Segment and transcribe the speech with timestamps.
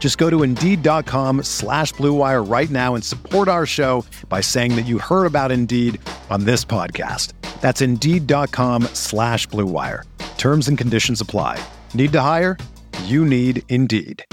[0.00, 4.86] Just go to Indeed.com slash BlueWire right now and support our show by saying that
[4.86, 6.00] you heard about Indeed
[6.30, 7.34] on this podcast.
[7.60, 10.04] That's Indeed.com slash BlueWire.
[10.38, 11.62] Terms and conditions apply.
[11.94, 12.56] Need to hire?
[13.04, 14.24] You need Indeed.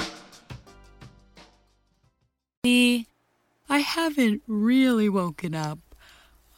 [2.64, 5.80] I haven't really woken up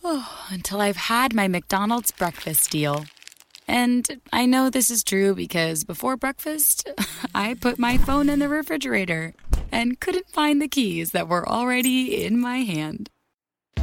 [0.04, 3.06] oh, until I've had my McDonald's breakfast deal.
[3.70, 6.90] And I know this is true because before breakfast,
[7.36, 9.36] I put my phone in the refrigerator
[9.72, 13.12] and couldn't find the keys that were already in my hand.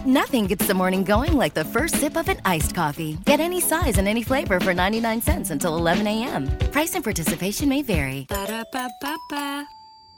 [0.04, 3.16] Nothing gets the morning going like the first sip of an iced coffee.
[3.26, 6.48] Get any size and any flavor for 99 cents until 11 a.m.
[6.72, 8.26] Price and participation may vary.
[8.28, 9.66] Ba-da-ba-ba-ba.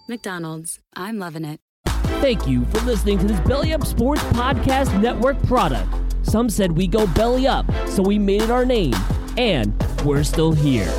[0.08, 1.60] McDonald's, I'm loving it.
[2.22, 5.92] Thank you for listening to this Belly Up Sports Podcast Network product.
[6.22, 8.94] Some said we go belly up, so we made it our name
[9.39, 9.72] and
[10.05, 10.92] we're still here.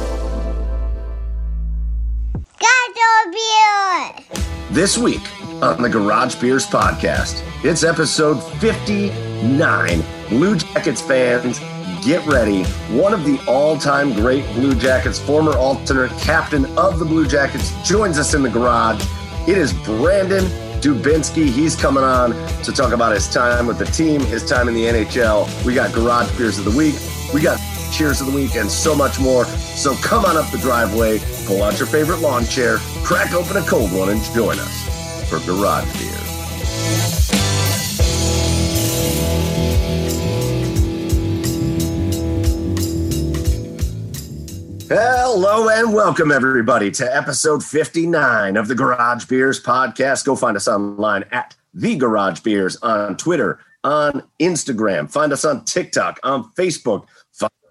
[4.71, 5.21] This week
[5.61, 10.03] on the Garage Beers podcast, it's episode 59.
[10.29, 11.59] Blue Jackets fans,
[12.05, 12.63] get ready.
[12.95, 17.73] One of the all time great Blue Jackets, former alternate captain of the Blue Jackets,
[17.85, 19.03] joins us in the garage.
[19.49, 20.45] It is Brandon
[20.79, 21.47] Dubinsky.
[21.47, 22.31] He's coming on
[22.63, 25.65] to talk about his time with the team, his time in the NHL.
[25.65, 26.95] We got Garage Beers of the Week.
[27.33, 27.59] We got
[27.91, 29.45] cheers of the week, and so much more.
[29.45, 33.61] So come on up the driveway, pull out your favorite lawn chair, crack open a
[33.61, 36.29] cold one, and join us for Garage Beer.
[44.91, 50.25] Hello and welcome everybody to episode 59 of the Garage Beers podcast.
[50.25, 55.07] Go find us online at the Garage Beers on Twitter, on Instagram.
[55.07, 57.05] Find us on TikTok, on Facebook,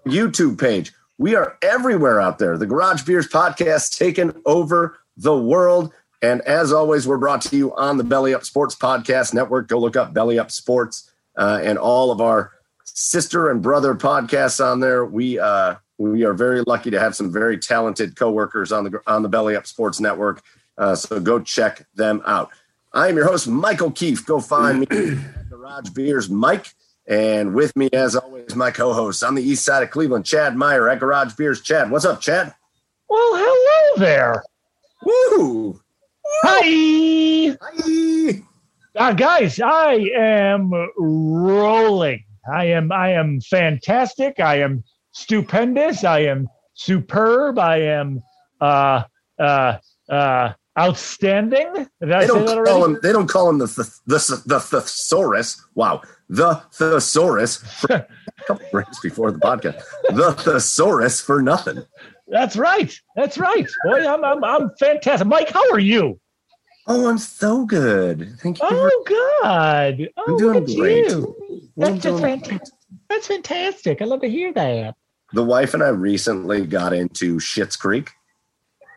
[0.09, 0.93] YouTube page.
[1.17, 2.57] We are everywhere out there.
[2.57, 5.93] The Garage Beers podcast taken over the world.
[6.21, 9.67] And as always, we're brought to you on the Belly Up Sports Podcast Network.
[9.67, 12.51] Go look up Belly Up Sports uh, and all of our
[12.83, 15.05] sister and brother podcasts on there.
[15.05, 19.23] We uh, we are very lucky to have some very talented coworkers on the on
[19.23, 20.41] the Belly Up Sports Network.
[20.77, 22.49] Uh, so go check them out.
[22.93, 24.25] I am your host, Michael Keefe.
[24.25, 26.73] Go find me at Garage Beers, Mike.
[27.09, 30.87] And with me, as always, my co-host on the east side of Cleveland, Chad Meyer
[30.89, 31.59] at Garage Beers.
[31.59, 32.53] Chad, what's up, Chad?
[33.09, 34.43] Well, hello there.
[35.03, 35.81] Woo!
[36.43, 37.57] Hi.
[37.59, 38.43] Hi.
[38.95, 42.23] Uh, guys, I am rolling.
[42.51, 44.39] I am I am fantastic.
[44.39, 46.03] I am stupendous.
[46.03, 47.57] I am superb.
[47.57, 48.21] I am
[48.61, 49.03] uh
[49.39, 49.77] uh
[50.09, 51.87] uh outstanding.
[51.99, 52.99] They don't call him.
[53.01, 55.65] They don't call him the the the, the thesaurus.
[55.75, 57.57] Wow, the thesaurus.
[57.57, 58.07] For, a
[58.45, 59.81] couple breaks before the podcast.
[60.09, 61.83] The thesaurus for nothing.
[62.27, 62.93] That's right.
[63.15, 63.67] That's right.
[63.85, 65.27] Boy, I'm I'm I'm fantastic.
[65.27, 66.19] Mike, how are you?
[66.87, 68.35] Oh, I'm so good.
[68.41, 68.67] Thank you.
[68.69, 69.03] Oh
[69.41, 70.07] God.
[70.17, 71.09] Oh, I'm doing great.
[71.09, 71.35] you.
[71.49, 72.75] I'm That's just doing fantastic.
[73.09, 74.01] That's fantastic.
[74.01, 74.95] I love to hear that.
[75.33, 78.11] The wife and I recently got into Schitt's Creek.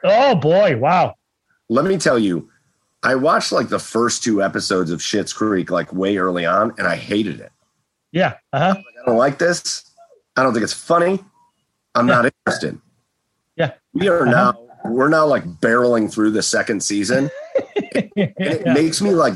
[0.04, 1.14] Oh boy, wow.
[1.72, 2.50] Let me tell you,
[3.02, 6.86] I watched like the first two episodes of Schitt's Creek like way early on, and
[6.86, 7.50] I hated it.
[8.12, 8.34] Yeah.
[8.52, 8.74] Uh-huh.
[8.76, 9.90] I don't like this.
[10.36, 11.24] I don't think it's funny.
[11.94, 12.78] I'm not interested.
[13.56, 13.72] Yeah.
[13.94, 14.54] We are now
[14.84, 17.30] we're now like barreling through the second season.
[17.94, 19.34] and it makes me like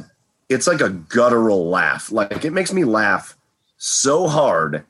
[0.51, 2.13] it's like a guttural laugh.
[2.13, 3.35] Like it makes me laugh
[3.79, 4.85] so hard.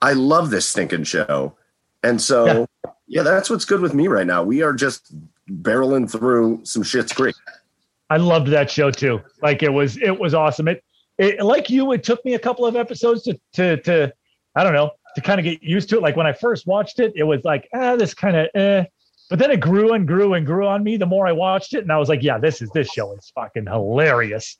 [0.00, 1.56] I love this stinking show.
[2.04, 2.68] And so
[3.08, 4.44] yeah, that's what's good with me right now.
[4.44, 5.12] We are just
[5.50, 7.34] barreling through some Schitt's Creek.
[8.10, 9.20] I loved that show too.
[9.42, 10.68] Like it was, it was awesome.
[10.68, 10.84] It,
[11.18, 14.12] it like you, it took me a couple of episodes to, to, to,
[14.54, 16.02] I don't know, to kind of get used to it.
[16.02, 18.84] Like when I first watched it, it was like, ah, this kind of, eh.
[19.30, 21.78] But then it grew and grew and grew on me the more I watched it,
[21.78, 24.58] and I was like, yeah, this is this show is fucking hilarious.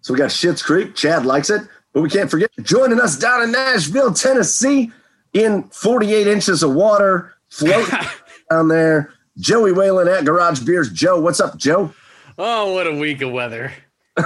[0.00, 0.94] So we got Schitt's Creek.
[0.94, 1.62] Chad likes it.
[1.92, 4.92] But we can't forget joining us down in Nashville, Tennessee,
[5.32, 7.98] in 48 inches of water, floating
[8.50, 9.12] down there.
[9.38, 10.90] Joey Whalen at Garage Beers.
[10.92, 11.92] Joe, what's up, Joe?
[12.38, 13.72] Oh, what a week of weather.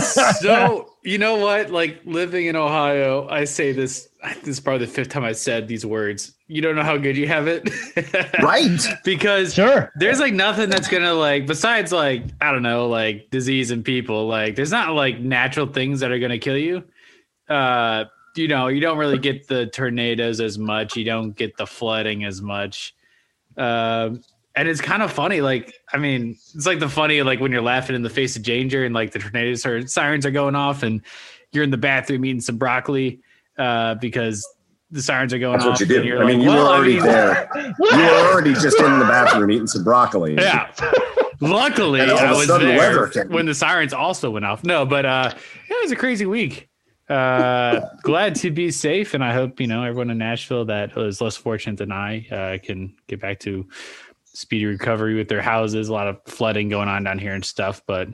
[0.00, 1.70] so you know what?
[1.70, 4.08] Like living in Ohio, I say this.
[4.44, 6.32] This is probably the fifth time I said these words.
[6.46, 7.68] You don't know how good you have it,
[8.42, 8.70] right?
[9.04, 9.90] because Sure.
[9.96, 14.28] there's like nothing that's gonna like besides like I don't know like disease and people.
[14.28, 16.84] Like there's not like natural things that are gonna kill you.
[17.48, 18.04] Uh,
[18.36, 20.96] you know, you don't really get the tornadoes as much.
[20.96, 22.94] You don't get the flooding as much.
[23.56, 24.22] Um,
[24.54, 25.40] and it's kind of funny.
[25.40, 28.42] Like, I mean, it's like the funny, like when you're laughing in the face of
[28.42, 31.00] danger and like the tornadoes or sirens are going off and
[31.52, 33.20] you're in the bathroom eating some broccoli
[33.58, 34.46] uh, because
[34.90, 35.80] the sirens are going That's off.
[35.80, 36.18] what you and did.
[36.20, 37.50] I mean, like, you well, were I already mean, there.
[37.80, 40.34] You were already just in the bathroom eating some broccoli.
[40.34, 40.70] Yeah.
[41.40, 44.62] Luckily, And all of I was the there when the sirens also went off.
[44.64, 45.32] No, but uh,
[45.68, 46.68] it was a crazy week.
[47.12, 51.20] Uh, glad to be safe, and I hope you know everyone in Nashville that was
[51.20, 53.68] less fortunate than I uh, can get back to
[54.24, 55.90] speedy recovery with their houses.
[55.90, 58.08] A lot of flooding going on down here and stuff, but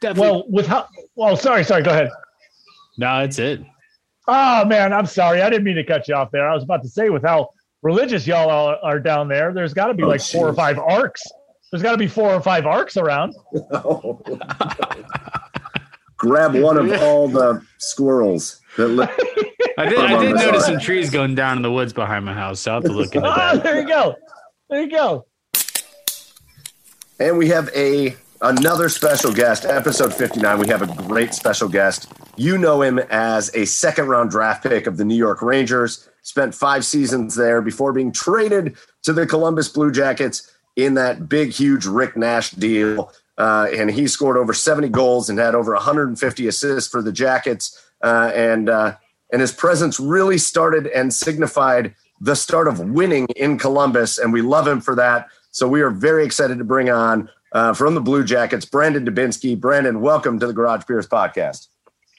[0.00, 0.30] definitely.
[0.30, 0.86] Well, with how?
[1.16, 1.82] Well, sorry, sorry.
[1.82, 2.10] Go ahead.
[2.96, 3.60] no, that's it.
[4.28, 5.42] Oh man, I'm sorry.
[5.42, 6.48] I didn't mean to cut you off there.
[6.48, 7.50] I was about to say with how
[7.82, 10.78] religious y'all are, are down there, there's got to be Oh, like four or five
[10.78, 11.22] arcs.
[11.72, 13.34] There's got to be four or five arcs around.
[16.16, 19.06] Grab one of all the squirrels that li-
[19.78, 19.98] I did.
[19.98, 20.72] I did notice side.
[20.72, 22.60] some trees going down in the woods behind my house.
[22.60, 23.62] So I'll have to look into Oh, that.
[23.62, 24.14] there you go.
[24.70, 25.26] There you go.
[27.18, 30.58] And we have a another special guest, episode 59.
[30.58, 32.12] We have a great special guest.
[32.36, 36.08] You know him as a second round draft pick of the New York Rangers.
[36.22, 41.52] Spent five seasons there before being traded to the Columbus Blue Jackets in that big,
[41.52, 43.10] huge Rick Nash deal.
[43.38, 47.82] Uh, and he scored over 70 goals and had over 150 assists for the Jackets.
[48.02, 48.96] Uh, and uh,
[49.32, 54.18] and his presence really started and signified the start of winning in Columbus.
[54.18, 55.28] And we love him for that.
[55.50, 59.58] So we are very excited to bring on uh, from the Blue Jackets, Brandon Dubinsky.
[59.58, 61.68] Brandon, welcome to the Garage Beers podcast.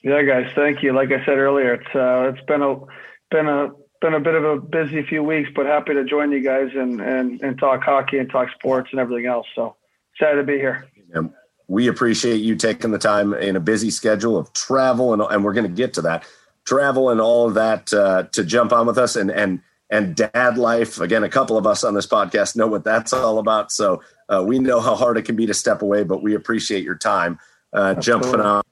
[0.04, 0.94] Yeah, guys, thank you.
[0.94, 2.80] Like I said earlier, it's uh, it's been a
[3.32, 3.70] been a
[4.02, 7.02] been a bit of a busy few weeks, but happy to join you guys and
[7.02, 9.48] and and talk hockey and talk sports and everything else.
[9.56, 9.76] So
[10.14, 10.88] excited to be here.
[11.14, 11.32] And
[11.68, 15.54] we appreciate you taking the time in a busy schedule of travel, and, and we're
[15.54, 16.26] going to get to that
[16.66, 20.58] travel and all of that uh, to jump on with us and and and dad
[20.58, 21.00] life.
[21.00, 24.44] Again, a couple of us on this podcast know what that's all about, so uh,
[24.46, 26.04] we know how hard it can be to step away.
[26.04, 27.40] But we appreciate your time
[27.74, 28.64] uh, jumping on.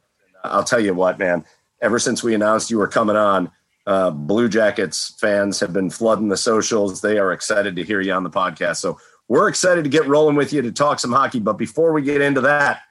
[0.44, 1.44] I'll tell you what, man.
[1.82, 3.52] Ever since we announced you were coming on,
[3.86, 7.02] uh, Blue Jackets fans have been flooding the socials.
[7.02, 8.78] They are excited to hear you on the podcast.
[8.78, 11.40] So we're excited to get rolling with you to talk some hockey.
[11.40, 12.82] But before we get into that,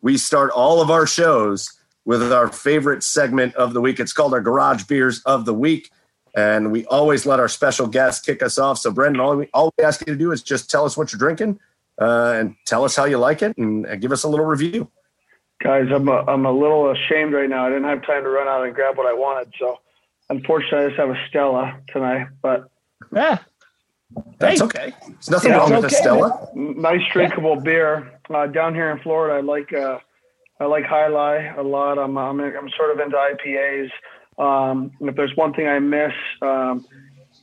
[0.00, 1.72] we start all of our shows
[2.04, 4.00] with our favorite segment of the week.
[4.00, 5.90] It's called our Garage Beers of the Week.
[6.34, 8.78] And we always let our special guests kick us off.
[8.78, 11.12] So, Brandon, all we, all we ask you to do is just tell us what
[11.12, 11.60] you're drinking
[12.00, 14.88] uh, and tell us how you like it and, and give us a little review.
[15.62, 17.66] Guys, I'm a, I'm a little ashamed right now.
[17.66, 19.78] I didn't have time to run out and grab what I wanted, so
[20.30, 22.28] unfortunately, I just have a Stella tonight.
[22.40, 22.64] But
[23.12, 23.38] Yeah.
[24.38, 24.64] That's Hey.
[24.66, 24.92] okay.
[25.06, 26.48] There's nothing Yeah, wrong with a okay, Stella.
[26.54, 28.12] nice drinkable beer.
[28.32, 29.98] Uh, down here in Florida, I like uh,
[30.60, 31.98] I like Jai Alai a lot.
[31.98, 33.90] I'm I'm, I'm sort of into IPAs.
[34.38, 36.84] Um, if there's one thing I miss, um,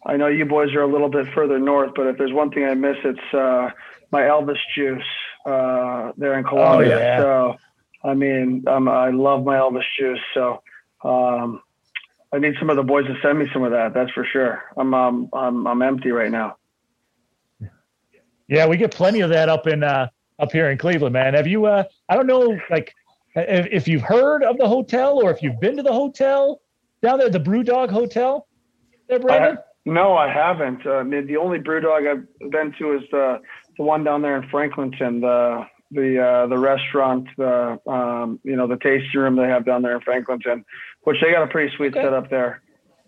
[0.05, 2.65] I know you boys are a little bit further north, but if there's one thing
[2.65, 3.69] I miss, it's uh,
[4.11, 5.03] my Elvis juice
[5.45, 6.87] uh, there in Columbus.
[6.89, 7.17] yeah.
[7.19, 7.55] So
[8.03, 10.19] I mean, um, I love my Elvis juice.
[10.33, 10.61] So
[11.03, 11.61] um,
[12.33, 13.93] I need some of the boys to send me some of that.
[13.93, 14.63] That's for sure.
[14.77, 16.57] I'm um, I'm I'm empty right now.
[18.49, 21.35] Yeah, we get plenty of that up in uh up here in Cleveland, man.
[21.35, 22.93] Have you uh I don't know like
[23.35, 26.59] if, if you've heard of the hotel or if you've been to the hotel
[27.01, 28.47] down there, the BrewDog Hotel
[29.07, 29.57] there, Brandon?
[29.85, 30.85] No, I haven't.
[30.85, 33.39] Uh, I mean, the only BrewDog I've been to is the
[33.77, 38.67] the one down there in Franklinton, the the uh, the restaurant, the um, you know
[38.67, 40.63] the tasting room they have down there in Franklinton,
[41.03, 42.03] which they got a pretty sweet Okay.
[42.03, 42.61] setup there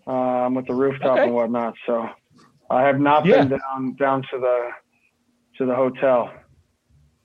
[0.06, 1.24] um, with the rooftop Okay.
[1.24, 1.74] and whatnot.
[1.86, 2.08] So
[2.70, 3.44] I have not Yeah.
[3.44, 4.70] been down down to the
[5.62, 6.30] to the hotel.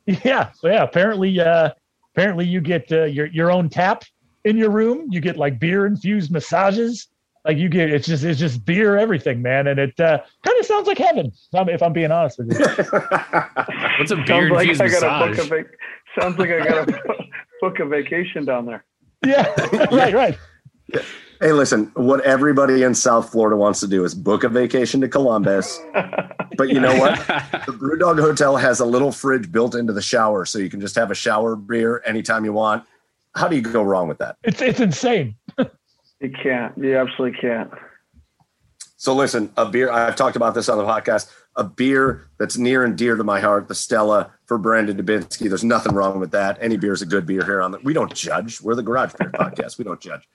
[0.06, 0.84] Yeah, so yeah.
[0.84, 1.72] Apparently, uh,
[2.16, 4.04] apparently you get uh, your your own tap
[4.46, 5.08] in your room.
[5.12, 7.08] You get like beer infused massages.
[7.46, 10.66] Like you get, it's just it's just beer everything, man, and it uh, kind of
[10.66, 11.28] sounds like heaven.
[11.28, 12.60] If I'm, if I'm being honest with you.
[12.66, 15.46] What's a Sounds beer like infused I got to book massage?
[15.46, 15.78] a vac-
[16.20, 17.00] sounds like I got to
[17.62, 18.84] book a vacation down there.
[19.26, 19.54] yeah,
[19.92, 20.38] right, right.
[21.40, 25.08] Hey, listen, what everybody in South Florida wants to do is book a vacation to
[25.08, 25.80] Columbus.
[26.58, 27.16] but you know what?
[27.66, 30.96] The Brewdog Hotel has a little fridge built into the shower, so you can just
[30.96, 32.84] have a shower beer anytime you want.
[33.36, 34.38] how do you go wrong with that?
[34.44, 35.36] It's it's insane.
[36.20, 36.76] You can't.
[36.76, 37.70] You absolutely can't.
[38.96, 39.92] So listen, a beer.
[39.92, 41.32] I've talked about this on the podcast.
[41.58, 45.48] A beer that's near and dear to my heart, the Stella for Brandon Dubinsky.
[45.48, 46.58] There's nothing wrong with that.
[46.60, 47.78] Any beer is a good beer here on the.
[47.84, 48.60] We don't judge.
[48.62, 49.78] We're the Garage Beer Podcast.
[49.78, 50.28] We don't judge.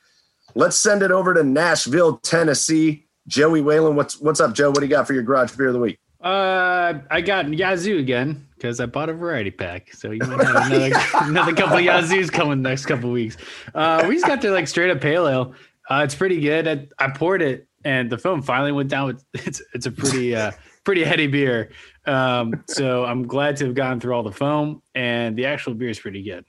[0.55, 3.07] Let's send it over to Nashville, Tennessee.
[3.27, 4.71] Joey Whalen, what's what's up, Joe?
[4.71, 5.99] What do you got for your Garage Beer of the week?
[6.21, 9.93] Uh, I got Yazoo again because I bought a variety pack.
[9.93, 13.37] So you might have another another couple of Yazoo's coming next couple of weeks.
[13.75, 15.55] Uh, we just got their like straight up pale ale.
[15.91, 16.69] Uh, it's pretty good.
[16.69, 19.19] I, I poured it and the film finally went down.
[19.35, 20.53] It's it's a pretty uh
[20.85, 21.71] pretty heady beer.
[22.07, 25.89] Um, so I'm glad to have gone through all the foam and the actual beer
[25.89, 26.45] is pretty good.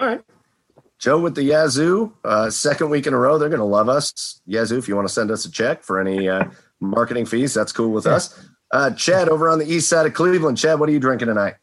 [0.00, 0.20] All right.
[1.04, 3.36] Joe with the Yazoo, uh, second week in a row.
[3.36, 4.40] They're going to love us.
[4.46, 6.44] Yazoo, if you want to send us a check for any uh,
[6.80, 8.42] marketing fees, that's cool with us.
[8.72, 10.56] Uh, Chad over on the east side of Cleveland.
[10.56, 11.56] Chad, what are you drinking tonight?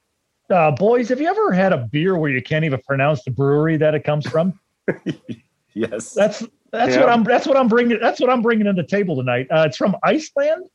[0.52, 3.78] Uh, boys, have you ever had a beer where you can't even pronounce the brewery
[3.78, 4.60] that it comes from?
[5.74, 6.14] Yes.
[6.14, 6.44] That's
[6.74, 7.00] that's Yeah.
[7.00, 7.24] what I'm.
[7.24, 7.98] That's what I'm bringing.
[8.02, 9.48] That's what I'm bringing to the table tonight.
[9.50, 10.66] Uh, it's from Iceland.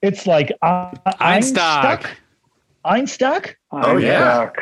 [0.00, 2.06] It's like uh, Einstök.
[2.82, 3.56] Einstök.
[3.70, 4.46] Oh, yeah.
[4.48, 4.56] Einstök.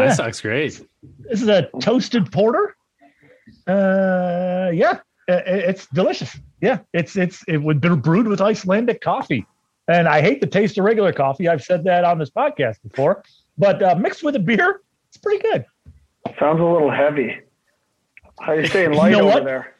[0.00, 0.10] Yeah.
[0.10, 0.80] Einstök's great.
[1.20, 2.74] This is a toasted porter.
[3.66, 6.38] Uh, yeah, i- i- it's delicious.
[6.60, 9.46] Yeah, it's it's it would be brewed with Icelandic coffee,
[9.88, 11.48] and I hate the taste of regular coffee.
[11.48, 13.22] I've said that on this podcast before,
[13.58, 15.64] but uh, mixed with a beer, it's pretty good.
[16.38, 17.38] Sounds a little heavy.
[18.40, 19.44] How you staying light You know over what?
[19.44, 19.74] there?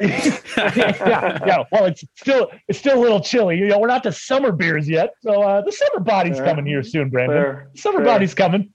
[0.00, 1.64] yeah, yeah.
[1.70, 3.58] Well, it's still it's still a little chilly.
[3.58, 6.46] You know, we're not to summer beers yet, so uh, the summer body's Fair.
[6.46, 7.36] coming here soon, Brandon.
[7.36, 7.70] Fair.
[7.76, 8.06] Summer Fair.
[8.06, 8.72] body's coming.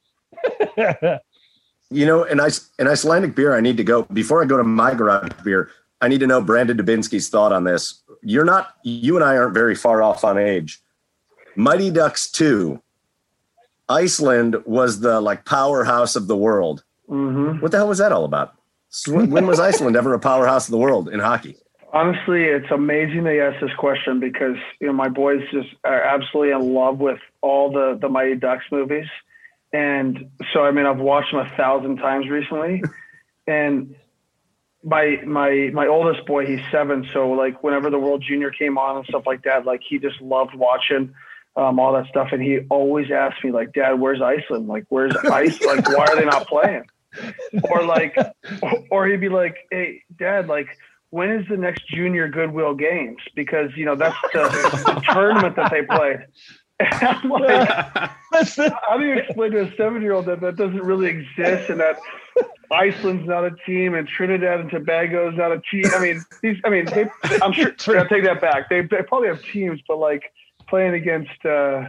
[1.92, 4.04] You know, an, Ice, an Icelandic beer, I need to go.
[4.04, 5.70] Before I go to my garage beer,
[6.02, 8.02] I need to know Brandon Dubinsky's thought on this.
[8.24, 10.82] You're not, you and I aren't very far off on age.
[11.56, 12.82] Mighty Ducks 2,
[13.88, 16.84] Iceland was the like powerhouse of the world.
[17.08, 18.56] hmm What the hell was that all about?
[19.08, 21.58] When was Iceland ever a powerhouse of the world in hockey?
[21.94, 26.52] Honestly, it's amazing they asked this question because you know my boys just are absolutely
[26.54, 29.08] in love with all the the Mighty Ducks movies,
[29.76, 32.82] and so I mean I've watched them a thousand times recently,
[33.46, 33.94] and
[34.84, 38.98] my my my oldest boy he's seven, so like whenever the World Junior came on
[38.98, 41.14] and stuff like that, like he just loved watching.
[41.58, 44.68] Um, all that stuff, and he always asked me, like, "Dad, where's Iceland?
[44.68, 45.58] Like, where's ice?
[45.66, 46.84] Like, why are they not playing?"
[47.72, 48.14] Or like,
[48.92, 50.68] or he'd be like, "Hey, Dad, like,
[51.12, 53.20] when is the next junior Goodwill Games?
[53.38, 54.50] Because you know that's the,
[54.86, 56.26] the tournament that they played."
[56.80, 61.70] And I'm like, how do you explain to a seven-year-old that that doesn't really exist
[61.70, 61.98] and that
[62.70, 65.86] Iceland's not a team and Trinidad and Tobago is not a team?
[65.96, 66.58] I mean, these.
[66.66, 67.06] I mean, they,
[67.42, 67.74] I'm sure.
[67.98, 68.70] I'll take that back.
[68.70, 70.24] They, they probably have teams, but like
[70.68, 71.86] playing against, uh,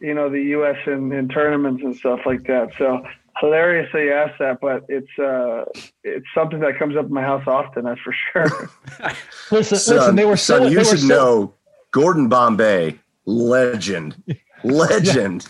[0.00, 0.78] you know, the U.S.
[0.86, 2.70] in, in tournaments and stuff like that.
[2.78, 3.04] So
[3.40, 5.64] hilarious that you asked that, but it's uh,
[6.02, 7.84] it's something that comes up in my house often.
[7.84, 8.70] That's for sure.
[9.50, 10.16] listen, Son, listen.
[10.16, 10.54] They were so.
[10.58, 11.54] son, they you were should so- know
[11.90, 14.22] Gordon Bombay, legend,
[14.64, 15.48] legend.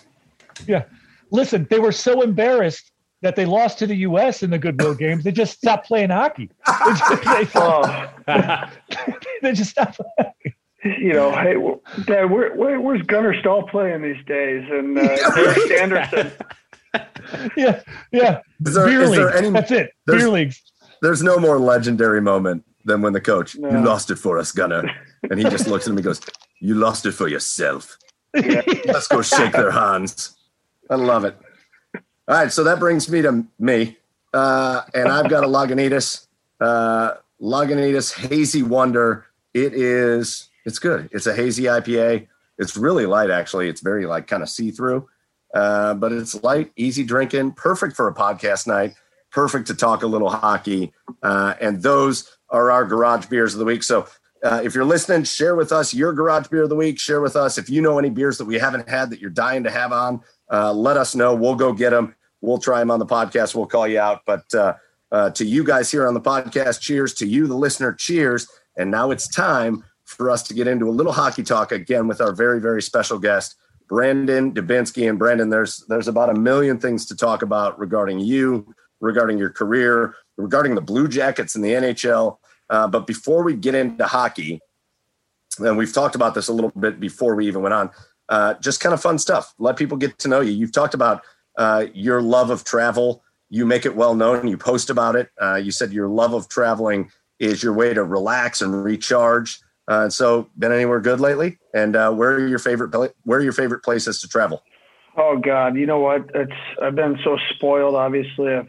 [0.67, 0.85] Yeah.
[1.31, 2.91] Listen, they were so embarrassed
[3.23, 4.43] that they lost to the U.S.
[4.43, 5.25] in the Goodwill games.
[5.25, 6.51] They just stopped playing hockey.
[6.67, 8.71] They just, they, oh,
[9.43, 10.01] they just stopped.
[10.85, 11.55] you know, hey,
[12.05, 14.65] Dad, where, where, where's Gunnar Stahl playing these days?
[14.71, 16.33] And uh, Derek Sanderson.
[17.57, 17.81] Yeah,
[18.13, 18.41] yeah.
[18.67, 19.37] Is there- Beer is there leagues.
[19.39, 19.91] any- That's it.
[20.07, 20.63] there's- Beer leagues.
[21.03, 23.71] There's no more legendary moment than when the coach, No.
[23.71, 24.85] you lost it for us, Gunnar.
[25.31, 26.21] And he just looks at him and goes,
[26.65, 27.99] You lost it for yourself.
[28.33, 30.35] Let's go shake their hands.
[30.89, 31.37] I love it.
[32.27, 33.99] All right, so that brings me to me.
[34.33, 36.27] Uh, and I've got a Lagunitas,
[36.63, 39.27] uh, Lagunitas Hazy Wonder.
[39.53, 41.11] It is, it's good.
[41.13, 42.29] It's a hazy IPA.
[42.57, 43.69] It's really light, actually.
[43.69, 45.07] It's very like kind of see through,
[45.53, 48.95] uh, but it's light, easy drinking, perfect for a podcast night,
[49.31, 50.95] perfect to talk a little hockey.
[51.23, 53.83] Uh, and those are our garage beers of the week.
[53.83, 54.07] So
[54.45, 57.01] uh, if you're listening, share with us your garage beer of the week.
[57.01, 59.65] Share with us if you know any beers that we haven't had that you're dying
[59.65, 60.21] to have on.
[60.53, 61.35] Uh, let us know.
[61.35, 62.15] We'll go get them.
[62.43, 63.55] We'll try them on the podcast.
[63.55, 64.21] We'll call you out.
[64.27, 64.75] But uh,
[65.11, 67.15] uh, to you guys here on the podcast, cheers.
[67.15, 68.47] To you, the listener, cheers.
[68.77, 72.21] And now it's time for us to get into a little hockey talk again with
[72.21, 73.57] our very, very special guest,
[73.89, 75.09] Brandon Dubinsky.
[75.09, 79.51] And Brandon, there's there's about a million things to talk about regarding you, regarding your
[79.51, 82.37] career, regarding the Blue Jackets and the NHL.
[82.71, 84.61] Uh, but before we get into hockey,
[85.59, 87.91] and we've talked about this a little bit before we even went on,
[88.29, 89.55] uh, just kind of fun stuff.
[89.59, 90.53] Let people get to know you.
[90.53, 91.23] You've talked about
[91.57, 93.23] uh, your love of travel.
[93.51, 94.49] You make it well known.
[94.49, 95.31] You post about it.
[95.41, 99.61] Uh, you said your love of traveling is your way to relax and recharge.
[99.87, 101.59] Uh, so, been anywhere good lately?
[101.75, 102.95] And uh, where are your favorite
[103.25, 104.63] where are your favorite places to travel?
[105.17, 106.31] Oh God, you know what?
[106.35, 106.53] It's
[106.83, 107.95] I've been so spoiled.
[107.95, 108.69] Obviously, I've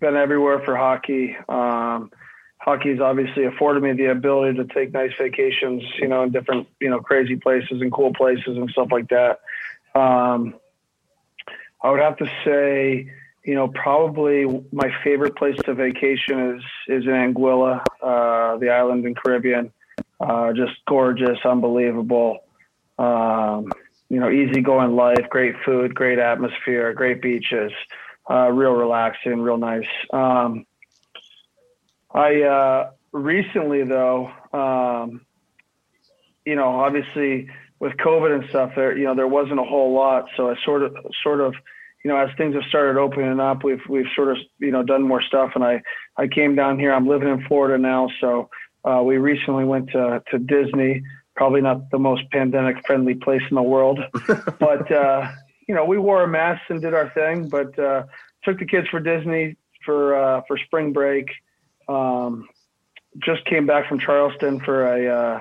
[0.00, 1.36] been everywhere for hockey.
[1.48, 2.10] Um,
[2.62, 6.88] hockey's obviously afforded me the ability to take nice vacations, you know, in different, you
[6.88, 9.40] know, crazy places and cool places and stuff like that.
[9.98, 10.54] Um,
[11.82, 13.10] I would have to say,
[13.44, 19.04] you know, probably my favorite place to vacation is is in Anguilla, uh, the island
[19.06, 19.72] in Caribbean.
[20.20, 22.38] Uh, just gorgeous, unbelievable.
[22.96, 23.72] Um,
[24.08, 27.72] you know, easygoing life, great food, great atmosphere, great beaches,
[28.30, 29.88] uh, real relaxing, real nice.
[30.12, 30.64] Um,
[32.14, 35.22] I uh, recently though, um,
[36.44, 37.48] you know, obviously
[37.80, 40.26] with COVID and stuff, there you know there wasn't a whole lot.
[40.36, 41.54] So I sort of sort of
[42.04, 45.02] you know as things have started opening up, we've we've sort of you know done
[45.02, 45.52] more stuff.
[45.54, 45.82] And I
[46.16, 46.92] I came down here.
[46.92, 48.50] I'm living in Florida now, so
[48.84, 51.02] uh, we recently went to to Disney.
[51.34, 53.98] Probably not the most pandemic friendly place in the world,
[54.60, 55.30] but uh,
[55.66, 57.48] you know we wore a mask and did our thing.
[57.48, 58.04] But uh,
[58.44, 61.26] took the kids for Disney for uh, for spring break.
[61.88, 62.48] Um,
[63.18, 65.40] just came back from Charleston for a uh,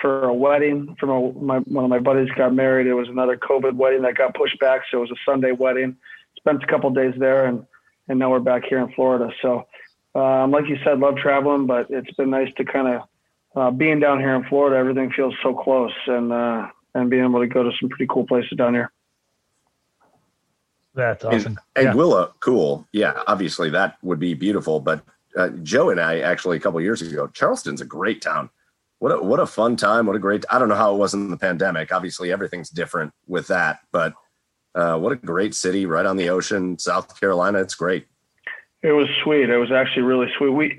[0.00, 0.96] for a wedding.
[0.98, 2.86] From a, my one of my buddies got married.
[2.86, 5.96] It was another COVID wedding that got pushed back, so it was a Sunday wedding.
[6.36, 7.66] Spent a couple days there, and
[8.08, 9.30] and now we're back here in Florida.
[9.42, 9.66] So,
[10.14, 13.02] um, like you said, love traveling, but it's been nice to kind of
[13.56, 14.76] uh, being down here in Florida.
[14.76, 18.26] Everything feels so close, and uh, and being able to go to some pretty cool
[18.26, 18.92] places down here.
[20.94, 21.58] That's awesome.
[21.76, 22.32] And Anguilla, yeah.
[22.40, 22.88] cool.
[22.92, 25.04] Yeah, obviously that would be beautiful, but
[25.36, 27.28] uh, Joe and I actually a couple years ago.
[27.28, 28.50] Charleston's a great town.
[28.98, 30.06] What a, what a fun time!
[30.06, 30.44] What a great.
[30.50, 31.92] I don't know how it was in the pandemic.
[31.92, 34.14] Obviously, everything's different with that, but
[34.74, 37.60] uh, what a great city right on the ocean, South Carolina.
[37.60, 38.06] It's great.
[38.82, 39.50] It was sweet.
[39.50, 40.50] It was actually really sweet.
[40.50, 40.78] We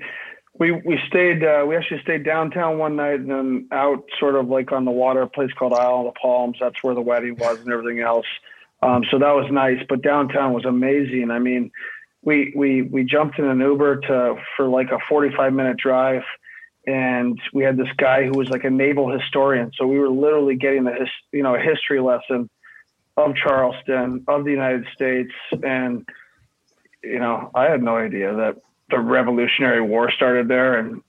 [0.58, 1.42] we we stayed.
[1.42, 4.90] Uh, we actually stayed downtown one night and then out sort of like on the
[4.90, 6.58] water, a place called Isle of the Palms.
[6.60, 8.26] That's where the wedding was and everything else.
[8.82, 9.78] Um, so that was nice.
[9.88, 11.30] But downtown was amazing.
[11.30, 11.70] I mean,
[12.22, 16.22] we we we jumped in an Uber to for like a 45 minute drive,
[16.86, 19.70] and we had this guy who was like a naval historian.
[19.76, 22.50] So we were literally getting the his, you know a history lesson
[23.16, 26.06] of Charleston, of the United States, and
[27.02, 28.56] you know I had no idea that
[28.90, 31.02] the Revolutionary War started there and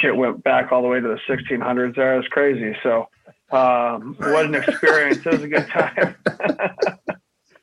[0.00, 1.96] shit went back all the way to the 1600s.
[1.96, 2.74] There, it was crazy.
[2.82, 3.08] So
[3.50, 5.18] um, what an experience!
[5.18, 6.14] it was a good time.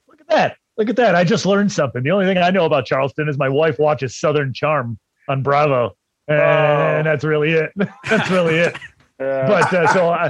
[0.08, 0.58] Look at that.
[0.78, 1.16] Look at that.
[1.16, 2.04] I just learned something.
[2.04, 4.98] The only thing I know about Charleston is my wife watches Southern Charm
[5.30, 5.96] on Bravo.
[6.28, 7.04] And oh.
[7.04, 7.72] that's really it.
[8.10, 8.78] that's really it.
[9.20, 9.48] Yeah.
[9.48, 10.30] But uh, so I,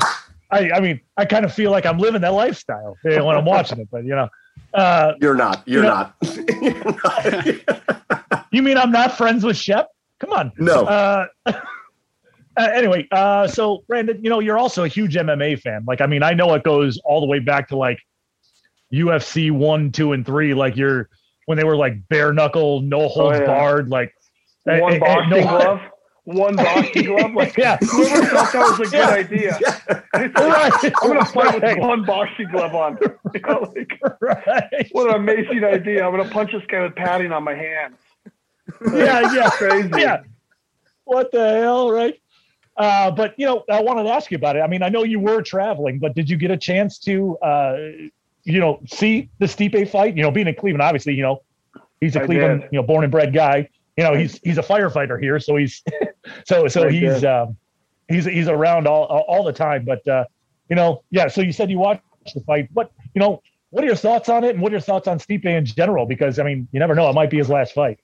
[0.52, 3.80] I, I mean, I kind of feel like I'm living that lifestyle when I'm watching
[3.80, 4.28] it, but you know,
[4.74, 6.16] uh, you're not, you're, you know, not.
[6.62, 7.56] you're
[8.22, 8.48] not.
[8.52, 9.88] you mean I'm not friends with Shep?
[10.20, 10.52] Come on.
[10.58, 10.84] No.
[10.84, 11.60] Uh, uh,
[12.58, 15.84] anyway, uh, so Brandon, you know, you're also a huge MMA fan.
[15.88, 18.00] Like, I mean, I know it goes all the way back to like
[18.94, 21.10] UFC one, two, and three, like you're
[21.46, 23.46] when they were like bare knuckle, no holds oh, yeah.
[23.46, 24.14] barred, like
[24.66, 25.82] one boxing no, glove,
[26.26, 27.34] one boxing glove.
[27.34, 29.06] Like yeah, whoever thought that was a yeah.
[29.06, 29.60] good idea.
[29.62, 30.00] Yeah.
[30.14, 30.94] right.
[31.02, 31.78] I'm gonna fight right.
[31.78, 32.98] with one boxing glove on.
[33.34, 34.88] You know, like, right.
[34.92, 36.06] What an amazing idea!
[36.06, 37.98] I'm gonna punch this guy with padding on my hands.
[38.94, 39.90] Yeah, yeah, crazy.
[39.98, 40.22] Yeah.
[41.06, 42.20] What the hell, right?
[42.78, 44.60] Uh, but you know, I wanted to ask you about it.
[44.60, 47.78] I mean, I know you were traveling, but did you get a chance to uh,
[48.44, 50.16] you know, see the Stipe fight.
[50.16, 51.42] You know, being in Cleveland, obviously, you know,
[52.02, 52.70] he's a I Cleveland, did.
[52.72, 53.70] you know, born and bred guy.
[53.98, 55.84] You know, he's he's a firefighter here, so he's
[56.46, 57.58] so so I he's um,
[58.10, 59.86] he's he's around all all the time.
[59.86, 60.26] But uh,
[60.70, 61.28] you know, yeah.
[61.28, 62.02] So you said you watched
[62.34, 62.70] the fight.
[62.74, 63.42] What you know?
[63.70, 66.06] What are your thoughts on it, and what are your thoughts on Stipe in general?
[66.06, 68.00] Because I mean, you never know; it might be his last fight.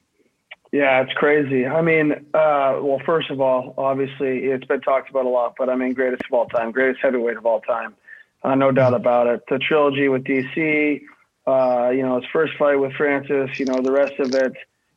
[0.72, 1.66] Yeah, it's crazy.
[1.66, 5.70] I mean, uh, well, first of all, obviously, it's been talked about a lot, but
[5.70, 7.96] I mean, greatest of all time, greatest heavyweight of all time
[8.44, 9.42] uh, no doubt about it.
[9.50, 11.02] The trilogy with DC,
[11.48, 14.54] uh, you know, his first fight with Francis, you know, the rest of it.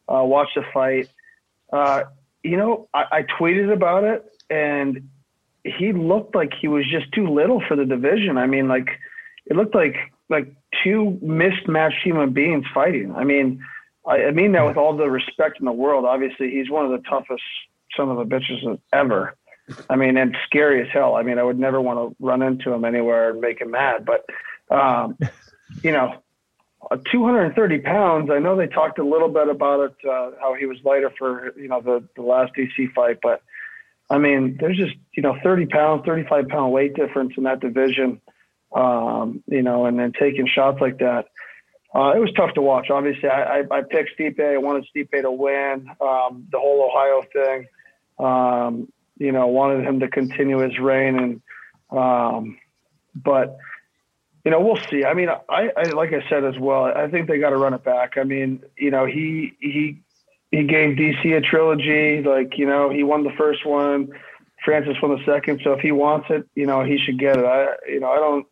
[0.08, 1.08] Uh, watch the fight.
[1.72, 2.04] Uh,
[2.42, 5.08] you know, I, I tweeted about it, and
[5.64, 8.36] he looked like he was just too little for the division.
[8.36, 8.88] I mean, like
[9.46, 9.96] it looked like
[10.28, 10.52] like
[10.82, 13.14] two mismatched human beings fighting.
[13.14, 13.62] I mean,
[14.06, 16.04] I, I mean that with all the respect in the world.
[16.04, 17.42] Obviously, he's one of the toughest
[17.96, 19.36] son of a bitches ever.
[19.88, 21.16] I mean, and scary as hell.
[21.16, 24.04] I mean, I would never want to run into him anywhere and make him mad.
[24.04, 24.24] But,
[24.74, 25.18] um,
[25.82, 26.22] you know,
[27.10, 28.30] 230 pounds.
[28.30, 31.52] I know they talked a little bit about it, uh, how he was lighter for
[31.56, 33.42] you know the the last DC fight, but
[34.10, 38.20] I mean, there's just you know 30 pounds, 35 pound weight difference in that division.
[38.74, 41.26] Um, you know, and then taking shots like that.
[41.94, 42.88] Uh, it was tough to watch.
[42.88, 44.40] Obviously, I, I, I picked Stipe.
[44.40, 45.88] I wanted Stipe to win.
[46.00, 47.66] Um, the whole Ohio thing.
[48.18, 51.18] Um, you know, wanted him to continue his reign.
[51.18, 52.58] And, um,
[53.14, 53.58] but
[54.44, 55.04] you know, we'll see.
[55.04, 56.84] I mean, I, I like I said as well.
[56.84, 58.18] I think they got to run it back.
[58.18, 60.02] I mean, you know, he he
[60.50, 62.22] he gave DC a trilogy.
[62.22, 64.08] Like, you know, he won the first one.
[64.64, 65.60] Francis won the second.
[65.62, 67.44] So if he wants it, you know, he should get it.
[67.44, 68.46] I, you know, I don't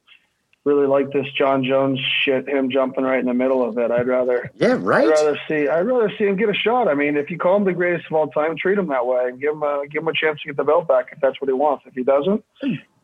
[0.70, 2.48] really like this Jon Jones shit.
[2.48, 3.90] Him jumping right in the middle of it.
[3.90, 5.06] I'd rather, yeah, right.
[5.06, 6.88] I'd rather see, I'd rather see him get a shot.
[6.88, 9.28] I mean, if you call him the greatest of all time, treat him that way
[9.28, 11.40] and give him a, give him a chance to get the belt back if that's
[11.40, 11.84] what he wants.
[11.86, 12.44] If he doesn't,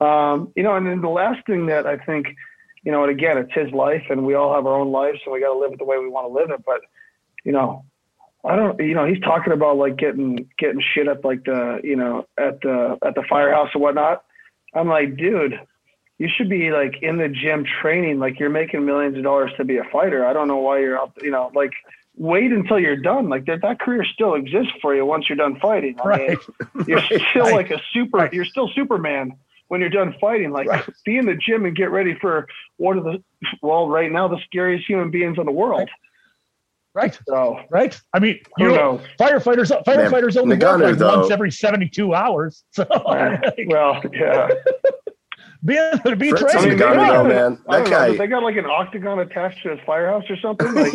[0.01, 2.29] um, you know, and then the last thing that I think
[2.87, 5.33] you know, and again, it's his life, and we all have our own lives, so
[5.33, 6.65] we got to live it the way we want to live it.
[6.65, 6.83] But,
[7.45, 7.85] you know,
[8.45, 11.97] I don't, you know, he's talking about like getting getting shit at like the, you
[11.97, 14.23] know, at the at the firehouse and whatnot.
[14.73, 15.59] I'm like, dude,
[16.19, 19.65] you should be like in the gym training, like you're making millions of dollars to
[19.65, 20.25] be a fighter.
[20.25, 21.73] I don't know why you're out, you know, like
[22.17, 23.29] wait until you're done.
[23.29, 25.97] Like that, that career still exists for you once you're done fighting.
[26.01, 26.39] I right.
[26.75, 28.33] mean, you're still like a super, right.
[28.33, 29.37] you're still Superman
[29.69, 30.51] when you're done fighting.
[30.53, 30.85] Like right.
[31.05, 32.47] be in the gym and get ready for
[32.79, 33.23] one of the
[33.63, 35.89] well, right now the scariest human beings in the world.
[36.95, 37.19] Right.
[37.29, 37.99] So right.
[38.15, 41.19] I mean, you know, firefighters firefighters Man, only work like though.
[41.19, 42.65] once every seventy two hours.
[42.71, 42.87] So
[43.67, 44.49] well, yeah.
[45.65, 46.59] Being be trained.
[46.59, 48.09] I mean, Ngannou, man, that guy.
[48.09, 50.67] Know, they got like an octagon attached to his firehouse or something.
[50.77, 50.93] Like,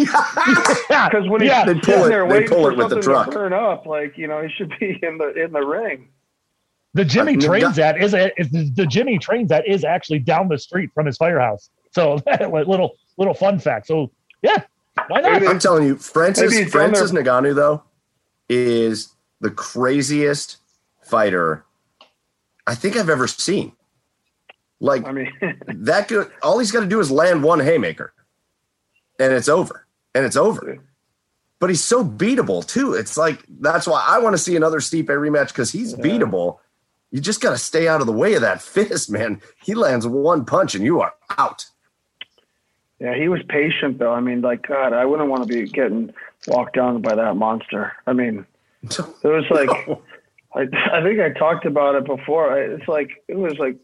[1.12, 1.66] because when he's yeah.
[1.66, 3.26] they pull it, there waiting pull for it with the something truck.
[3.28, 6.10] to burn up, like you know, he should be in the in the ring.
[6.94, 10.92] The Jimmy trains at is, is the Jimmy trains at is actually down the street
[10.94, 11.70] from his firehouse.
[11.92, 13.88] So little little fun fact.
[13.88, 14.64] So yeah,
[15.08, 15.48] why not?
[15.48, 17.84] I'm telling you, Francis Francis Ngannou though
[18.50, 20.58] is the craziest
[21.02, 21.66] fighter
[22.68, 23.74] I think I've ever seen.
[24.82, 25.32] Like I mean,
[25.68, 26.30] that good.
[26.44, 28.14] All he's got to do is land one haymaker,
[29.18, 29.88] and it's over.
[30.14, 30.84] And it's over.
[31.60, 32.96] But he's so beatable too.
[32.96, 36.04] It's like that's why I want to see another Stipe rematch because he's yeah.
[36.04, 36.58] beatable
[37.12, 39.42] you just got to stay out of the way of that fist, man.
[39.64, 41.66] He lands one punch and you are out.
[43.00, 44.14] Yeah, he was patient though.
[44.14, 46.14] I mean, like God, I wouldn't want to be getting
[46.48, 47.94] walked down by that monster.
[48.06, 48.46] I mean,
[48.84, 50.02] it was like no.
[50.54, 52.56] I, I think I talked about it before.
[52.60, 53.76] It's like it was like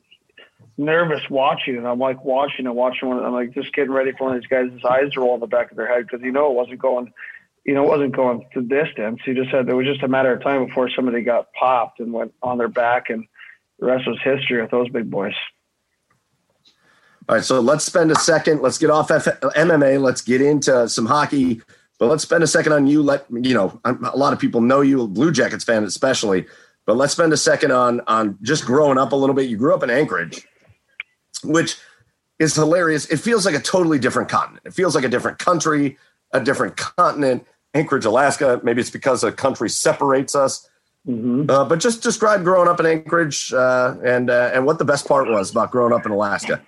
[0.77, 1.85] nervous watching it.
[1.85, 3.23] I'm like watching and watching one.
[3.23, 5.47] I'm like just getting ready for one of these guys' His eyes roll in the
[5.47, 7.11] back of their head because you know it wasn't going
[7.67, 9.19] you know, it wasn't going the distance.
[9.25, 12.13] He just said it was just a matter of time before somebody got popped and
[12.13, 13.27] went on their back, and
[13.77, 15.33] the rest was history with those big boys.
[17.27, 18.61] All right, so let's spend a second.
[18.61, 20.01] Let's get off F- MMA.
[20.01, 21.61] Let's get into some hockey,
[21.99, 23.03] but let's spend a second on you.
[23.03, 26.45] Let you know a lot of people know you, Blue Jackets fan especially.
[26.85, 29.49] But let's spend a second on on just growing up a little bit.
[29.49, 30.47] You grew up in Anchorage,
[31.43, 31.77] which
[32.39, 33.05] is hilarious.
[33.07, 34.65] It feels like a totally different continent.
[34.65, 35.97] It feels like a different country,
[36.31, 37.45] a different continent.
[37.73, 38.59] Anchorage, Alaska.
[38.63, 40.67] Maybe it's because a country separates us.
[41.07, 41.49] Mm-hmm.
[41.49, 45.07] Uh, but just describe growing up in Anchorage uh, and uh, and what the best
[45.07, 46.61] part was about growing up in Alaska.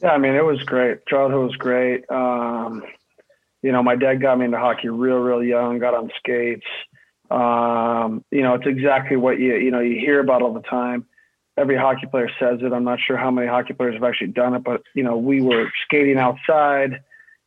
[0.00, 1.04] Yeah, I mean it was great.
[1.06, 2.08] Childhood was great.
[2.10, 2.82] Um,
[3.62, 5.78] you know, my dad got me into hockey real, real young.
[5.78, 6.66] Got on skates.
[7.30, 11.06] Um, you know, it's exactly what you you know you hear about all the time.
[11.60, 12.72] Every hockey player says it.
[12.72, 15.42] I'm not sure how many hockey players have actually done it, but you know, we
[15.42, 17.02] were skating outside.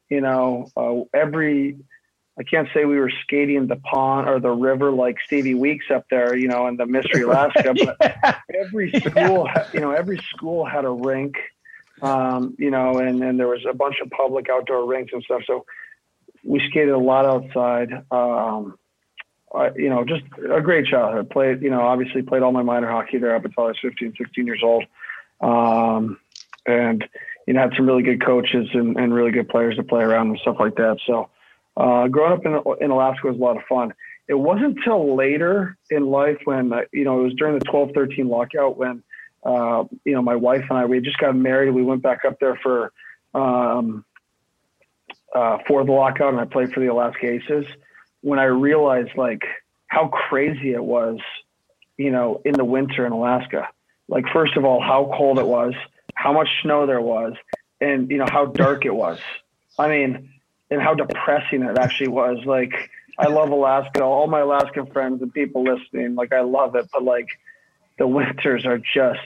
[0.10, 1.78] You know, uh, every
[2.38, 6.06] I can't say we were skating the pond or the river like Stevie Weekes up
[6.10, 7.74] there, you know, in the Mystery Alaska.
[7.74, 8.40] But yeah.
[8.62, 11.36] every school, you know, every school had a rink,
[12.02, 15.42] um, you know, and and there was a bunch of public outdoor rinks and stuff.
[15.46, 15.66] So
[16.44, 17.92] we skated a lot outside.
[18.12, 18.78] Um,
[19.76, 21.30] You know, just a great childhood.
[21.30, 24.16] Played, you know, obviously played all my minor hockey there up until I was 15,
[24.18, 24.86] 16 years old.
[25.42, 26.20] Um,
[26.66, 27.06] and,
[27.46, 30.30] you know, had some really good coaches and, and really good players to play around
[30.30, 30.98] and stuff like that.
[31.06, 31.30] So,
[31.78, 33.94] uh, growing up in, in Alaska was a lot of fun.
[34.28, 37.92] It wasn't until later in life when, uh, you know, it was during the 12
[37.94, 39.04] 13 lockout when,
[39.44, 41.72] uh, you know, my wife and I, we just got married.
[41.72, 42.92] We went back up there for,
[43.36, 44.06] um,
[45.36, 47.66] uh, for the lockout and I played for the Alaska Aces
[48.24, 49.44] when I realized like
[49.88, 51.20] how crazy it was,
[51.98, 53.70] you know, in the winter in Alaska.
[54.08, 55.74] Like, first of all, how cold it was,
[56.16, 57.34] how much snow there was,
[57.80, 59.20] and, you know, how dark it was.
[59.78, 60.30] I mean,
[60.72, 62.40] and how depressing it actually was.
[62.46, 62.74] Like,
[63.20, 64.04] I love Alaska.
[64.04, 66.90] All my Alaskan friends and people listening, like, I love it.
[66.92, 67.28] But like,
[68.00, 69.22] the winters are just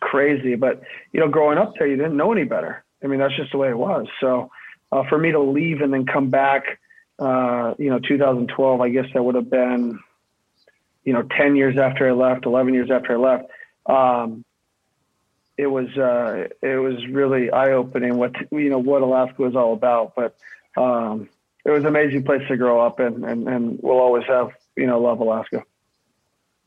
[0.00, 0.54] crazy.
[0.54, 2.84] But you know, growing up there, you didn't know any better.
[3.02, 4.06] I mean, that's just the way it was.
[4.20, 4.50] So,
[4.92, 6.78] uh, for me to leave and then come back,
[7.18, 9.98] uh, you know, 2012, I guess that would have been,
[11.04, 13.50] you know, 10 years after I left, 11 years after I left.
[13.86, 14.44] Um,
[15.56, 19.72] it was uh, it was really eye opening what you know what Alaska was all
[19.72, 20.14] about.
[20.14, 20.36] But
[20.76, 21.28] um,
[21.64, 24.86] it was an amazing place to grow up and, and, and we'll always have, you
[24.86, 25.62] know, love Alaska.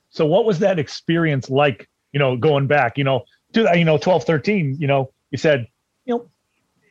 [0.09, 3.97] So what was that experience like, you know, going back, you know, to, you know,
[3.97, 5.67] 12, 13, you know, you said
[6.05, 6.29] you know,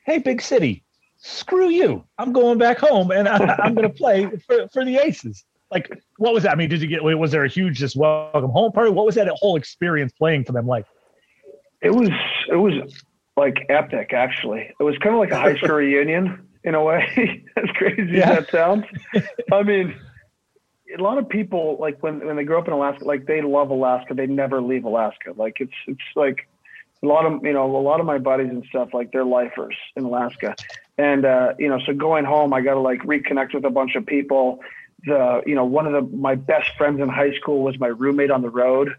[0.06, 0.82] hey, big city,
[1.20, 2.04] screw you.
[2.18, 5.44] I'm going back home and I, am going to play for, for the Aces.
[5.70, 6.52] Like, what was that?
[6.52, 8.90] I mean, did you get, was there a huge just welcome home party?
[8.90, 10.86] What was that whole experience playing for them like?
[11.80, 12.10] It was,
[12.48, 12.74] it was
[13.36, 14.72] like epic, actually.
[14.78, 18.30] It was kind of like a high school reunion in a way, as crazy yeah.
[18.30, 18.84] as that sounds.
[19.52, 19.94] I mean,
[20.98, 23.70] a lot of people like when when they grow up in Alaska, like they love
[23.70, 24.14] Alaska.
[24.14, 25.32] They never leave Alaska.
[25.34, 26.48] Like it's it's like
[27.02, 29.76] a lot of you know a lot of my buddies and stuff like they're lifers
[29.96, 30.54] in Alaska,
[30.98, 33.94] and uh, you know so going home I got to like reconnect with a bunch
[33.94, 34.60] of people.
[35.06, 38.30] The you know one of the my best friends in high school was my roommate
[38.30, 38.90] on the road.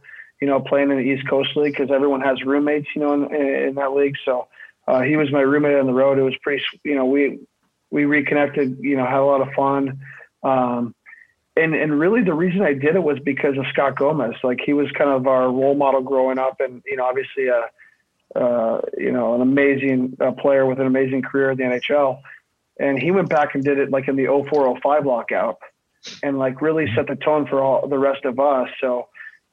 [0.42, 2.88] You know playing in the East Coast League because everyone has roommates.
[2.96, 4.48] You know in, in that league, so
[4.88, 6.18] uh, he was my roommate on the road.
[6.18, 7.40] It was pretty you know we
[7.92, 8.80] we reconnected.
[8.80, 10.00] You know had a lot of fun.
[10.44, 10.96] Um,
[11.56, 14.36] and and really the reason I did it was because of Scott Gomez.
[14.44, 17.66] Like he was kind of our role model growing up, and you know, obviously a
[18.36, 22.22] uh, you know an amazing uh, player with an amazing career in the NHL.
[22.80, 25.60] And he went back and did it like in the 0405 lockout,
[26.24, 28.70] and like really set the tone for all the rest of us.
[28.80, 29.10] So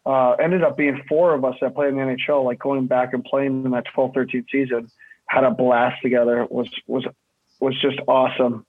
[0.07, 2.45] uh, ended up being four of us that played in the NHL.
[2.45, 4.91] Like going back and playing in that 12-13 season,
[5.27, 6.47] had a blast together.
[6.49, 7.05] was was
[7.61, 8.65] was just awesome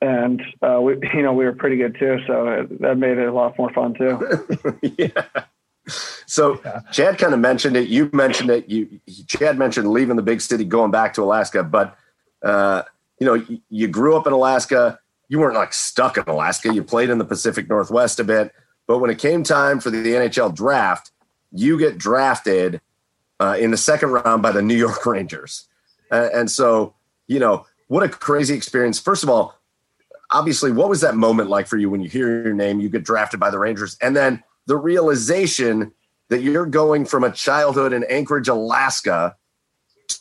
[0.00, 2.18] and uh, we, you know, we were pretty good too.
[2.26, 4.78] So that made it a lot more fun too.
[4.98, 5.44] yeah.
[5.86, 6.80] So yeah.
[6.92, 7.88] Chad kind of mentioned it.
[7.88, 8.68] You mentioned it.
[8.68, 11.62] You Chad mentioned leaving the big city, going back to Alaska.
[11.62, 11.96] But
[12.42, 12.82] uh,
[13.18, 14.98] you know, you, you grew up in Alaska.
[15.28, 16.72] You weren't like stuck in Alaska.
[16.74, 18.52] You played in the Pacific Northwest a bit.
[18.86, 21.12] But when it came time for the NHL draft,
[21.52, 22.80] you get drafted
[23.38, 25.68] uh, in the second round by the New York Rangers.
[26.10, 26.94] Uh, and so,
[27.28, 28.98] you know, what a crazy experience.
[28.98, 29.58] First of all,
[30.30, 33.04] obviously, what was that moment like for you when you hear your name, you get
[33.04, 35.92] drafted by the Rangers, and then the realization
[36.28, 39.36] that you're going from a childhood in Anchorage, Alaska,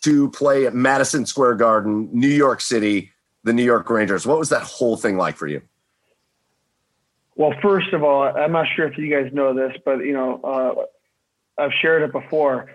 [0.02, 3.12] to play at Madison Square Garden, New York City,
[3.44, 4.26] the New York Rangers.
[4.26, 5.62] What was that whole thing like for you?
[7.36, 10.42] Well, first of all, I'm not sure if you guys know this, but you know,
[10.44, 12.74] uh, I've shared it before.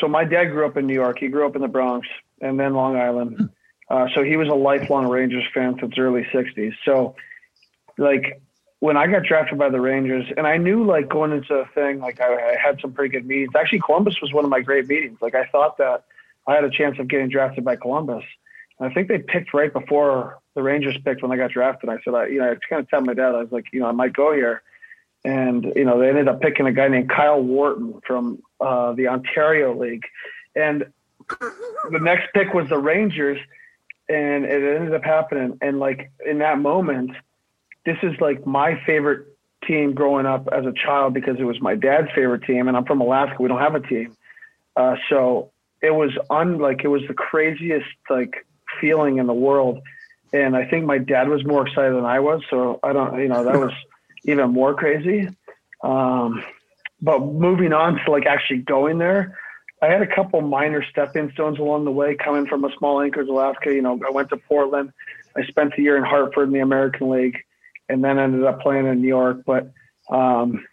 [0.00, 1.18] So my dad grew up in New York.
[1.20, 2.08] He grew up in the Bronx
[2.40, 3.50] and then Long Island.
[3.88, 6.72] Uh, so he was a lifelong Rangers fan since early '60s.
[6.84, 7.14] So,
[7.98, 8.40] like
[8.84, 12.00] when I got drafted by the Rangers, and I knew like going into the thing,
[12.00, 13.54] like I, I had some pretty good meetings.
[13.56, 15.16] Actually, Columbus was one of my great meetings.
[15.22, 16.04] Like I thought that
[16.46, 18.24] I had a chance of getting drafted by Columbus.
[18.78, 21.88] And I think they picked right before the Rangers picked when I got drafted.
[21.88, 23.80] I said, I, you know, I kind of tell my dad, I was like, you
[23.80, 24.60] know, I might go here.
[25.24, 29.08] And, you know, they ended up picking a guy named Kyle Wharton from uh, the
[29.08, 30.04] Ontario League.
[30.54, 30.84] And
[31.90, 33.38] the next pick was the Rangers
[34.10, 35.56] and it ended up happening.
[35.62, 37.12] And like in that moment,
[37.84, 39.26] this is like my favorite
[39.66, 42.84] team growing up as a child because it was my dad's favorite team, and I'm
[42.84, 43.36] from Alaska.
[43.40, 44.16] We don't have a team,
[44.76, 45.50] uh, so
[45.82, 48.46] it was un like it was the craziest like
[48.80, 49.80] feeling in the world.
[50.32, 53.28] And I think my dad was more excited than I was, so I don't, you
[53.28, 53.72] know, that was
[54.24, 55.28] even more crazy.
[55.82, 56.42] Um,
[57.00, 59.38] but moving on to like actually going there,
[59.82, 63.28] I had a couple minor stepping stones along the way coming from a small Anchorage,
[63.28, 63.72] Alaska.
[63.72, 64.92] You know, I went to Portland.
[65.36, 67.44] I spent a year in Hartford in the American League
[67.88, 69.42] and then ended up playing in New York.
[69.46, 69.72] But
[70.10, 70.66] um,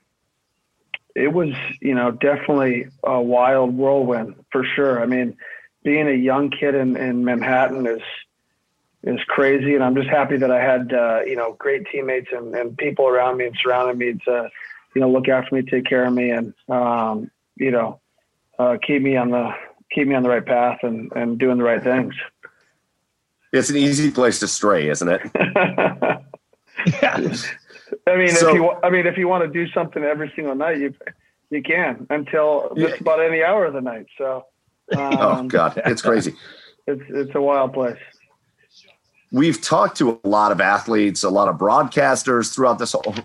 [1.15, 5.01] it was, you know, definitely a wild whirlwind for sure.
[5.01, 5.37] I mean,
[5.83, 8.01] being a young kid in, in Manhattan is
[9.03, 12.53] is crazy, and I'm just happy that I had uh, you know great teammates and,
[12.55, 14.49] and people around me and surrounding me to
[14.95, 17.99] you know look after me, take care of me, and um, you know
[18.59, 19.51] uh, keep me on the
[19.91, 22.13] keep me on the right path and and doing the right things.
[23.51, 26.21] It's an easy place to stray, isn't it?
[26.85, 27.17] yeah.
[28.07, 30.55] I mean, so, if you I mean, if you want to do something every single
[30.55, 30.93] night, you
[31.49, 33.01] you can until just yeah.
[33.01, 34.07] about any hour of the night.
[34.17, 34.45] So.
[34.93, 36.35] Oh, um, oh God, it's crazy.
[36.87, 37.99] It's it's a wild place.
[39.33, 43.15] We've talked to a lot of athletes, a lot of broadcasters throughout this whole.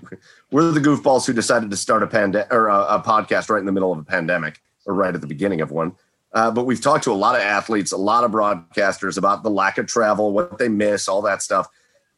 [0.52, 3.66] We're the goofballs who decided to start a pandemic or a, a podcast right in
[3.66, 5.96] the middle of a pandemic or right at the beginning of one.
[6.32, 9.50] Uh, but we've talked to a lot of athletes, a lot of broadcasters about the
[9.50, 11.66] lack of travel, what they miss, all that stuff.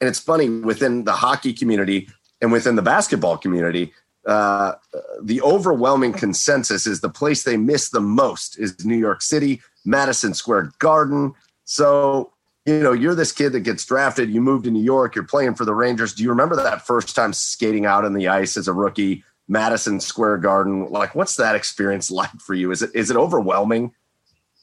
[0.01, 2.09] And it's funny within the hockey community
[2.41, 3.93] and within the basketball community,
[4.27, 4.75] uh,
[5.23, 10.35] the overwhelming consensus is the place they miss the most is New York City, Madison
[10.35, 11.35] Square Garden.
[11.65, 12.33] So,
[12.67, 15.55] you know, you're this kid that gets drafted, you move to New York, you're playing
[15.55, 16.13] for the Rangers.
[16.13, 19.25] Do you remember that first time skating out on the ice as a rookie?
[19.49, 20.91] Madison Square Garden.
[20.91, 22.71] Like, what's that experience like for you?
[22.71, 23.93] Is it is it overwhelming?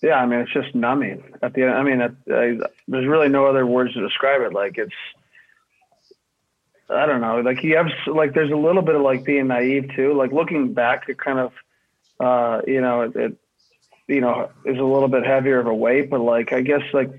[0.02, 1.24] Yeah, I mean, it's just numbing.
[1.42, 4.54] At the end, I mean, it, uh, there's really no other words to describe it.
[4.54, 4.94] Like, it's
[6.90, 7.40] I don't know.
[7.42, 10.14] Like you have like there's a little bit of like being naive too.
[10.14, 11.52] Like looking back, it kind of
[12.20, 13.38] uh, you know it, it
[14.08, 17.10] you know, is a little bit heavier of a weight, but like, I guess like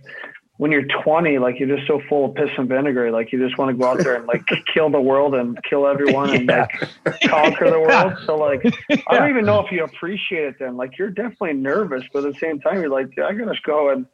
[0.59, 3.59] when you're 20, like you're just so full of piss and vinegar, like you just
[3.59, 6.67] want to go out there and like kill the world and kill everyone and Yeah.
[7.05, 8.13] like conquer the world.
[8.25, 8.65] So like,
[9.09, 10.77] I don't even know if you appreciate it then.
[10.77, 14.07] Like you're definitely nervous, but at the same time, you're like, I gotta go and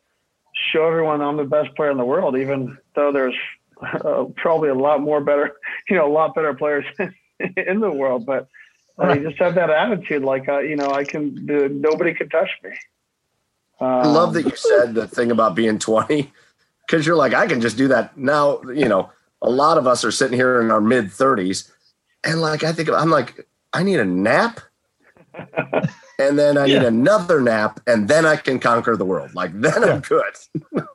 [0.73, 3.37] show everyone I'm the best player in the world, even though there's
[4.05, 5.53] uh, probably a lot more better,
[5.89, 6.85] you know, a lot better players
[7.57, 8.27] in the world.
[8.27, 8.49] But
[8.99, 9.21] uh, Right.
[9.23, 12.51] you just have that attitude, like, uh, you know, I can, uh, nobody can touch
[12.63, 12.71] me.
[13.81, 16.31] I love Um, that you said the thing about being 20
[16.87, 18.61] because you're like, I can just do that now.
[18.63, 21.71] You know, a lot of us are sitting here in our mid 30s,
[22.23, 24.61] and like, I think I'm like, I need a nap,
[26.19, 29.35] and then I need another nap, and then I can conquer the world.
[29.35, 29.95] Like, then Yeah.
[29.95, 30.35] I'm good.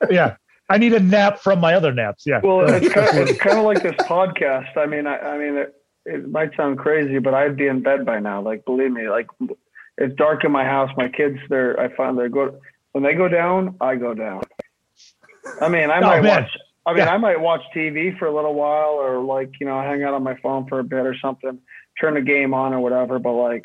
[0.10, 0.36] yeah.
[0.69, 2.23] I need a nap from my other naps.
[2.25, 2.41] Yeah.
[2.43, 4.75] Well, it's kind, of, it's kind of like this podcast.
[4.77, 5.75] I mean, I, I mean, it,
[6.06, 8.41] it might sound crazy, but I'd be in bed by now.
[8.41, 9.27] Like, believe me, like
[9.97, 10.89] it's dark in my house.
[10.97, 12.60] My kids, they're, I find they go,
[12.91, 14.41] when they go down, I go down.
[15.62, 16.41] I mean, I Oh, might man.
[16.43, 17.13] watch, I mean, Yeah.
[17.13, 20.23] I might watch TV for a little while or like, you know, hang out on
[20.23, 21.60] my phone for a bit or something,
[21.99, 23.19] turn the game on or whatever.
[23.19, 23.63] But like,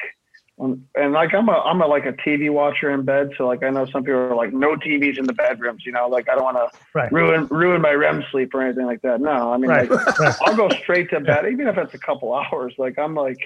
[0.95, 3.71] and like I'm a I'm a like a TV watcher in bed, so like I
[3.71, 6.45] know some people are like no TVs in the bedrooms, you know, like I don't
[6.45, 6.57] want
[6.95, 9.21] to ruin ruin my REM sleep or anything like that.
[9.21, 9.91] No, I mean Right.
[9.91, 10.41] like.
[10.43, 12.75] I'll go straight to bed, even if it's a couple hours.
[12.79, 13.39] Like I'm like,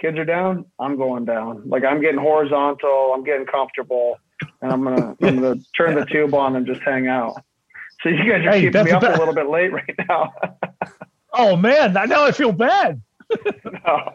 [0.00, 1.62] kids are down, I'm going down.
[1.68, 4.18] Like I'm getting horizontal, I'm getting comfortable,
[4.62, 7.34] and I'm gonna I'm gonna turn the tube on and just hang out.
[8.02, 10.32] So you guys are Hey, keeping me up about- a little bit late right now.
[11.32, 13.02] Oh man, now I feel bad.
[13.64, 14.10] no.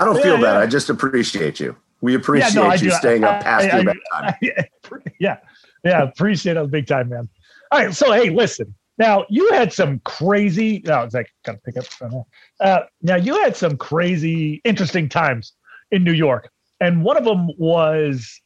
[0.00, 0.54] I don't Yeah, feel bad.
[0.54, 0.58] yeah.
[0.60, 1.76] I just appreciate you.
[2.00, 2.90] We appreciate I you do.
[2.92, 5.04] staying up past I- your I- bedtime.
[5.20, 5.36] yeah,
[5.84, 7.28] yeah, appreciate it big time, man.
[7.70, 8.74] All right, so hey, listen.
[8.98, 10.82] Now you had some crazy.
[10.84, 11.84] No, it's like gotta pick up.
[12.60, 15.52] Uh, now you had some crazy, interesting times
[15.90, 18.40] in New York, and one of them was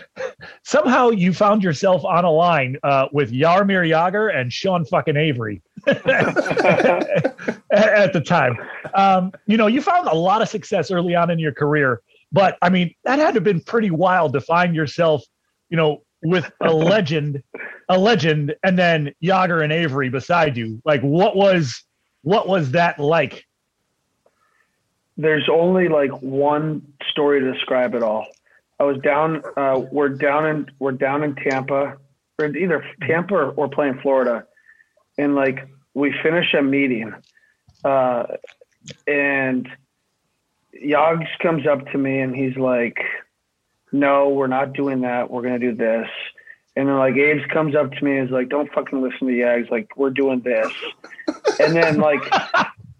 [0.64, 5.62] somehow you found yourself on a line uh, with Jaromir Jagr and Sean fucking Avery
[5.86, 6.02] at
[8.12, 8.56] the time.
[8.94, 12.56] Um, you know, you found a lot of success early on in your career, but
[12.62, 15.22] I mean, that had to have been pretty wild to find yourself,
[15.68, 17.42] you know, with a legend,
[17.88, 20.80] a legend, and then Jagr and Avery beside you.
[20.84, 21.84] Like, what was
[22.22, 23.44] what was that like?
[25.16, 28.26] There's only like one story to describe it all.
[28.80, 29.42] I was down.
[29.56, 31.98] Uh, we're down in we're down in Tampa,
[32.38, 34.46] or either Tampa or, or playing Florida,
[35.18, 37.14] and like we finish a meeting,
[37.84, 38.24] uh,
[39.06, 39.68] and
[40.74, 42.98] Yogs comes up to me and he's like,
[43.92, 45.30] "No, we're not doing that.
[45.30, 46.08] We're gonna do this."
[46.74, 49.32] And then like Abe's comes up to me and is like, "Don't fucking listen to
[49.32, 49.70] Yags.
[49.70, 50.72] Like we're doing this."
[51.60, 52.22] And then like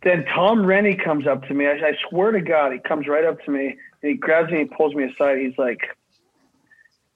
[0.02, 1.66] then Tom Renney comes up to me.
[1.66, 4.62] I, I swear to God, he comes right up to me and he grabs me
[4.62, 5.38] and pulls me aside.
[5.38, 5.80] He's like,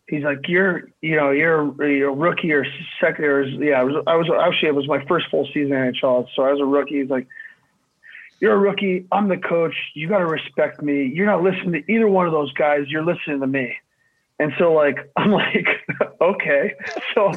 [0.08, 2.64] he's like, you're, you know, you're, you're a rookie or
[3.00, 5.92] second or yeah, I was, I was actually, it was my first full season in
[5.92, 6.28] NHL.
[6.34, 7.00] So I was a rookie.
[7.00, 7.26] He's like,
[8.40, 9.06] you're a rookie.
[9.10, 9.74] I'm the coach.
[9.94, 11.10] You got to respect me.
[11.12, 12.86] You're not listening to either one of those guys.
[12.88, 13.74] You're listening to me.
[14.38, 15.66] And so like, I'm like,
[16.20, 16.74] okay.
[17.14, 17.32] So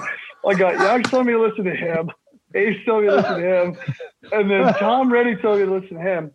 [0.47, 2.11] I got, yeah, telling me listen to him.
[2.55, 3.77] Ace told me to listen to him.
[4.31, 6.31] And then Tom Renney told me to listen to him.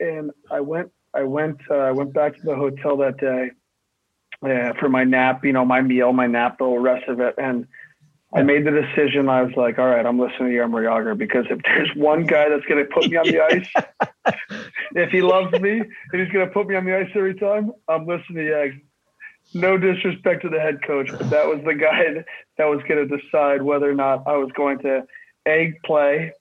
[0.00, 3.50] And I went, I went, uh, I went back to the hotel that day
[4.42, 7.34] uh, for my nap, you know, my meal, my nap, the whole rest of it.
[7.38, 7.66] And
[8.32, 9.28] I made the decision.
[9.28, 12.48] I was like, all right, I'm listening to Jaromir Jagr because if there's one guy
[12.48, 13.40] that's going to put me on the
[14.26, 14.36] ice,
[14.94, 17.72] if he loves me and he's going to put me on the ice every time,
[17.88, 18.80] I'm listening to Yags.
[19.54, 22.22] No disrespect to the head coach, but that was the guy
[22.58, 25.06] that was going to decide whether or not I was going to
[25.46, 26.32] A, play,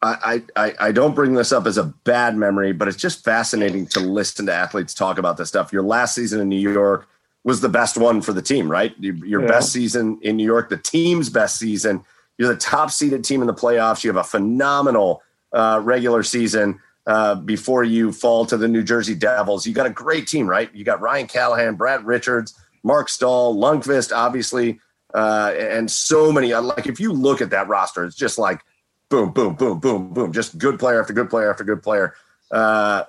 [0.00, 3.86] I, I, I- don't bring this up as a bad memory, but it's just fascinating
[3.88, 5.70] to listen to athletes talk about this stuff.
[5.70, 7.06] Your last season in New York
[7.44, 8.94] was the best one for the team, right?
[8.98, 9.48] Your your Yeah.
[9.48, 12.02] best season in New York, the team's best season.
[12.38, 14.02] You're the top seeded team in the playoffs.
[14.02, 15.22] You have a phenomenal
[15.52, 19.66] uh, regular season uh, before you fall to the New Jersey Devils.
[19.66, 20.74] You got a great team, right?
[20.74, 24.80] You got Ryan Callahan, Brad Richards, Marc Staal, Lundqvist, obviously,
[25.14, 26.54] uh, and so many.
[26.54, 28.60] Like if you look at that roster, it's just like
[29.08, 32.14] boom, boom, boom, boom, boom, just good player after good player after good player.
[32.50, 33.04] Uh,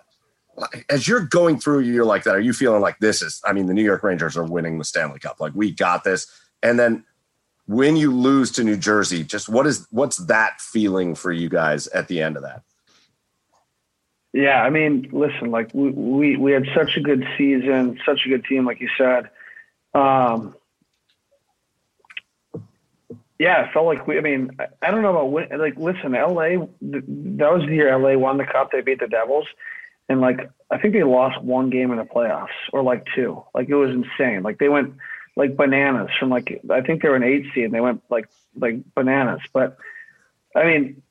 [0.90, 3.42] as you're going through a year like that, are you feeling like this is?
[3.46, 5.40] I mean, the New York Rangers are winning the Stanley Cup.
[5.40, 6.28] Like we got this,
[6.62, 7.06] and then
[7.66, 11.88] when you lose to New Jersey, just what is what's that feeling for you guys
[11.88, 12.64] at the end of that?
[14.34, 18.30] Yeah, I mean, listen, like we we, we had such a good season, such a
[18.30, 19.30] good team, like you said.
[19.94, 20.56] Um,
[23.40, 24.18] yeah, it felt like we.
[24.18, 25.78] I mean, I don't know about win, like.
[25.78, 26.66] Listen, LA.
[26.82, 28.72] That was the year LA won the cup.
[28.72, 29.48] They beat the Devils,
[30.10, 33.42] and like I think they lost one game in the playoffs or like two.
[33.56, 34.44] Like it was insane.
[34.44, 34.96] Like they went
[35.38, 38.28] like bananas from like I think they were an eight seed and they went like
[38.58, 39.40] like bananas.
[39.54, 39.78] But
[40.54, 41.02] I mean,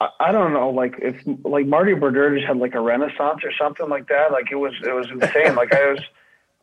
[0.00, 0.70] I, I don't know.
[0.70, 4.32] Like if like Marty Brodeur just had like a renaissance or something like that.
[4.32, 5.54] Like it was it was insane.
[5.54, 6.00] like I was.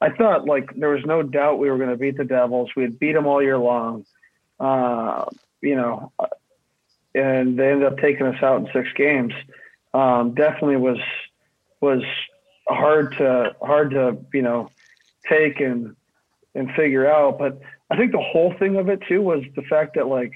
[0.01, 2.71] I thought like there was no doubt we were going to beat the Devils.
[2.75, 4.03] We had beat them all year long
[4.63, 5.25] uh,
[5.61, 6.13] you know,
[7.13, 9.33] and they ended up taking us out in six games.
[9.93, 10.99] Um, definitely was
[11.81, 12.01] was
[12.67, 14.69] hard to hard to you know
[15.27, 15.95] take and
[16.55, 17.37] and figure out.
[17.37, 17.59] But
[17.91, 20.31] I think the whole thing of it too was the fact that like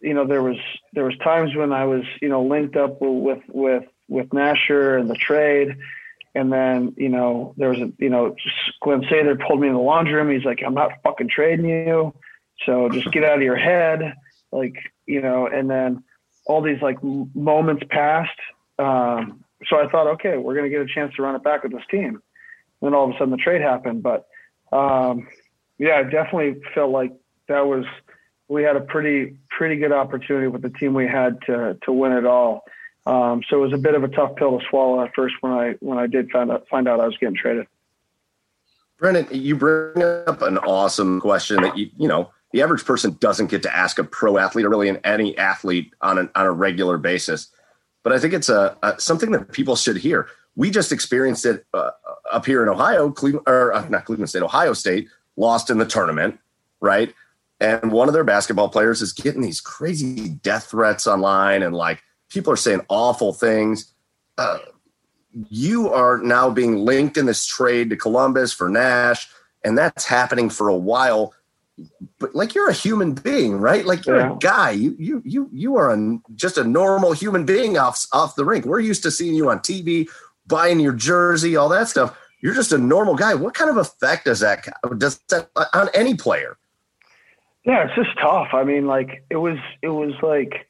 [0.00, 0.56] you know there was
[0.92, 5.08] there was times when I was you know linked up with with with Nasher and
[5.08, 5.76] the trade.
[6.34, 8.36] And then, you know, there was a, you know,
[8.82, 10.30] Glen Sather pulled me in the laundry room.
[10.30, 12.12] He's like, I'm not fucking trading you.
[12.64, 14.14] So just get out of your head,
[14.52, 14.76] like
[15.06, 15.46] you know.
[15.46, 16.02] And then
[16.46, 18.38] all these like moments passed.
[18.78, 21.72] Um, so I thought, okay, we're gonna get a chance to run it back with
[21.72, 22.22] this team.
[22.80, 24.26] then all of a sudden the trade happened, but
[24.72, 25.28] um,
[25.78, 27.12] yeah, I definitely felt like
[27.48, 27.84] that was
[28.48, 32.12] we had a pretty pretty good opportunity with the team we had to to win
[32.12, 32.64] it all.
[33.06, 35.52] Um, so it was a bit of a tough pill to swallow at first when
[35.52, 37.66] I when I did find out find out I was getting traded.
[38.98, 43.48] Brendan, you bring up an awesome question that you you know the average person doesn't
[43.48, 46.96] get to ask a pro athlete or really any athlete on, an, on a regular
[46.96, 47.48] basis.
[48.02, 50.28] But I think it's a, a, something that people should hear.
[50.54, 51.90] We just experienced it uh,
[52.32, 55.84] up here in Ohio, Cleveland, or uh, not Cleveland State, Ohio State lost in the
[55.84, 56.38] tournament,
[56.80, 57.12] right?
[57.60, 62.02] And one of their basketball players is getting these crazy death threats online, and like
[62.30, 63.92] people are saying awful things.
[64.38, 64.60] Uh,
[65.50, 69.28] you are now being linked in this trade to Columbus for Nash,
[69.62, 71.34] and that's happening for a while
[72.18, 73.84] but like you're a human being, right?
[73.84, 74.32] Like you're yeah.
[74.32, 74.70] a guy.
[74.70, 78.64] You you you you are a, just a normal human being off off the rink.
[78.64, 80.08] We're used to seeing you on TV,
[80.46, 82.16] buying your jersey, all that stuff.
[82.40, 83.34] You're just a normal guy.
[83.34, 84.66] What kind of effect does that
[84.98, 86.56] does that uh, on any player?
[87.64, 88.48] Yeah, it's just tough.
[88.52, 90.68] I mean, like it was it was like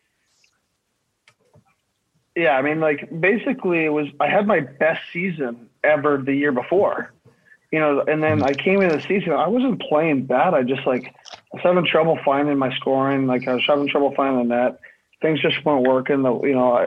[2.35, 6.53] yeah, I mean, like basically it was I had my best season ever the year
[6.53, 7.13] before
[7.77, 10.55] you know, and then I came in the season, I wasn't playing bad.
[10.55, 11.15] I just like,
[11.53, 13.27] I was having trouble finding my scoring.
[13.27, 14.81] Like I was having trouble finding the net.
[15.21, 16.23] Things just weren't working.
[16.23, 16.85] The, you know, I,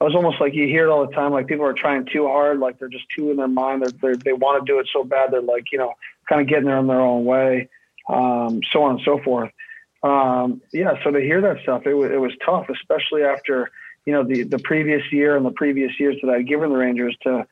[0.00, 1.32] I was almost like you hear it all the time.
[1.32, 2.60] Like people are trying too hard.
[2.60, 3.82] Like they're just too in their mind.
[3.82, 5.32] They're, they're they want to do it so bad.
[5.32, 5.94] They're like, you know,
[6.28, 7.68] kind of getting there in their own way,
[8.08, 9.50] um, so on and so forth.
[10.04, 11.02] Um, yeah.
[11.02, 13.72] So to hear that stuff, it was, it was tough, especially after,
[14.06, 17.16] you know, the, the previous year and the previous years that I'd given the Rangers
[17.24, 17.44] to,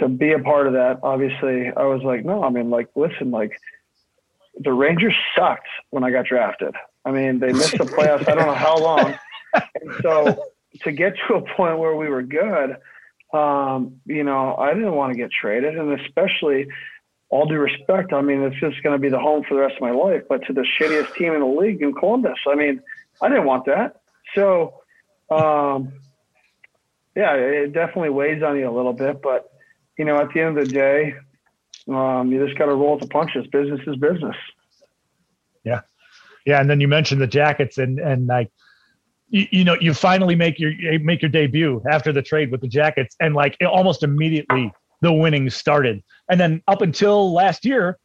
[0.00, 3.30] to be a part of that, obviously, I was like, no, I mean, like, listen,
[3.30, 3.58] like,
[4.60, 6.74] the Rangers sucked when I got drafted.
[7.04, 8.28] I mean, they missed the playoffs.
[8.28, 9.14] I don't know how long.
[9.54, 10.44] And so
[10.82, 12.76] to get to a point where we were good,
[13.32, 15.78] um, you know, I didn't want to get traded.
[15.78, 16.66] And especially,
[17.30, 19.76] all due respect, I mean, it's just going to be the home for the rest
[19.76, 20.24] of my life.
[20.28, 22.82] But to the shittiest team in the league in Columbus, I mean,
[23.22, 24.00] I didn't want that.
[24.34, 24.80] So,
[25.30, 25.92] um,
[27.14, 29.22] yeah, it definitely weighs on you a little bit.
[29.22, 29.52] But
[29.98, 31.14] you know, at the end of the day,
[31.88, 33.46] um, you just got to roll with the punches.
[33.48, 34.36] Business is business.
[35.64, 35.80] Yeah,
[36.46, 36.60] yeah.
[36.60, 38.50] And then you mentioned the jackets, and and like,
[39.28, 42.68] you, you know, you finally make your make your debut after the trade with the
[42.68, 46.02] jackets, and like almost immediately the winnings started.
[46.30, 47.98] And then up until last year,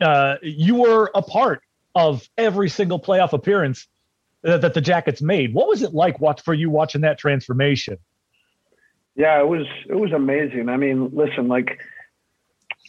[0.00, 1.62] uh, you were a part
[1.94, 3.86] of every single playoff appearance
[4.42, 5.52] that, that the Jackets made.
[5.52, 7.98] What was it like watch for you watching that transformation?
[9.16, 10.68] Yeah, it was it was amazing.
[10.68, 11.78] I mean, listen, like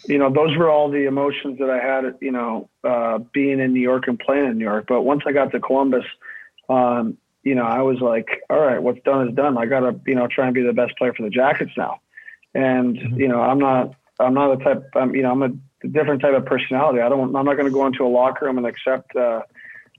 [0.05, 3.74] you know, those were all the emotions that I had, you know, uh, being in
[3.74, 4.86] New York and playing in New York.
[4.88, 6.05] But once I got to Columbus,
[6.69, 9.57] um, you know, I was like, all right, what's done is done.
[9.57, 11.99] I got to, you know, try and be the best player for the Jackets now.
[12.53, 13.19] And, mm-hmm.
[13.19, 16.34] you know, I'm not, I'm not the type, I'm, you know, I'm a different type
[16.34, 17.01] of personality.
[17.01, 19.41] I don't, I'm not going to go into a locker room and accept, uh,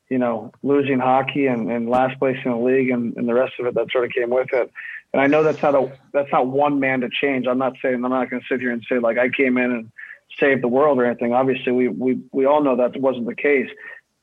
[0.09, 3.55] you know, losing hockey and, and last place in the league and, and the rest
[3.59, 4.71] of it that sort of came with it.
[5.13, 7.47] And I know that's not a that's not one man to change.
[7.47, 9.71] I'm not saying I'm not going to sit here and say like I came in
[9.71, 9.93] and
[10.41, 11.33] saved the world or anything.
[11.33, 13.69] Obviously, we we we all know that wasn't the case.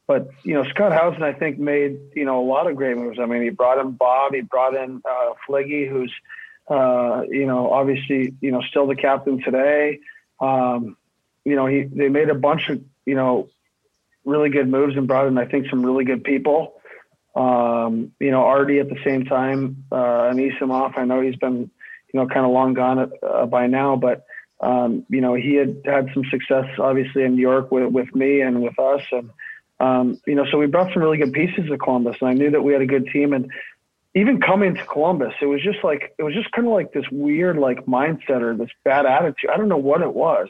[0.07, 3.19] But you know, Scott Howson, I think, made you know a lot of great moves.
[3.19, 6.13] I mean, he brought in Bob, he brought in uh, Fliggy, who's
[6.69, 9.99] Uh, you know, obviously, you know, still the captain today.
[10.39, 10.97] Um,
[11.43, 13.49] you know, he they made a bunch of you know
[14.23, 16.78] really good moves and brought in I think some really good people.
[17.35, 20.97] Um, you know, Artie at the same time, uh, Anisimov.
[20.97, 21.69] I know he's been
[22.13, 24.25] you know kind of long gone uh, by now, but
[24.61, 28.41] um, you know he had had some success obviously in New York with with me
[28.41, 29.29] and with us, and
[29.79, 32.51] um, you know so we brought some really good pieces to Columbus, and I knew
[32.51, 33.51] that we had a good team and
[34.15, 37.05] even coming to Columbus, it was just like it was just kind of like this
[37.11, 39.49] weird like mindset or this bad attitude.
[39.51, 40.49] I don't know what it was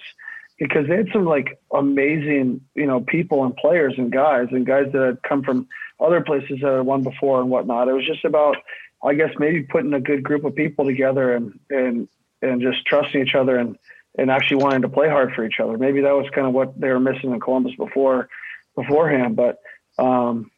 [0.57, 4.85] because they had some like amazing, you know, people and players and guys and guys
[4.93, 5.67] that had come from
[5.99, 7.87] other places that had won before and whatnot.
[7.87, 8.57] It was just about,
[9.03, 12.07] I guess, maybe putting a good group of people together and and
[12.41, 13.77] and just trusting each other and
[14.17, 15.77] and actually wanting to play hard for each other.
[15.77, 18.29] Maybe that was kind of what they were missing in Columbus before
[18.75, 19.59] beforehand, but.
[19.97, 20.51] um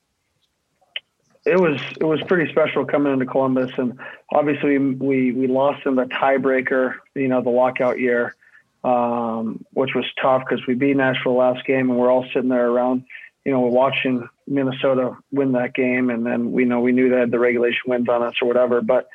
[1.46, 4.00] it was it was pretty special coming into Columbus, and
[4.32, 8.36] obviously we we lost in the tiebreaker, you know, the lockout year,
[8.84, 12.70] um, which was tough because we beat Nashville last game, and we're all sitting there
[12.70, 13.06] around,
[13.46, 17.32] you know, we're watching Minnesota win that game, and then we know we knew that
[17.32, 18.82] the regulation wins on us or whatever.
[18.82, 19.08] But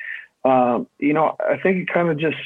[0.43, 2.37] um, you know, I think it kind of just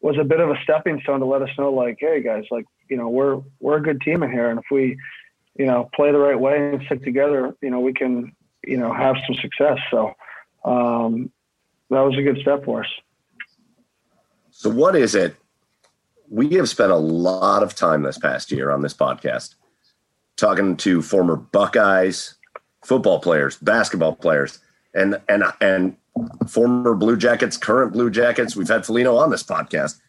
[0.00, 2.66] was a bit of a stepping stone to let us know, like, hey guys, like
[2.88, 4.98] you know, we're we're a good team in here, and if we
[5.56, 8.34] you know play the right way and stick together, you know, we can
[8.66, 9.78] you know have some success.
[9.90, 10.14] So
[10.64, 11.30] um,
[11.90, 12.90] that was a good step for us.
[14.50, 15.36] So what is it?
[16.28, 19.54] We have spent a lot of time this past year on this podcast
[20.38, 22.34] talking to former Buckeyes,
[22.84, 24.58] football players, basketball players,
[24.94, 25.96] and and and
[26.48, 28.56] former Blue Jackets, current Blue Jackets.
[28.56, 30.00] We've had Foligno on this podcast.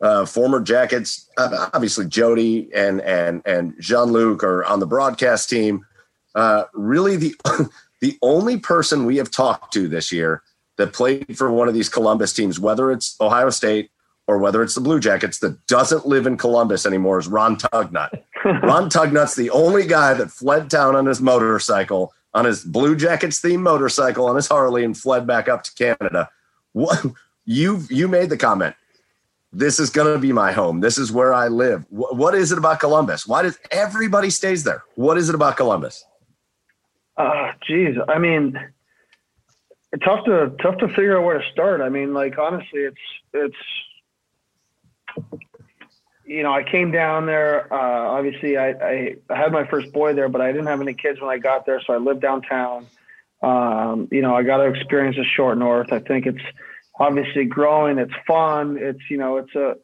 [0.00, 5.86] Uh, former Jackets, obviously Jody and and and Jean Luc are on the broadcast team.
[6.34, 7.34] Uh, really, the
[8.00, 10.42] the only person we have talked to this year
[10.76, 13.90] that played for one of these Columbus teams, whether it's Ohio State
[14.26, 18.22] or whether it's the Blue Jackets, that doesn't live in Columbus anymore is Ron Tugnutt.
[18.62, 23.40] Ron Tugnutt's the only guy that fled town on his motorcycle, on his Blue Jackets
[23.40, 26.30] themed motorcycle, on his Harley, and fled back up to Canada.
[26.72, 27.04] What
[27.44, 28.76] you you made the comment.
[29.52, 30.80] This is going to be my home.
[30.80, 31.86] This is where I live.
[31.88, 33.26] what is it about Columbus?
[33.26, 34.84] Why does everybody stays there?
[34.94, 36.04] What is it about Columbus?
[37.16, 38.56] Uh, geez, I mean,
[40.04, 41.80] tough to tough to figure out where to start.
[41.80, 43.00] I mean, like honestly, it's
[43.32, 43.56] it's
[46.26, 47.72] you know, I came down there.
[47.72, 50.94] Uh, obviously, I, I, I had my first boy there, but I didn't have any
[50.94, 52.86] kids when I got there, so I lived downtown.
[53.42, 55.92] Um, you know, I got to experience the short north.
[55.92, 56.42] I think it's
[56.98, 57.98] obviously growing.
[57.98, 58.76] It's fun.
[58.80, 59.76] It's you know, it's a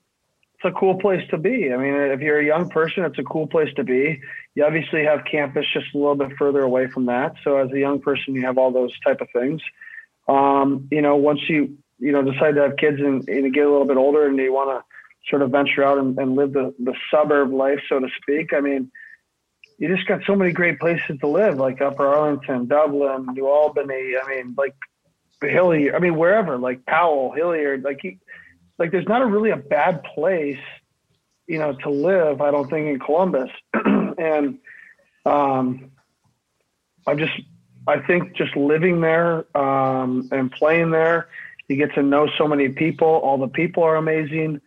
[0.54, 1.72] it's a cool place to be.
[1.72, 4.20] I mean, if you're a young person, it's a cool place to be
[4.54, 7.34] you obviously have campus just a little bit further away from that.
[7.42, 9.62] So as a young person, you have all those type of things.
[10.28, 13.70] Um, you know, once you you know decide to have kids and, and get a
[13.70, 14.84] little bit older and you want to
[15.28, 18.52] sort of venture out and, and live the, the suburb life, so to speak.
[18.52, 18.90] I mean,
[19.78, 24.14] you just got so many great places to live, like Upper Arlington, Dublin, New Albany.
[24.22, 24.74] I mean, like
[25.40, 25.94] Hilliard.
[25.94, 27.82] I mean, wherever, like Powell, Hilliard.
[27.82, 28.00] Like,
[28.78, 30.58] like there's not a really a bad place
[31.46, 33.50] you know, to live, I don't think in Columbus.
[33.74, 34.58] and
[35.26, 35.90] um,
[37.06, 37.32] I just,
[37.86, 41.28] I think just living there um, and playing there,
[41.68, 43.08] you get to know so many people.
[43.08, 44.60] All the people are amazing.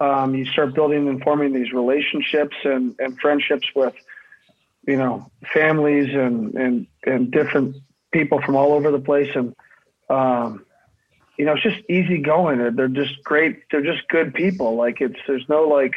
[0.00, 3.94] Um, you start building and forming these relationships and, and friendships with,
[4.86, 7.76] you know, families and, and, and different
[8.10, 9.30] people from all over the place.
[9.34, 9.54] And,
[10.08, 10.64] um,
[11.36, 12.74] you know, it's just easy going.
[12.74, 13.62] They're just great.
[13.70, 14.76] They're just good people.
[14.76, 15.92] Like it's, there's no like,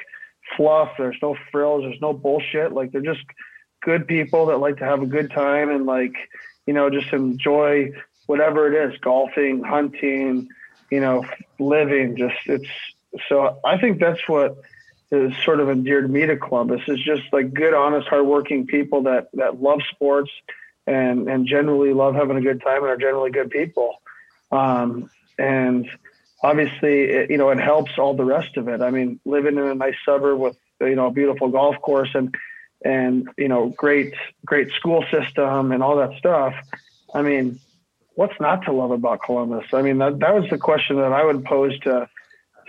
[0.58, 0.92] fluff.
[0.98, 1.84] There's no frills.
[1.84, 2.74] There's no bullshit.
[2.74, 3.24] Like they're just
[3.82, 6.14] good people that like to have a good time and like,
[6.66, 7.92] you know, just enjoy
[8.26, 10.50] whatever it is, golfing, hunting,
[10.92, 11.26] you know,
[11.60, 12.16] living.
[12.18, 12.70] Just it's
[13.30, 14.58] so I think that's what
[15.12, 19.30] is sort of endeared me to Columbus is just like good, honest, hardworking people that
[19.34, 20.32] that love sports
[20.88, 24.02] and and generally love having a good time and are generally good people.
[24.52, 25.90] Um, and
[26.44, 28.82] obviously, it, you know, it helps all the rest of it.
[28.82, 32.36] I mean, living in a nice suburb with, you know, a beautiful golf course and,
[32.84, 34.14] and, you know, great,
[34.46, 36.54] great school system and all that stuff.
[37.14, 37.60] I mean,
[38.16, 39.66] what's not to love about Columbus?
[39.74, 42.10] I mean, that, that was the question that I would pose to,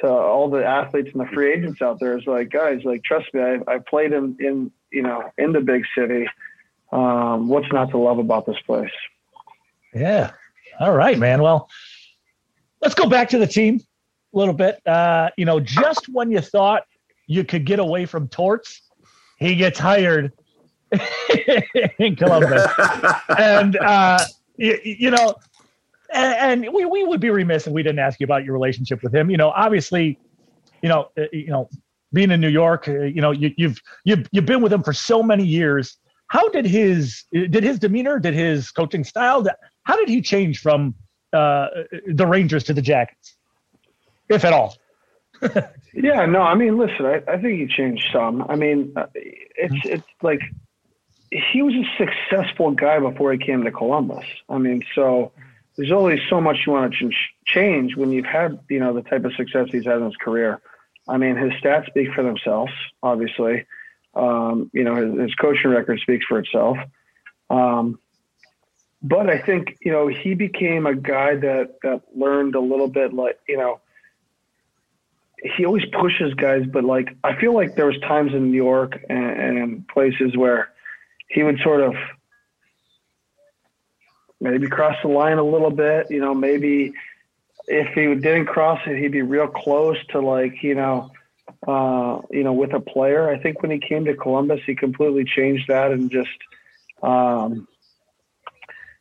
[0.04, 3.32] to all the athletes and the free agents out there is like, guys, like, trust
[3.32, 6.26] me, I, I played in, in, you know, in the big city.
[6.92, 8.90] Um, what's not to love about this place?
[9.94, 10.32] Yeah.
[10.78, 11.40] All right, man.
[11.40, 11.68] Well,
[12.82, 13.80] let's go back to the team
[14.34, 14.86] a little bit.
[14.86, 16.82] Uh, you know, just when you thought
[17.26, 18.82] you could get away from Torts,
[19.38, 20.32] he gets hired
[21.98, 22.66] in Columbus.
[23.38, 24.18] and, uh,
[24.56, 25.34] you, you, know,
[26.14, 29.02] and, and we, we would be remiss if we didn't ask you about your relationship
[29.02, 29.30] with him.
[29.30, 30.18] You know, obviously,
[30.82, 31.68] you know, uh, you know,
[32.12, 34.92] being in New York, uh, you know, you, you've you've you've been with him for
[34.92, 35.96] so many years.
[36.28, 39.44] How did his did his demeanor, did his coaching style,
[39.82, 40.94] how did he change from
[41.32, 41.66] uh,
[42.06, 43.36] the Rangers to the Jackets,
[44.28, 44.76] if at all?
[45.94, 48.42] yeah, no, I mean, listen, I, I think he changed some.
[48.48, 50.40] I mean, uh, it's it's like
[51.30, 54.24] he was a successful guy before he came to Columbus.
[54.48, 55.32] I mean, so
[55.76, 59.02] there's only so much you want to ch- change when you've had, you know, the
[59.02, 60.60] type of success he's had in his career.
[61.08, 62.72] I mean, his stats speak for themselves,
[63.02, 63.66] obviously.
[64.14, 66.78] Um, you know, his, his, coaching record speaks for itself.
[67.50, 67.98] Um,
[69.02, 73.12] but I think, you know, he became a guy that, that learned a little bit
[73.12, 73.80] like, you know,
[75.56, 78.98] he always pushes guys, but like, I feel like there was times in New York
[79.10, 80.70] and, and places where
[81.28, 81.94] he would sort of
[84.44, 86.92] maybe cross the line a little bit, you know, maybe
[87.66, 91.10] if he didn't cross it, he'd be real close to like, you know,
[91.66, 93.28] uh, you know, with a player.
[93.28, 96.28] I think when he came to Columbus, he completely changed that and just,
[97.02, 97.66] um,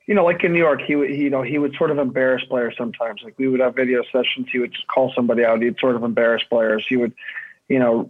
[0.08, 2.44] you know, like in New York, he would, you know, he would sort of embarrass
[2.46, 3.22] players sometimes.
[3.22, 4.48] Like we would have video sessions.
[4.50, 5.62] He would just call somebody out.
[5.62, 6.86] He'd sort of embarrass players.
[6.88, 7.14] He would,
[7.68, 8.10] you know,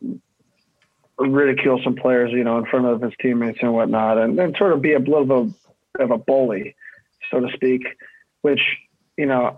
[1.17, 4.73] ridicule some players, you know, in front of his teammates and whatnot, and then sort
[4.73, 5.55] of be a little bit
[5.99, 6.75] of a bully,
[7.33, 7.81] so to speak.
[8.41, 8.61] Which,
[9.17, 9.57] you know,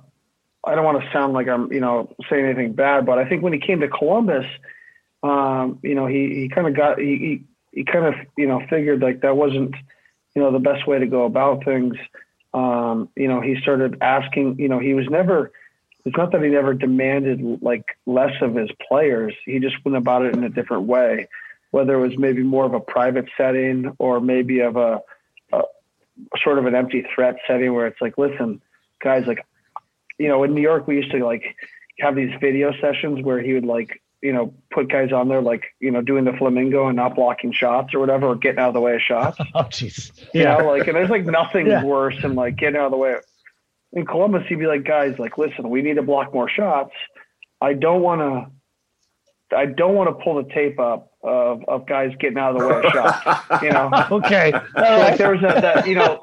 [0.63, 3.43] I don't want to sound like I'm, you know, saying anything bad, but I think
[3.43, 4.45] when he came to Columbus,
[5.23, 8.61] um, you know, he he kind of got he, he he kind of you know
[8.69, 9.75] figured like that wasn't,
[10.35, 11.95] you know, the best way to go about things.
[12.53, 14.59] Um, you know, he started asking.
[14.59, 15.51] You know, he was never
[16.05, 19.33] it's not that he never demanded like less of his players.
[19.43, 21.27] He just went about it in a different way,
[21.71, 25.01] whether it was maybe more of a private setting or maybe of a, a
[26.43, 28.61] sort of an empty threat setting where it's like, listen,
[29.03, 29.45] guys, like,
[30.17, 31.55] you know, in New York, we used to like
[31.99, 35.63] have these video sessions where he would like, you know, put guys on there, like,
[35.79, 38.73] you know, doing the flamingo and not blocking shots or whatever, or getting out of
[38.73, 39.37] the way of shots.
[39.53, 40.11] oh, jeez.
[40.33, 40.57] Yeah.
[40.57, 41.83] You know, like, and there's like nothing yeah.
[41.83, 43.15] worse than like getting out of the way
[43.95, 46.91] in Columbus, he'd be like, guys, like, listen, we need to block more shots.
[47.61, 52.11] I don't want to, I don't want to pull the tape up of, of guys
[52.19, 53.89] getting out of the way of shots, you know?
[54.11, 54.51] okay.
[54.51, 56.19] So, like there was that, that, you know,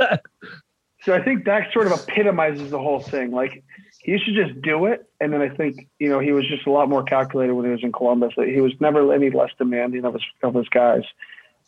[1.03, 3.33] so I think that sort of epitomizes the whole thing.
[3.33, 3.65] Like
[4.03, 5.07] he should just do it.
[5.21, 7.71] And then I think, you know, he was just a lot more calculated when he
[7.73, 8.33] was in Columbus.
[8.37, 11.03] He was never any less demanding of his, of his guys.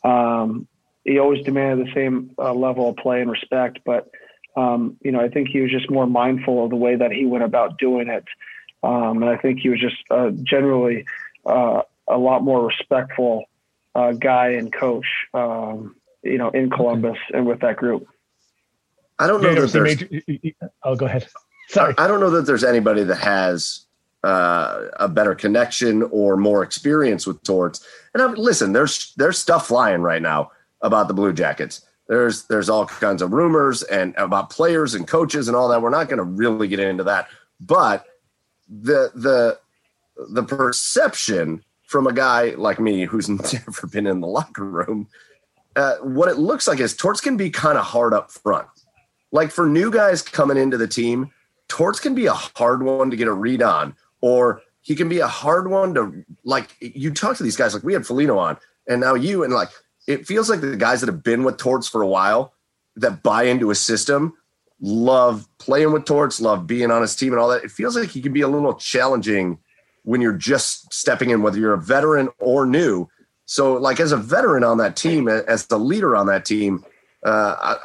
[0.05, 0.69] Um,
[1.05, 4.11] he always demanded the same uh, level of play and respect, but,
[4.57, 7.27] um, you know, I think he was just more mindful of the way that he
[7.27, 8.25] went about doing it.
[8.83, 11.05] Um, and I think he was just uh, generally
[11.47, 13.45] uh, a lot more respectful
[13.95, 17.39] uh, guy and coach, um, you know, in Columbus okay.
[17.39, 18.07] and with that group.
[19.19, 20.01] I don't know that there's.
[20.01, 20.23] Major,
[20.83, 21.27] oh, go ahead.
[21.69, 21.95] Sorry.
[21.97, 23.85] I don't know that there's anybody that has
[24.25, 27.87] uh, a better connection or more experience with Torts.
[28.13, 30.51] And I'm, listen, there's there's stuff flying right now
[30.81, 31.87] about the Blue Jackets.
[32.09, 35.81] There's there's all kinds of rumors and about players and coaches and all that.
[35.81, 37.29] We're not going to really get into that,
[37.61, 38.05] but
[38.69, 39.59] the the
[40.31, 41.63] the perception
[41.95, 45.07] from a guy like me who's never been in the locker room,
[45.77, 48.67] uh, what it looks like is Torts can be kind of hard up front.
[49.31, 51.31] Like for new guys coming into the team,
[51.69, 55.21] Torts can be a hard one to get a read on, or he can be
[55.21, 56.75] a hard one to like.
[56.81, 58.57] You talk to these guys like we had Foligno on,
[58.89, 59.71] and now you, and like
[60.09, 62.55] it feels like the guys that have been with Torts for a while
[62.97, 64.35] that buy into a system
[64.81, 67.63] love playing with Torts, love being on his team and all that.
[67.63, 69.61] It feels like he can be a little challenging
[70.05, 73.09] when you're just stepping in, whether you're a veteran or new.
[73.47, 76.85] So, like as a veteran on that team, as the leader on that team,
[77.25, 77.77] uh,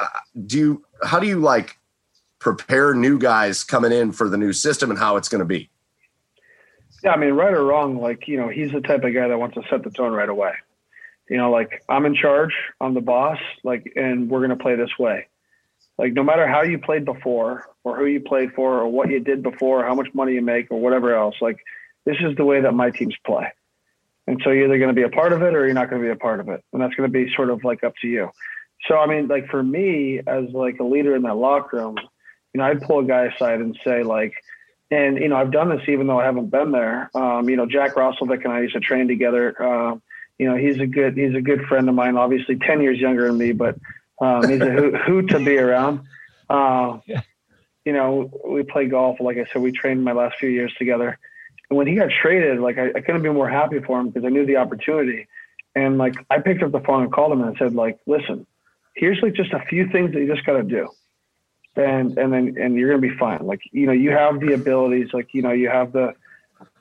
[0.45, 1.77] do you how do you like
[2.39, 5.69] prepare new guys coming in for the new system and how it's going to be?
[7.03, 9.37] Yeah, I mean, right or wrong, like you know, he's the type of guy that
[9.37, 10.53] wants to set the tone right away
[11.29, 14.75] you know, like I'm in charge, I'm the boss, like, and we're going to play
[14.75, 15.27] this way.
[15.97, 19.19] Like, no matter how you played before, or who you played for, or what you
[19.19, 21.57] did before, how much money you make, or whatever else, like,
[22.05, 23.51] this is the way that my teams play.
[24.27, 26.01] And so you're either going to be a part of it or you're not going
[26.01, 26.63] to be a part of it.
[26.71, 28.29] And that's going to be sort of like up to you.
[28.87, 31.97] So, I mean, like for me as like a leader in that locker room,
[32.53, 34.33] you know, I'd pull a guy aside and say like,
[34.91, 37.09] and, you know, I've done this even though I haven't been there.
[37.15, 39.61] Um, you know, Jack Roslovic and I used to train together.
[39.61, 40.01] Um,
[40.39, 42.15] you know, he's a good he's a good friend of mine.
[42.15, 43.75] Obviously, ten years younger than me, but
[44.21, 46.01] um, he's a hoot, hoot, to be around.
[46.49, 47.21] Uh, yeah.
[47.85, 49.19] You know, we play golf.
[49.19, 51.19] Like I said, we trained my last few years together.
[51.69, 54.25] And when he got traded, like I, I couldn't be more happy for him because
[54.25, 55.27] I knew the opportunity.
[55.75, 58.47] And like I picked up the phone and called him and said, like, listen,
[58.95, 60.89] here's like just a few things that you just got to do.
[61.75, 63.45] and and then and you're gonna be fine.
[63.45, 65.09] Like you know, you have the abilities.
[65.13, 66.13] Like you know, you have the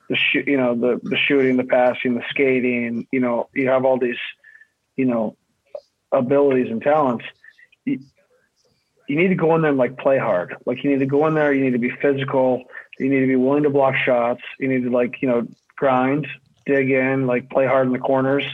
[0.09, 3.07] the shoot, you know, the the shooting, the passing, the skating.
[3.13, 4.17] You know, you have all these,
[4.97, 5.37] you know,
[6.13, 7.25] abilities and talents.
[7.85, 8.01] You,
[9.09, 10.57] you need to go in there and like play hard.
[10.67, 11.53] Like you need to go in there.
[11.53, 12.65] You need to be physical.
[12.99, 14.43] You need to be willing to block shots.
[14.59, 15.47] You need to like you know
[15.77, 16.27] grind,
[16.67, 18.45] dig in, like play hard in the corners,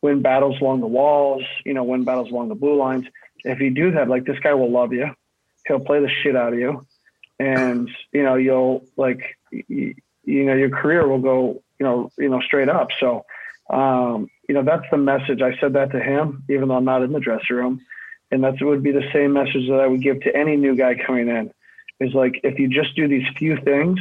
[0.00, 1.42] win battles along the walls.
[1.64, 3.06] You know, win battles along the blue lines.
[3.44, 5.10] If you do that, like this guy will love you.
[5.66, 6.86] He'll play the shit out of you,
[7.38, 12.28] and you know you'll like you, you know your career will go you know you
[12.28, 12.88] know straight up.
[13.00, 13.24] So
[13.70, 15.42] um, you know that's the message.
[15.42, 17.80] I said that to him, even though I'm not in the dressing room,
[18.30, 20.94] and that would be the same message that I would give to any new guy
[20.94, 21.52] coming in.
[22.02, 24.00] Is like if you just do these few things,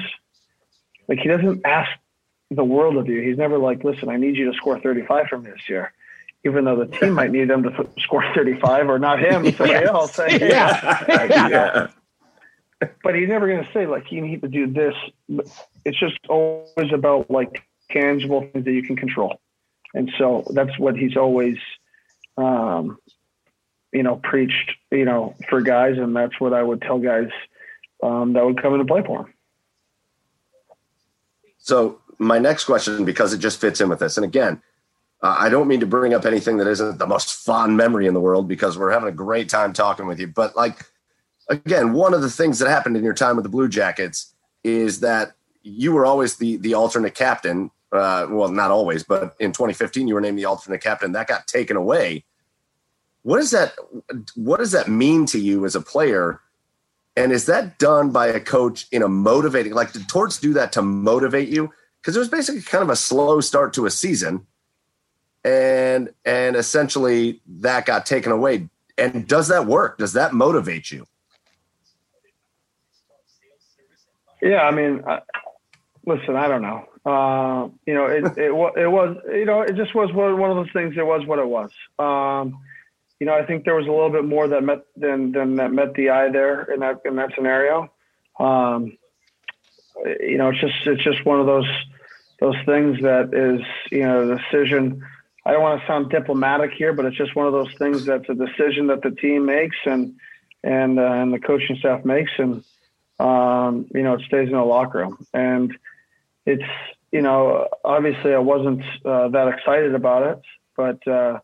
[1.08, 1.89] like he doesn't ask
[2.49, 3.22] the world of you.
[3.22, 5.93] He's never like, listen, I need you to score 35 from this year
[6.43, 9.88] even though the team might need them to score 35 or not him, somebody yes.
[9.88, 10.16] else.
[10.16, 11.04] Say, hey, yeah.
[11.49, 11.88] yeah.
[13.04, 14.95] But he's never going to say like you need to do this.
[15.86, 19.39] It's just always about like tangible things that you can control,
[19.93, 21.58] and so that's what he's always,
[22.38, 22.97] um,
[23.93, 27.30] you know, preached, you know, for guys, and that's what I would tell guys
[28.02, 29.34] um, that would come into play for him.
[31.58, 34.62] So my next question, because it just fits in with this, and again,
[35.22, 38.14] uh, I don't mean to bring up anything that isn't the most fond memory in
[38.14, 40.28] the world because we're having a great time talking with you.
[40.28, 40.84] But like,
[41.49, 44.34] again, one of the things that happened in your time with the Blue Jackets
[44.64, 45.34] is that
[45.64, 47.70] you were always the the alternate captain.
[47.91, 51.12] Uh, well, not always, but in 2015 you were named the alternate captain.
[51.12, 52.24] That got taken away.
[53.24, 53.74] What does that
[54.36, 56.39] What does that mean to you as a player?
[57.16, 59.74] And is that done by a coach in a motivating?
[59.74, 61.72] Like, did Torts do that to motivate you?
[62.01, 64.47] Because it was basically kind of a slow start to a season.
[65.43, 68.70] And and essentially that got taken away.
[68.97, 69.97] And does that work?
[69.97, 71.07] Does that motivate you?
[74.41, 75.20] Yeah i mean I,
[76.05, 76.86] listen i don't know.
[77.03, 80.72] Uh, you know it, it, it was you know it just was one of those
[80.72, 81.72] things it was what it was.
[81.97, 82.59] Um,
[83.22, 85.72] you know i think there was a little bit more that met than than that
[85.72, 87.89] met the eye there in that in that scenario
[88.39, 88.97] um,
[90.19, 91.69] you know it's just it's just one of those
[92.39, 93.61] those things that is
[93.91, 95.01] you know the decision
[95.45, 98.30] I don't want to sound diplomatic here, but it's just one of those things that's
[98.30, 100.15] a decision that the team makes and
[100.63, 102.63] and uh, and the coaching staff makes, and
[103.19, 105.26] um, you know it stays in the locker room.
[105.34, 105.76] And
[106.45, 106.63] it's
[107.11, 110.41] you know obviously I wasn't uh, that excited about it,
[110.78, 111.39] but uh,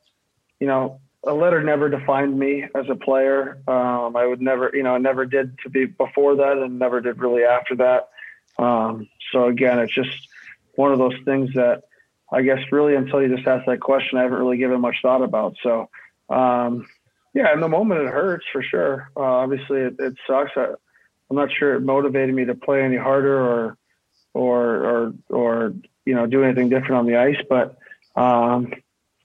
[0.59, 3.59] you know a letter never defined me as a player.
[3.67, 7.01] Um, I would never you know I never did to be before that, and never
[7.01, 8.09] did really after that.
[8.57, 10.27] Um, so again, it's just
[10.75, 11.83] one of those things that
[12.31, 15.23] I guess really until you just ask that question, I haven't really given much thought
[15.23, 15.55] about.
[15.63, 15.89] So,
[16.29, 16.87] um,
[17.33, 19.11] yeah, in the moment it hurts for sure.
[19.15, 20.51] Uh, obviously it, it sucks.
[20.55, 20.73] I,
[21.29, 23.77] am not sure it motivated me to play any harder or,
[24.33, 25.73] or, or, or,
[26.05, 27.77] you know, do anything different on the ice, but,
[28.15, 28.73] um,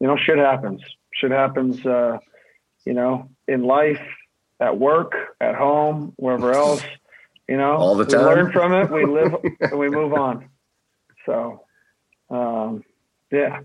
[0.01, 0.83] you know, shit happens.
[1.15, 2.19] Shit happens, uh,
[2.85, 4.01] you know, in life,
[4.61, 6.83] at work, at home, wherever else,
[7.49, 8.21] you know, all the time.
[8.21, 8.91] We learn from it.
[8.91, 10.49] We live and we move on.
[11.27, 11.65] So,
[12.31, 12.85] um,
[13.31, 13.61] yeah.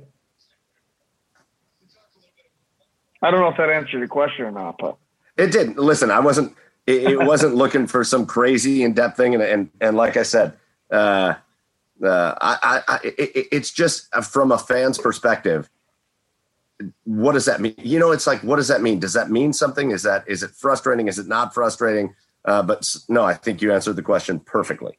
[3.21, 4.97] I don't know if that answered your question or not, but
[5.37, 5.77] it did.
[5.77, 6.55] Listen, I wasn't.
[6.85, 10.23] It, it wasn't looking for some crazy in depth thing, and and and like I
[10.23, 10.53] said,
[10.91, 11.33] uh,
[12.03, 15.69] uh, I, I, it, it's just from a fan's perspective.
[17.05, 17.75] What does that mean?
[17.77, 18.99] You know, it's like, what does that mean?
[18.99, 19.91] Does that mean something?
[19.91, 21.07] Is that is it frustrating?
[21.07, 22.13] Is it not frustrating?
[22.45, 24.97] Uh, but no, I think you answered the question perfectly.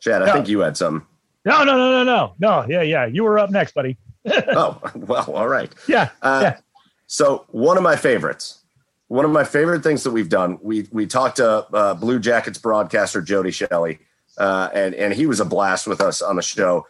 [0.00, 1.06] Chad, I think you had some.
[1.44, 2.66] No, no, no, no, no, no.
[2.68, 3.06] Yeah, yeah.
[3.06, 3.96] You were up next, buddy.
[4.26, 5.72] oh, well, all right.
[5.86, 6.58] Yeah, uh, yeah.
[7.06, 8.62] So one of my favorites,
[9.08, 12.58] one of my favorite things that we've done, we we talked to uh, Blue Jackets
[12.58, 13.98] broadcaster Jody Shelley,
[14.38, 16.86] uh, and and he was a blast with us on the show.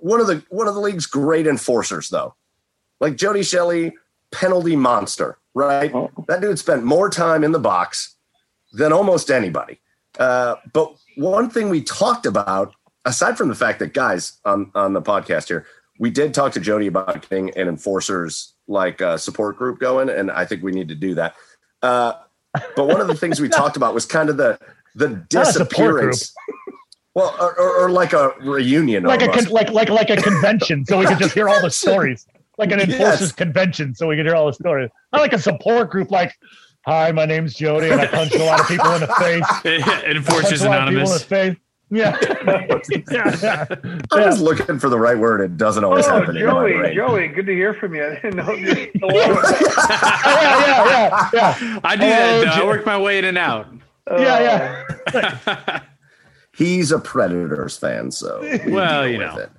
[0.00, 2.34] One of the one of the league's great enforcers, though,
[3.00, 3.94] like Jody Shelley,
[4.32, 5.94] penalty monster, right?
[5.94, 6.10] Oh.
[6.28, 8.16] That dude spent more time in the box
[8.72, 9.80] than almost anybody.
[10.18, 12.74] Uh, but one thing we talked about
[13.06, 15.66] aside from the fact that guys on on the podcast here,
[15.98, 20.30] we did talk to Jody about getting an enforcers like uh, support group going, and
[20.30, 21.34] I think we need to do that.
[21.82, 22.14] Uh,
[22.74, 24.58] but one of the things we talked about was kind of the
[24.94, 26.34] the disappearance.
[27.16, 29.40] Well, or, or, or, like a reunion, like almost.
[29.40, 32.26] a con- like like like a convention, so we could just hear all the stories,
[32.58, 33.32] like an enforcers yes.
[33.32, 34.90] convention, so we could hear all the stories.
[35.14, 36.34] I like a support group, like
[36.86, 40.04] Hi, my name's Jody, and I punch a lot of people in the face.
[40.04, 41.26] Enforcers Anonymous.
[41.88, 42.18] Yeah.
[43.12, 43.64] yeah, yeah.
[44.12, 45.40] I was looking for the right word.
[45.40, 46.36] It doesn't always Oh, happen.
[46.36, 46.94] in Joey.
[46.96, 48.04] Joey, good to hear from you.
[48.04, 48.50] I didn't know.
[48.52, 51.80] you- yeah, yeah, yeah, yeah.
[51.84, 52.34] I do that.
[52.34, 52.50] Oh, though.
[52.50, 53.68] I work my way in and out.
[54.10, 54.82] Yeah,
[55.14, 55.32] yeah.
[55.46, 55.80] Oh.
[56.56, 59.38] He's a Predators fan, so we Well, deal you with know.
[59.42, 59.50] it.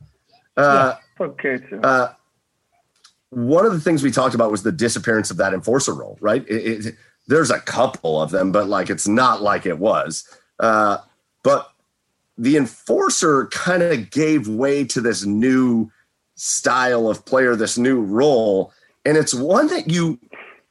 [0.58, 1.80] Uh, okay, too.
[1.82, 2.14] uh,
[3.30, 6.44] one of the things we talked about was the disappearance of that enforcer role, right?
[6.50, 6.96] It, it,
[7.28, 10.28] there's a couple of them, but like it's not like it was.
[10.60, 10.98] Uh,
[11.44, 11.72] but
[12.38, 15.92] the enforcer kind of gave way to this new
[16.36, 18.72] style of player, this new role,
[19.06, 20.20] and it's one that you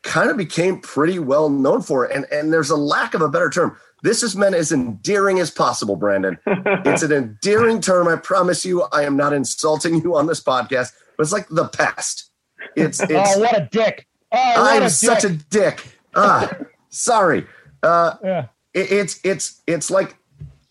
[0.03, 2.05] kind of became pretty well known for.
[2.05, 3.77] And and there's a lack of a better term.
[4.07, 6.38] This is meant as endearing as possible, Brandon.
[6.46, 8.07] it's an endearing term.
[8.07, 11.66] I promise you, I am not insulting you on this podcast, but it's like the
[11.66, 12.30] pest.
[12.76, 13.11] It's it's.
[13.36, 14.07] Oh, what a dick.
[14.30, 15.30] Oh, I'm a such dick.
[15.32, 15.98] a dick.
[16.14, 16.52] Ah,
[16.88, 17.46] sorry.
[17.82, 18.46] Uh, Yeah.
[18.74, 20.16] it, it's it's it's like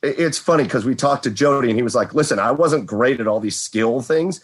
[0.01, 3.19] it's funny because we talked to Jody and he was like, "Listen, I wasn't great
[3.19, 4.39] at all these skill things,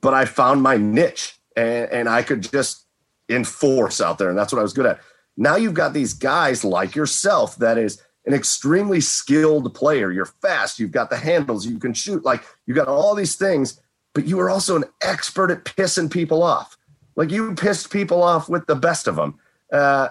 [0.00, 2.86] but I found my niche and, and I could just
[3.28, 4.98] enforce out there, and that's what I was good at."
[5.36, 10.10] Now you've got these guys like yourself that is an extremely skilled player.
[10.10, 10.78] You're fast.
[10.78, 11.66] You've got the handles.
[11.66, 12.24] You can shoot.
[12.24, 13.80] Like you got all these things,
[14.14, 16.76] but you are also an expert at pissing people off.
[17.16, 19.38] Like you pissed people off with the best of them.
[19.72, 20.08] Uh,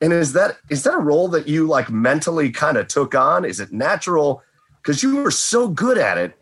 [0.00, 3.44] and is that is that a role that you like mentally kind of took on?
[3.44, 4.42] Is it natural?
[4.82, 6.34] Because you were so good at it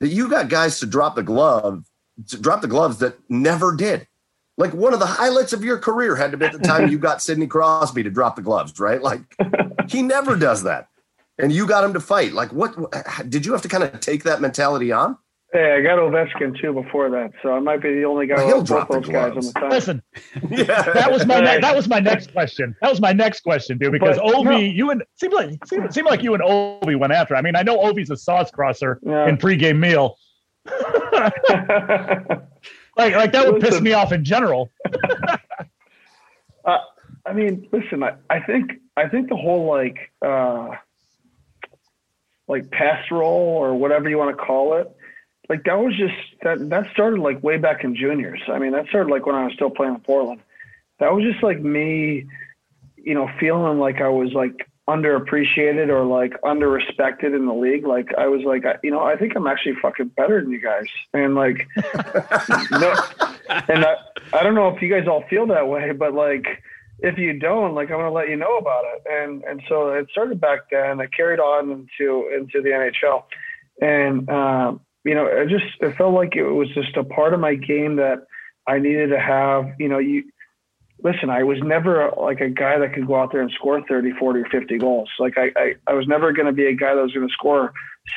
[0.00, 1.84] that you got guys to drop the glove,
[2.28, 4.06] to drop the gloves that never did.
[4.58, 6.98] Like one of the highlights of your career had to be at the time you
[6.98, 9.00] got Sidney Crosby to drop the gloves, right?
[9.02, 9.20] Like
[9.88, 10.88] he never does that,
[11.38, 12.32] and you got him to fight.
[12.34, 12.76] Like what
[13.30, 15.16] did you have to kind of take that mentality on?
[15.54, 18.46] Hey, I got Ovechkin too before that, so I might be the only guy Well,
[18.46, 19.52] he'll drop the those guys on gloves.
[19.52, 19.68] the time.
[19.70, 20.02] Listen,
[20.50, 22.74] Yeah, that was my ne- that was my next question.
[22.80, 23.92] That was my next question, dude.
[23.92, 24.56] Because But, Ovi, no.
[24.58, 27.36] you and seemed like seemed, seemed like you and Ovi went after.
[27.36, 29.28] I mean, I know Ovi's a sauce crosser Yeah.
[29.28, 30.16] in pregame meal.
[32.96, 34.70] Like like that would piss me off in general.
[36.64, 36.78] Uh,
[37.26, 40.70] I mean, listen, I, I think I think the whole like uh,
[42.46, 44.88] like pass roll or whatever you want to call it,
[45.48, 48.40] like that was just that that started like way back in juniors.
[48.48, 50.40] I mean, that started like when I was still playing in Portland.
[50.98, 52.26] That was just like me,
[52.96, 57.86] you know, feeling like I was like underappreciated or like underrespected in the league.
[57.86, 60.86] Like I was like, you know, I think I'm actually fucking better than you guys,
[61.12, 61.66] and like,
[62.70, 62.94] no,
[63.68, 63.94] and I,
[64.32, 66.46] I don't know if you guys all feel that way, but like
[67.02, 69.02] if you don't, like I'm gonna let you know about it.
[69.10, 71.00] And and so it started back then.
[71.00, 73.24] I carried on into into the NHL,
[73.80, 77.40] and um, you know, it just it felt like it was just a part of
[77.40, 78.26] my game that
[78.66, 79.66] I needed to have.
[79.78, 80.24] You know, you
[81.02, 81.30] listen.
[81.30, 84.40] I was never like a guy that could go out there and score 30, 40,
[84.40, 85.10] or 50 goals.
[85.18, 87.32] Like I I, I was never going to be a guy that was going to
[87.32, 87.72] score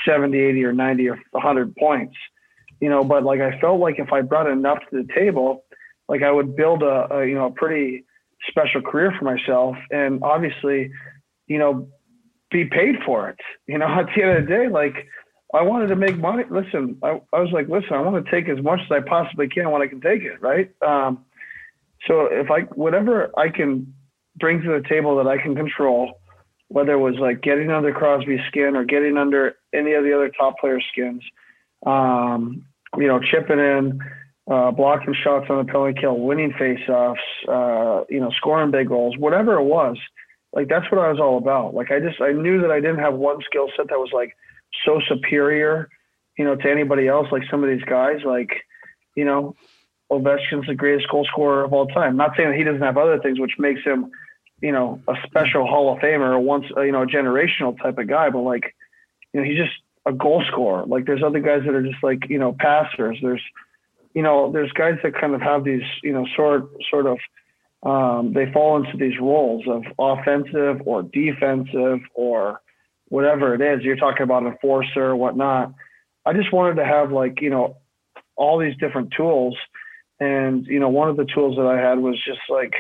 [0.05, 2.15] 70, 80, or 90 or 100 points
[2.79, 5.63] you know, but like I felt like if I brought enough to the table,
[6.07, 8.05] like I would build a, a you know a pretty
[8.49, 10.91] special career for myself, and obviously,
[11.47, 11.87] you know,
[12.51, 13.39] be paid for it.
[13.67, 15.07] You know, at the end of the day, like
[15.53, 16.43] I wanted to make money.
[16.49, 19.47] Listen, I, I was like, listen, I want to take as much as I possibly
[19.47, 20.69] can when I can take it, right?
[20.85, 21.25] Um,
[22.07, 23.93] so if I whatever I can
[24.37, 26.19] bring to the table that I can control,
[26.67, 30.29] whether it was like getting under Crosby's skin or getting under any of the other
[30.29, 31.23] top player skins
[31.85, 32.65] um,
[32.97, 33.99] you know, chipping in,
[34.49, 37.15] uh, blocking shots on the penalty kill, winning faceoffs,
[37.47, 39.97] uh, you know, scoring big goals, whatever it was.
[40.53, 41.73] Like that's what I was all about.
[41.73, 44.35] Like I just I knew that I didn't have one skill set that was like
[44.85, 45.89] so superior,
[46.37, 47.27] you know, to anybody else.
[47.31, 48.51] Like some of these guys, like
[49.15, 49.55] you know,
[50.11, 52.15] Ovechkin's the greatest goal scorer of all time.
[52.15, 54.11] Not saying that he doesn't have other things, which makes him,
[54.61, 58.07] you know, a special Hall of Famer or once, you know, a generational type of
[58.07, 58.29] guy.
[58.29, 58.75] But like,
[59.33, 59.73] you know, he's just
[60.05, 60.85] a goal scorer.
[60.85, 63.17] Like there's other guys that are just like, you know, passers.
[63.21, 63.41] There's,
[64.13, 67.17] you know, there's guys that kind of have these, you know, sort sort of
[67.85, 72.61] um, they fall into these roles of offensive or defensive or
[73.09, 73.83] whatever it is.
[73.83, 75.73] You're talking about enforcer or whatnot.
[76.25, 77.77] I just wanted to have like, you know,
[78.35, 79.55] all these different tools.
[80.19, 82.73] And, you know, one of the tools that I had was just like,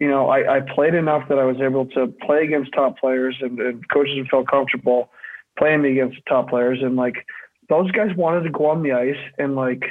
[0.00, 3.36] you know, I, I played enough that I was able to play against top players
[3.40, 5.10] and, and coaches feel comfortable
[5.58, 6.78] playing me against top players.
[6.82, 7.26] And like
[7.68, 9.82] those guys wanted to go on the ice and like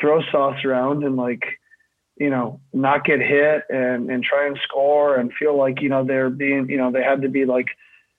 [0.00, 1.42] throw sauce around and like,
[2.16, 6.04] you know, not get hit and, and try and score and feel like, you know,
[6.04, 7.66] they're being, you know, they had to be like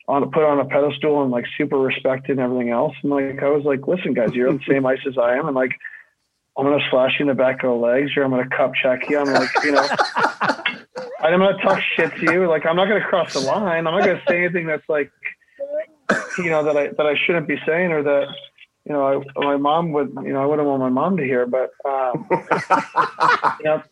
[0.07, 2.93] on put on a pedestal and like super respected and everything else.
[3.01, 5.47] And like, I was like, listen guys, you're on the same ice as I am.
[5.47, 5.71] And like,
[6.57, 8.55] I'm going to slash you in the back of the legs or I'm going to
[8.55, 9.17] cup check you.
[9.17, 9.87] I'm like, you know,
[11.19, 12.47] I'm to talk shit to you.
[12.49, 13.87] Like, I'm not going to cross the line.
[13.87, 15.11] I'm not going to say anything that's like,
[16.37, 18.27] you know that I that I shouldn't be saying or that
[18.85, 21.45] you know I, my mom would you know I wouldn't want my mom to hear,
[21.45, 22.27] but um,
[23.59, 23.83] you know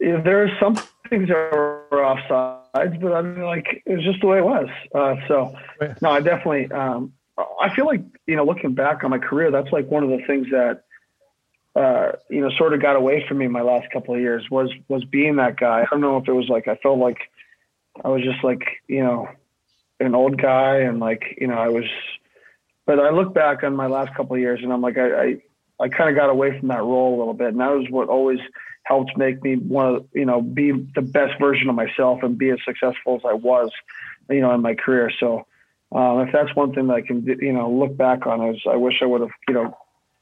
[0.00, 0.76] there are some
[1.08, 4.68] things that are offsides, but I mean like it was just the way it was.
[4.94, 5.56] Uh, so
[6.02, 7.12] no, I definitely um,
[7.60, 10.24] I feel like you know looking back on my career, that's like one of the
[10.26, 10.84] things that
[11.78, 14.68] uh, you know, sort of got away from me my last couple of years was
[14.88, 15.82] was being that guy.
[15.82, 17.18] I don't know if it was like I felt like
[18.04, 19.28] I was just like you know
[20.00, 21.84] an old guy and like you know I was,
[22.84, 25.36] but I look back on my last couple of years and I'm like I I,
[25.78, 28.08] I kind of got away from that role a little bit, and that was what
[28.08, 28.40] always
[28.82, 32.50] helped make me want to you know be the best version of myself and be
[32.50, 33.70] as successful as I was,
[34.28, 35.12] you know, in my career.
[35.20, 35.46] So.
[35.90, 38.76] Um, if that's one thing that I can, you know, look back on is I
[38.76, 39.74] wish I would have, you know,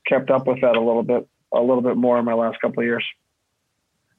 [0.07, 2.81] kept up with that a little bit a little bit more in my last couple
[2.81, 3.05] of years.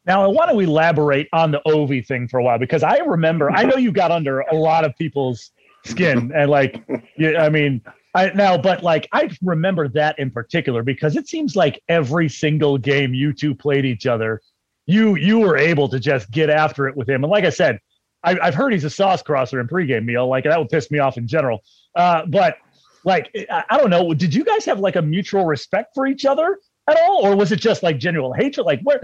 [0.05, 3.51] Now, I want to elaborate on the Ovi thing for a while because I remember,
[3.51, 5.51] I know you got under a lot of people's
[5.83, 6.81] skin and like,
[7.17, 7.81] yeah, I mean,
[8.15, 12.77] I now, but like, I remember that in particular because it seems like every single
[12.77, 14.41] game you two played each other,
[14.85, 17.23] you you were able to just get after it with him.
[17.25, 17.79] And like I said,
[18.23, 20.27] I, have heard he's a sauce crosser in pregame meal.
[20.27, 21.59] Like that would piss me off in general.
[21.95, 22.57] Uh, but
[23.03, 24.13] like, I don't know.
[24.13, 26.57] Did you guys have like a mutual respect for each other?
[26.87, 28.65] At all, or was it just like general hatred?
[28.65, 28.99] Like, where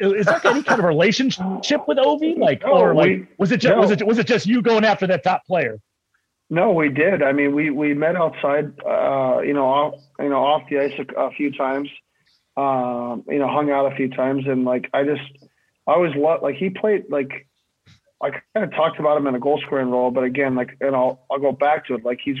[0.00, 2.36] is there any kind of relationship with Ovi?
[2.36, 3.80] Like, no, or like, we, was it just no.
[3.80, 5.80] was it was it just you going after that top player?
[6.50, 7.22] No, we did.
[7.22, 10.92] I mean, we we met outside, uh, you know, off you know off the ice
[10.98, 11.88] a, a few times,
[12.56, 15.22] um, you know, hung out a few times, and like I just
[15.86, 17.46] I always loved like he played like
[18.20, 20.96] I kind of talked about him in a goal scoring role, but again, like, and
[20.96, 22.04] I'll I'll go back to it.
[22.04, 22.38] Like he's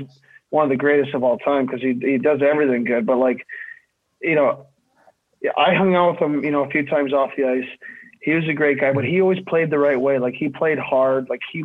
[0.50, 3.06] one of the greatest of all time because he he does everything good.
[3.06, 3.46] But like,
[4.20, 4.66] you know,
[5.56, 7.68] I hung out with him, you know, a few times off the ice.
[8.20, 10.18] He was a great guy, but he always played the right way.
[10.18, 11.28] Like he played hard.
[11.30, 11.64] Like he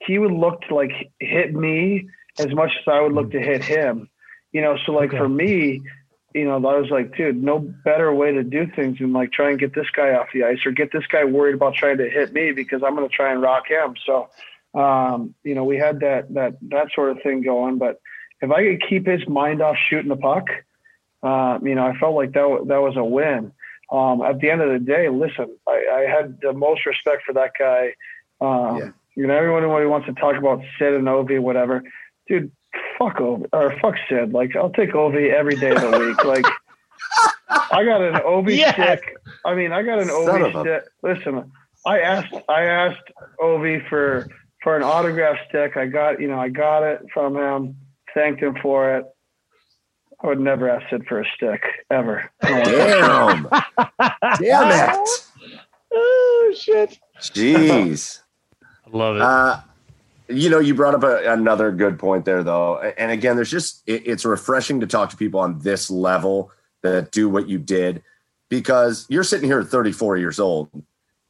[0.00, 2.08] he would look to like hit me
[2.38, 4.08] as much as I would look to hit him.
[4.52, 5.18] You know, so like okay.
[5.18, 5.82] for me,
[6.34, 9.50] you know, I was like, dude, no better way to do things than like try
[9.50, 12.08] and get this guy off the ice or get this guy worried about trying to
[12.08, 13.94] hit me because I'm going to try and rock him.
[14.06, 14.28] So,
[14.74, 17.78] um, you know, we had that that that sort of thing going.
[17.78, 18.00] But
[18.40, 20.46] if I could keep his mind off shooting the puck,
[21.22, 23.52] uh, you know, I felt like that that was a win.
[23.90, 27.32] Um, at the end of the day, listen, I, I had the most respect for
[27.34, 27.94] that guy.
[28.40, 28.90] Um, yeah.
[29.16, 31.82] You know, everyone who wants to talk about Sid and Ovi, whatever,
[32.28, 32.52] dude,
[32.96, 34.32] fuck Ovi or fuck Sid.
[34.32, 36.24] Like, I'll take Ovi every day of the week.
[36.24, 36.46] Like,
[37.72, 38.74] I got an Ovi yes.
[38.74, 39.16] stick.
[39.44, 40.84] I mean, I got an Son Ovi stick.
[41.02, 41.50] Listen,
[41.84, 43.10] I asked, I asked
[43.40, 44.28] Ovi for
[44.62, 45.76] for an autograph stick.
[45.76, 47.76] I got, you know, I got it from him.
[48.14, 49.06] Thanked him for it.
[50.22, 52.30] I would never ask Sid for a stick ever.
[52.42, 53.48] Damn.
[54.38, 55.08] Damn it.
[55.92, 56.98] Oh shit.
[57.18, 58.20] Jeez.
[58.62, 59.22] I love it.
[59.22, 59.60] Uh,
[60.28, 62.78] you know, you brought up a, another good point there, though.
[62.78, 66.52] And again, there's just it, it's refreshing to talk to people on this level
[66.82, 68.02] that do what you did
[68.48, 70.68] because you're sitting here at 34 years old.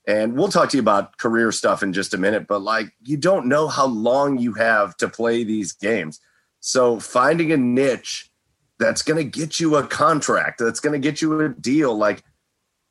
[0.06, 3.16] And we'll talk to you about career stuff in just a minute, but like you
[3.16, 6.20] don't know how long you have to play these games.
[6.58, 8.29] So finding a niche
[8.80, 11.96] that's going to get you a contract, that's going to get you a deal.
[11.96, 12.24] Like,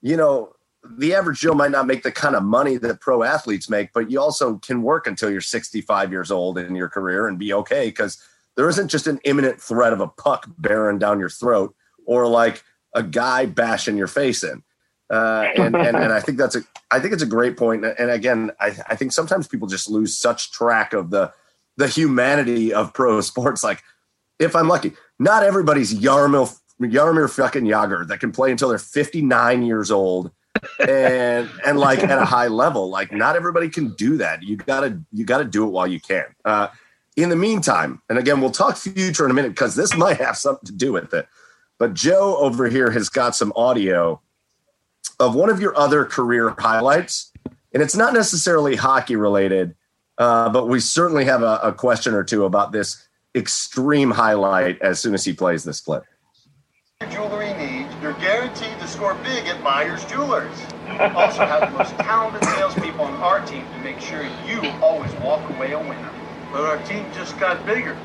[0.01, 0.53] you know,
[0.87, 4.09] the average Joe might not make the kind of money that pro athletes make, but
[4.09, 7.87] you also can work until you're 65 years old in your career and be okay
[7.87, 8.23] because
[8.55, 11.75] there isn't just an imminent threat of a puck bearing down your throat
[12.05, 12.63] or like
[12.93, 14.63] a guy bashing your face in.
[15.09, 16.61] Uh, and, and, and I think that's a,
[16.91, 17.83] I think it's a great point.
[17.83, 21.33] And again, I, I think sometimes people just lose such track of the,
[21.77, 23.63] the humanity of pro sports.
[23.63, 23.83] Like,
[24.37, 29.63] if I'm lucky, not everybody's Jaromir Jaromir fucking Jagr that can play until they're 59
[29.63, 30.31] years old
[30.79, 32.89] and and like at a high level.
[32.89, 34.41] Like not everybody can do that.
[34.43, 36.25] You gotta you gotta do it while you can.
[36.45, 36.69] Uh,
[37.15, 40.37] in the meantime, and again, we'll talk future in a minute because this might have
[40.37, 41.27] something to do with it.
[41.77, 44.21] But Joe over here has got some audio
[45.19, 47.31] of one of your other career highlights,
[47.73, 49.75] and it's not necessarily hockey related,
[50.17, 54.99] uh, but we certainly have a, a question or two about this extreme highlight as
[54.99, 56.03] soon as he plays this clip.
[57.09, 60.59] Jewelry needs, you're guaranteed to score big at Myers Jewelers.
[61.15, 65.49] also have the most talented salespeople on our team to make sure you always walk
[65.51, 66.11] away a winner.
[66.51, 67.97] But our team just got bigger.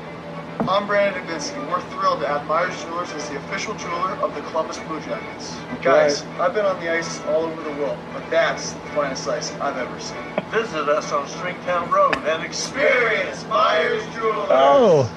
[0.61, 1.69] I'm Brandon Dubinsky.
[1.69, 5.55] We're thrilled to have Myers Jewelers as the official jeweler of the Columbus Blue Jackets.
[5.81, 6.39] Guys, right.
[6.39, 9.77] I've been on the ice all over the world, but that's the finest ice I've
[9.77, 10.17] ever seen.
[10.49, 14.47] Visit us on Stringtown Road and experience Myers Jewelers.
[14.49, 15.11] Oh,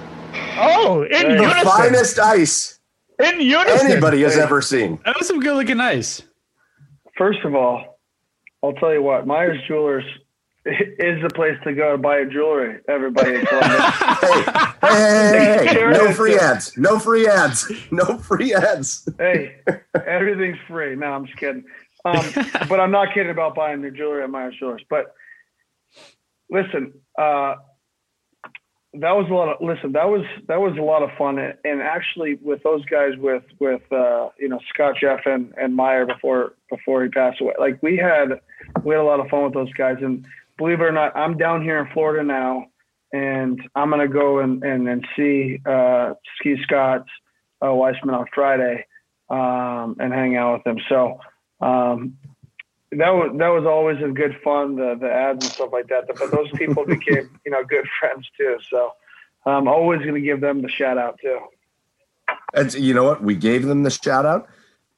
[0.59, 1.64] oh, in the unison.
[1.64, 2.80] finest ice
[3.18, 4.99] in unison anybody has ever seen.
[5.05, 6.22] That was some good looking ice.
[7.16, 7.99] First of all,
[8.62, 10.05] I'll tell you what, Myers Jewelers
[10.64, 12.80] is the place to go to buy a jewelry.
[12.89, 14.68] Everybody in Columbus.
[14.81, 16.76] Hey, no it free ads.
[16.76, 17.70] No free ads.
[17.91, 19.09] No free ads.
[19.18, 19.57] hey,
[20.07, 20.95] everything's free.
[20.95, 21.64] No, I'm just kidding.
[22.05, 22.24] Um,
[22.68, 24.83] but I'm not kidding about buying new jewelry at Myers Jewelers.
[24.89, 25.14] But
[26.51, 27.57] listen, uh,
[28.95, 29.93] that was a lot of listen.
[29.93, 33.83] That was that was a lot of fun, and actually with those guys, with with
[33.93, 37.97] uh, you know Scott Jeff and, and Meyer before before he passed away, like we
[37.97, 38.41] had
[38.85, 39.97] we had a lot of fun with those guys.
[40.01, 40.24] And
[40.57, 42.66] believe it or not, I'm down here in Florida now,
[43.13, 47.09] and I'm gonna go and and, and see uh, Ski Scott's
[47.65, 48.87] uh, Weissman on Friday
[49.31, 50.79] um, and hang out with them.
[50.89, 51.21] So
[51.61, 52.17] um,
[52.93, 56.07] that was that was always a good fun, the the ads and stuff like that.
[56.07, 58.59] But those people became you know good friends too.
[58.71, 58.93] So
[59.47, 61.39] I'm always going to give them the shout out too.
[62.55, 63.23] And you know what?
[63.23, 64.49] We gave them the shout out.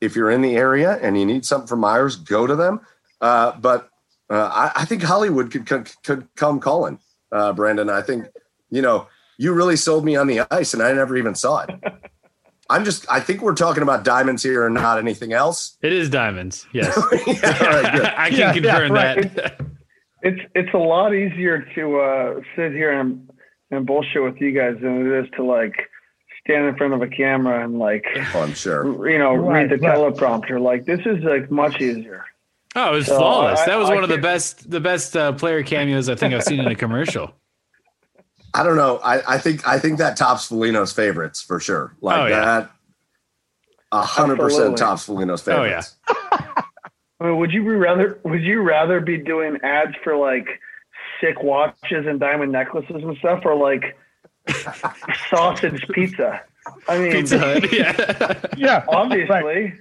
[0.01, 2.81] If you're in the area and you need something from Myers, go to them.
[3.21, 3.91] Uh, but
[4.31, 6.99] uh, I, I think Hollywood could could, could come calling,
[7.33, 7.89] uh, Brandon.
[7.91, 8.27] I think
[8.71, 9.07] you know
[9.39, 11.71] you really sold me on the ice, and I never even saw it.
[12.71, 13.05] I'm just.
[13.11, 15.77] I think we're talking about diamonds here and not anything else.
[15.83, 16.67] It is diamonds.
[16.73, 16.97] Yes.
[17.27, 18.07] yeah, all right, good.
[18.07, 19.35] I can Yeah, yeah, confirm right.
[19.35, 19.61] that.
[20.23, 23.29] It's it's a lot easier to uh, sit here and
[23.73, 25.75] and bullshit with you guys than it is to like
[26.45, 28.05] stand in front of a camera and like
[28.35, 29.09] Oh, I'm sure.
[29.09, 29.97] you know Right, read the right.
[29.97, 30.61] teleprompter.
[30.61, 32.25] Like this is like much easier.
[32.77, 33.61] Oh, it was So, flawless.
[33.61, 36.35] I- that was I one of the best, the best uh, player cameos I think
[36.35, 37.33] I've seen in a commercial.
[38.55, 38.99] I don't know.
[38.99, 41.95] I, I think I think that tops Foligno's favorites for sure.
[42.01, 42.41] Like Oh, yeah.
[42.45, 42.71] that.
[43.93, 44.77] A hundred percent Absolutely.
[44.79, 45.83] tops Foligno's Oh, yeah.
[47.21, 50.47] I mean, would you be rather would you rather be doing ads for like
[51.21, 53.97] sick watches and diamond necklaces and stuff, or like
[55.29, 56.41] sausage pizza?
[56.89, 58.41] I mean, Pizza Yeah.
[58.57, 59.75] Yeah, obviously.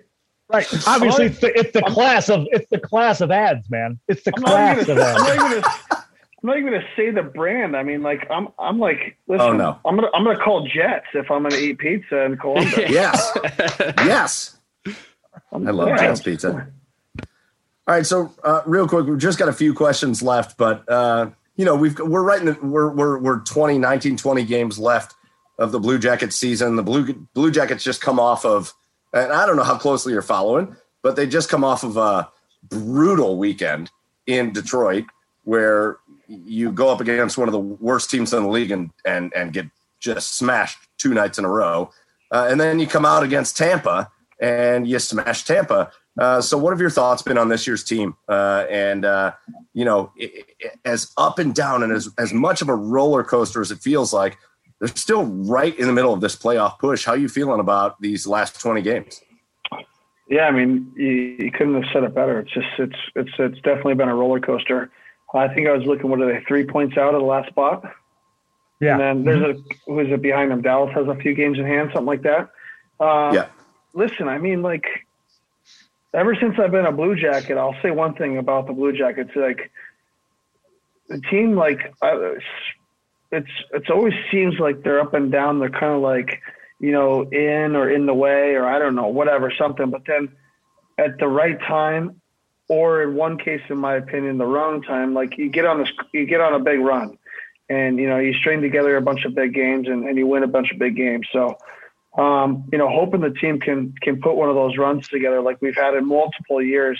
[0.49, 0.87] Right.
[0.87, 3.99] Obviously, it's the, it's the class of it's the class of ads, man.
[4.07, 5.37] It's the I'm not, class even of gonna, I'm, ads.
[5.37, 6.03] not gonna,
[6.41, 7.75] I'm not even gonna say the brand.
[7.75, 9.79] I mean, like I'm I'm like listen, Oh, no.
[9.85, 12.73] I'm gonna I'm gonna call Jets if I'm gonna eat pizza in Columbus.
[12.77, 13.37] Yes.
[13.97, 14.57] yes.
[15.51, 15.97] I love Yeah.
[15.97, 16.67] Jets Pizza.
[17.87, 21.31] All right, so uh, real quick, we've just got a few questions left, but uh,
[21.55, 25.15] you know we've we're right in the, we're we're we're 20, 19, 20 games left
[25.57, 26.75] of the Blue Jackets season.
[26.75, 28.73] The Blue Blue Jackets just come off of,
[29.13, 32.29] and I don't know how closely you're following, but they just come off of a
[32.63, 33.91] brutal weekend
[34.27, 35.05] in Detroit
[35.43, 35.97] where
[36.27, 39.53] you go up against one of the worst teams in the league and and and
[39.53, 39.65] get
[39.99, 41.91] just smashed two nights in a row,
[42.31, 45.91] uh, and then you come out against Tampa and you smash Tampa.
[46.17, 48.15] Uh, so, what have your thoughts been on this year's team?
[48.27, 49.31] Uh, and uh,
[49.73, 53.23] you know, i i as up and down and as as much of a roller
[53.23, 54.37] coaster as it feels like,
[54.79, 57.05] they're still right in the middle of this playoff push.
[57.05, 59.21] How you feeling about these last twenty games?
[60.27, 62.39] Yeah, I mean, you, you couldn't have said it better.
[62.39, 64.91] It's just it's it's it's definitely been a roller coaster.
[65.33, 66.09] I think I was looking.
[66.09, 66.43] What are they?
[66.45, 67.83] Three points out of the last spot.
[68.79, 68.93] Yeah.
[68.93, 70.61] And then there's a who is it behind them?
[70.61, 72.49] Dallas has a few games in hand, something like that.
[72.99, 73.47] Uh, Yeah.
[73.93, 74.85] Listen, I mean, like,
[76.13, 79.31] ever since I've been a Blue Jacket, I'll say one thing about the Blue Jackets.
[79.35, 79.71] Like,
[81.07, 82.35] the team, like, I,
[83.31, 85.59] it's it's always seems like they're up and down.
[85.59, 86.41] They're kind of like,
[86.79, 89.89] you know, in or in the way, or I don't know, whatever, something.
[89.89, 90.29] But then
[90.97, 92.21] at the right time,
[92.67, 95.91] or in one case, in my opinion, the wrong time, like you get on this,
[96.13, 97.17] you get on a big run
[97.69, 100.43] and you know you string together a bunch of big games and, and you win
[100.43, 101.57] a bunch of big games so
[102.17, 105.61] um, you know hoping the team can can put one of those runs together like
[105.61, 106.99] we've had in multiple years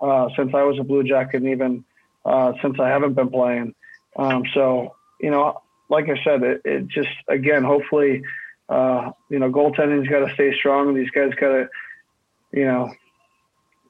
[0.00, 1.84] uh, since i was a blue jacket and even
[2.24, 3.74] uh, since i haven't been playing
[4.16, 8.22] um, so you know like i said it, it just again hopefully
[8.68, 11.68] uh, you know goaltending's got to stay strong these guys got to
[12.52, 12.92] you know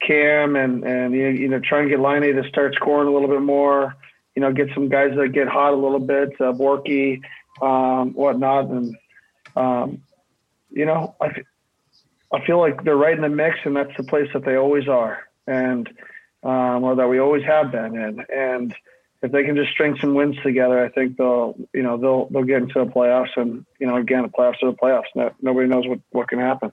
[0.01, 3.43] cam and and you, know try and get Laine to start scoring a little bit
[3.43, 3.97] more
[4.39, 7.21] you know, get some guys that get hot a little bit, uh, Borky,
[7.61, 8.67] um, whatnot.
[8.67, 8.97] And,
[9.57, 10.03] um,
[10.71, 11.43] you know, I,
[12.47, 15.25] feel like they're right in the mix and that's the place that they always are.
[15.49, 15.89] And,
[16.45, 18.25] um, or that we always have been in.
[18.33, 18.73] And
[19.23, 22.45] if they can just string some wins together, I think they'll, you know, they'll, they'll
[22.45, 25.07] get into the playoffs and, you know, again, the playoffs are the playoffs.
[25.15, 26.73] No, nobody knows what, what can happen.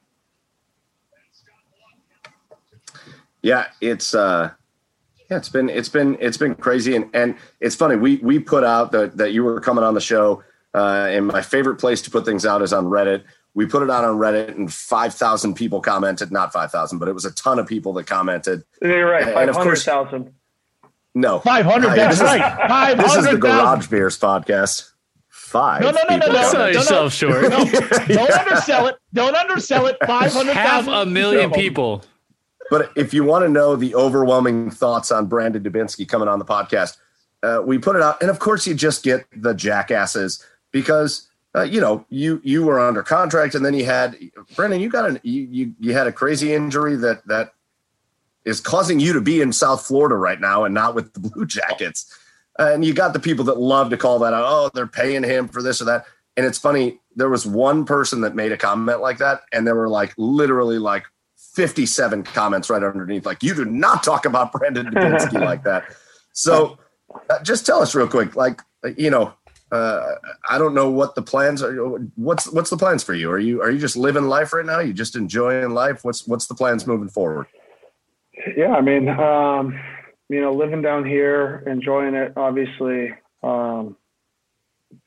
[3.41, 4.51] Yeah, it's uh
[5.29, 7.95] yeah, it's been it's been it's been crazy and and it's funny.
[7.95, 10.43] We we put out that that you were coming on the show
[10.73, 13.23] uh and my favorite place to put things out is on Reddit.
[13.53, 17.23] We put it out on Reddit and 5,000 people commented, not 5,000, but it was
[17.23, 18.63] a ton of people that commented.
[18.81, 19.27] You're right.
[19.27, 20.33] And of course- 500,000.
[21.15, 21.39] No.
[21.39, 22.41] 500, Uh, that's is- right.
[22.67, 24.91] 500, This is the Garage Beers podcast.
[25.29, 25.81] Five.
[25.81, 26.41] No, no, no, no, people no.
[26.41, 26.75] Sell commented.
[26.75, 27.41] yourself short.
[27.43, 27.49] No,
[28.07, 28.95] don't undersell it.
[29.13, 29.95] Don't undersell it.
[30.05, 30.47] 500,000.
[30.53, 31.55] Half a million No.
[31.55, 32.03] people.
[32.69, 36.45] But if you want to know the overwhelming thoughts on Brandon Dubinsky coming on the
[36.45, 36.97] podcast,
[37.43, 38.19] uh, we put it out.
[38.21, 42.79] And of course, you just get the jackasses because uh, you know, you you were
[42.81, 44.17] under contract, and then you had
[44.57, 44.81] Brendan.
[44.81, 47.53] You got an you you, you had a crazy injury that that
[48.45, 51.45] is causing you to be in South Florida right now and not with the Blue
[51.45, 52.15] Jackets.
[52.57, 54.45] And you got the people that love to call that out.
[54.45, 56.05] Oh, they're paying him for this or that.
[56.37, 56.99] And it's funny.
[57.15, 60.79] There was one person that made a comment like that, and there were like literally
[60.79, 61.05] like
[61.55, 63.25] 57 comments right underneath.
[63.25, 65.85] Like, you do not talk about Brandon Dubinsky like that.
[66.33, 66.77] So,
[67.29, 68.35] uh, just tell us real quick.
[68.35, 68.61] Like,
[68.97, 69.33] you know,
[69.71, 70.15] uh,
[70.49, 71.73] I don't know what the plans are.
[72.15, 73.31] What's what's the plans for you?
[73.31, 74.75] Are you are you just living life right now?
[74.75, 76.03] Are you just enjoying life?
[76.03, 77.47] What's what's the plans moving forward?
[78.55, 79.79] Yeah, I mean, um,
[80.29, 82.33] you know, living down here, enjoying it.
[82.35, 83.13] Obviously,
[83.43, 83.95] um,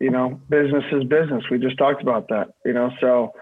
[0.01, 1.45] you know, business is business.
[1.51, 2.55] We just talked about that.
[2.65, 3.33] You know, so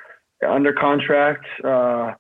[0.47, 2.15] under contract, uh,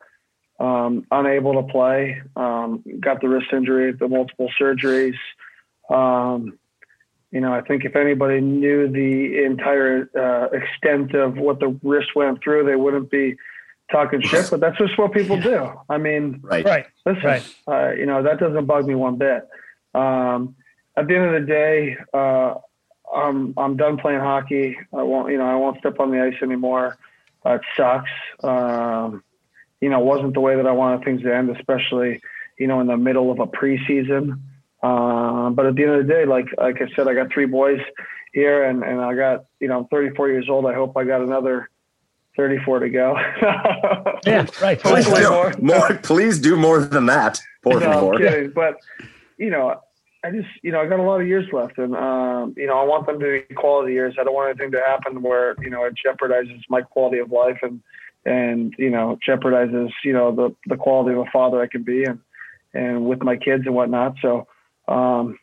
[0.59, 5.17] um, unable to play, um, got the wrist injury, the multiple surgeries.
[5.91, 6.59] Um,
[7.31, 12.11] you know, I think if anybody knew the entire uh, extent of what the wrist
[12.15, 13.37] went through, they wouldn't be
[13.91, 14.49] talking shit.
[14.51, 15.73] But that's just what people do.
[15.89, 17.55] I mean, right, right, listen, right.
[17.67, 19.49] Uh, you know, that doesn't bug me one bit.
[19.95, 20.57] Um,
[20.97, 22.55] at the end of the day, uh,
[23.15, 24.77] I'm I'm done playing hockey.
[24.93, 26.97] I won't, you know, I won't step on the ice anymore.
[27.45, 28.11] Uh, it sucks.
[28.43, 29.23] Um,
[29.81, 32.21] you know, it wasn't the way that I wanted things to end, especially
[32.59, 34.41] you know in the middle of a preseason.
[34.83, 37.47] Um, but at the end of the day, like like I said, I got three
[37.47, 37.81] boys
[38.33, 40.67] here, and and I got you know I'm 34 years old.
[40.67, 41.71] I hope I got another
[42.37, 43.19] 34 to go.
[44.27, 44.79] yeah, right.
[44.79, 45.55] Please do more.
[45.61, 45.95] more.
[46.03, 47.41] Please do more than that.
[47.63, 48.51] Por no, I'm kidding.
[48.51, 48.77] But
[49.39, 49.81] you know,
[50.25, 52.79] I just you know I got a lot of years left, and um, you know
[52.79, 54.15] I want them to be quality years.
[54.19, 57.59] I don't want anything to happen where you know it jeopardizes my quality of life
[57.63, 57.81] and
[58.25, 62.05] and you know jeopardizes you know the the quality of a father I can be
[62.05, 62.21] and
[62.75, 64.17] and with my kids and whatnot.
[64.21, 64.47] So
[64.89, 65.39] um,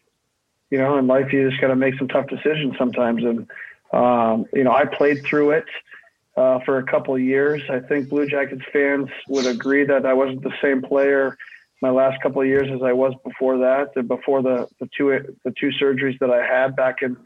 [0.74, 3.24] you know, in life, you just got to make some tough decisions sometimes.
[3.24, 3.48] And,
[3.94, 5.66] um, you know, I played through it
[6.36, 7.62] uh, for a couple of years.
[7.70, 11.38] I think Blue Jackets fans would agree that I wasn't the same player
[11.82, 15.36] my last couple of years as I was before that, and before the, the two
[15.44, 17.18] the two surgeries that I had back in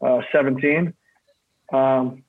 [0.00, 0.94] uh, 17.
[1.72, 2.22] Um,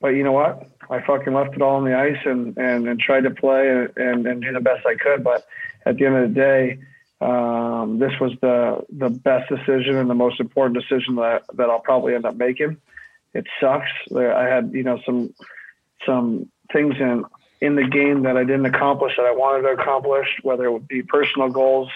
[0.00, 0.70] but you know what?
[0.88, 3.90] I fucking left it all on the ice and, and, and tried to play and,
[3.96, 5.24] and, and do the best I could.
[5.24, 5.46] But
[5.86, 6.78] at the end of the day,
[7.20, 11.80] um, this was the the best decision and the most important decision that that I'll
[11.80, 12.78] probably end up making.
[13.34, 13.90] It sucks.
[14.16, 15.34] I had you know some
[16.06, 17.26] some things in
[17.60, 20.88] in the game that I didn't accomplish that I wanted to accomplish, whether it would
[20.88, 21.88] be personal goals,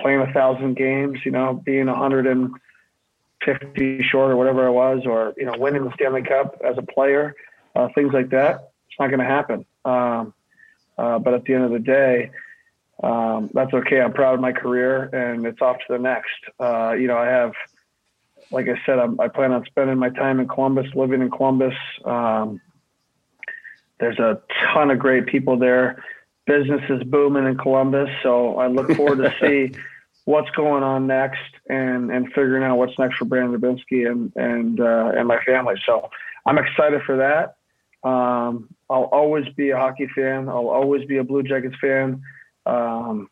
[0.00, 5.46] playing a thousand games, you know, being 150 short or whatever it was, or you
[5.46, 7.36] know, winning the Stanley Cup as a player,
[7.74, 8.70] uh, things like that.
[8.88, 9.64] It's not going to happen.
[9.84, 10.34] Um,
[10.98, 12.30] uh, but at the end of the day,
[13.02, 14.00] um, that's okay.
[14.00, 16.30] I'm proud of my career, and it's off to the next.
[16.58, 17.52] Uh, you know, I have,
[18.50, 21.74] like I said, I'm, i plan on spending my time in Columbus, living in Columbus.
[22.04, 22.60] Um,
[23.98, 24.40] there's a
[24.72, 26.02] ton of great people there.
[26.46, 29.78] Business is booming in Columbus, so I look forward to see
[30.24, 34.80] what's going on next and and figuring out what's next for Brandon Dubinsky and and
[34.80, 35.74] uh, and my family.
[35.84, 36.08] So
[36.44, 37.56] I'm excited for that.
[38.08, 40.48] Um, I'll always be a hockey fan.
[40.48, 42.22] I'll always be a Blue Jackets fan.
[42.64, 43.28] Um,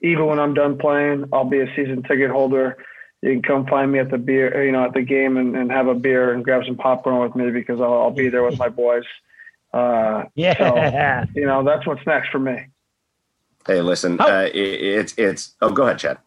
[0.00, 2.78] even when I'm done playing, I'll be a season ticket holder.
[3.22, 5.70] You can come find me at the beer, you know, at the game and, and
[5.72, 8.58] have a beer and grab some popcorn with me because I'll, I'll be there with
[8.58, 9.04] my boys.
[9.72, 12.66] Uh, yeah, so, you know, that's what's next for me.
[13.66, 15.54] Hey, listen, uh, it, it's it's.
[15.60, 16.18] Oh, go ahead, Chad.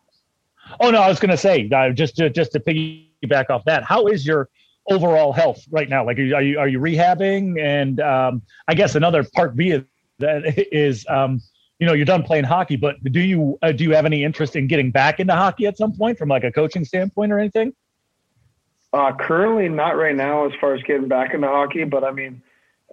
[0.79, 3.83] Oh no, I was going to say uh, just to just to piggyback off that.
[3.83, 4.49] How is your
[4.89, 6.05] overall health right now?
[6.05, 7.59] Like, are you are you, are you rehabbing?
[7.59, 9.85] And um, I guess another part B of
[10.19, 11.41] that is um,
[11.81, 14.55] you know you're done playing hockey, but do you uh, do you have any interest
[14.55, 17.73] in getting back into hockey at some point from like a coaching standpoint or anything?
[18.93, 22.43] Uh, currently, not right now as far as getting back into hockey, but I mean,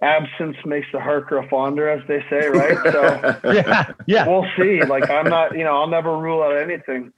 [0.01, 2.77] absence makes the heart grow fonder, as they say, right?
[2.91, 4.83] So yeah, yeah, we'll see.
[4.83, 7.13] Like I'm not, you know, I'll never rule out anything.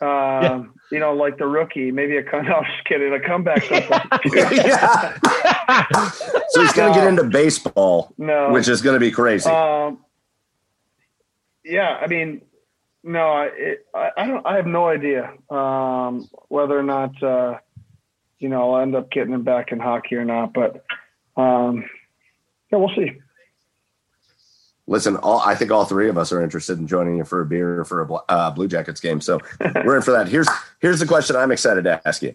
[0.00, 0.64] Um, yeah.
[0.90, 2.44] You know, like the rookie, maybe a come.
[2.48, 3.12] No, I'm just kidding.
[3.12, 3.70] A comeback.
[3.70, 5.12] yeah.
[6.48, 9.48] so he's going to get into baseball, no, which is going to be crazy.
[9.48, 10.00] Um,
[11.64, 12.42] yeah, I mean,
[13.02, 14.46] no, I, it, I, I don't.
[14.46, 17.58] I have no idea um, whether or not uh,
[18.38, 20.52] you know I'll end up getting him back in hockey or not.
[20.52, 20.84] But
[21.36, 21.88] um,
[22.70, 23.18] yeah, we'll see.
[24.86, 27.46] Listen, all, I think all three of us are interested in joining you for a
[27.46, 29.20] beer for a uh, Blue Jackets game.
[29.20, 29.40] So
[29.84, 30.28] we're in for that.
[30.28, 30.48] Here's
[30.80, 32.34] here's the question I'm excited to ask you.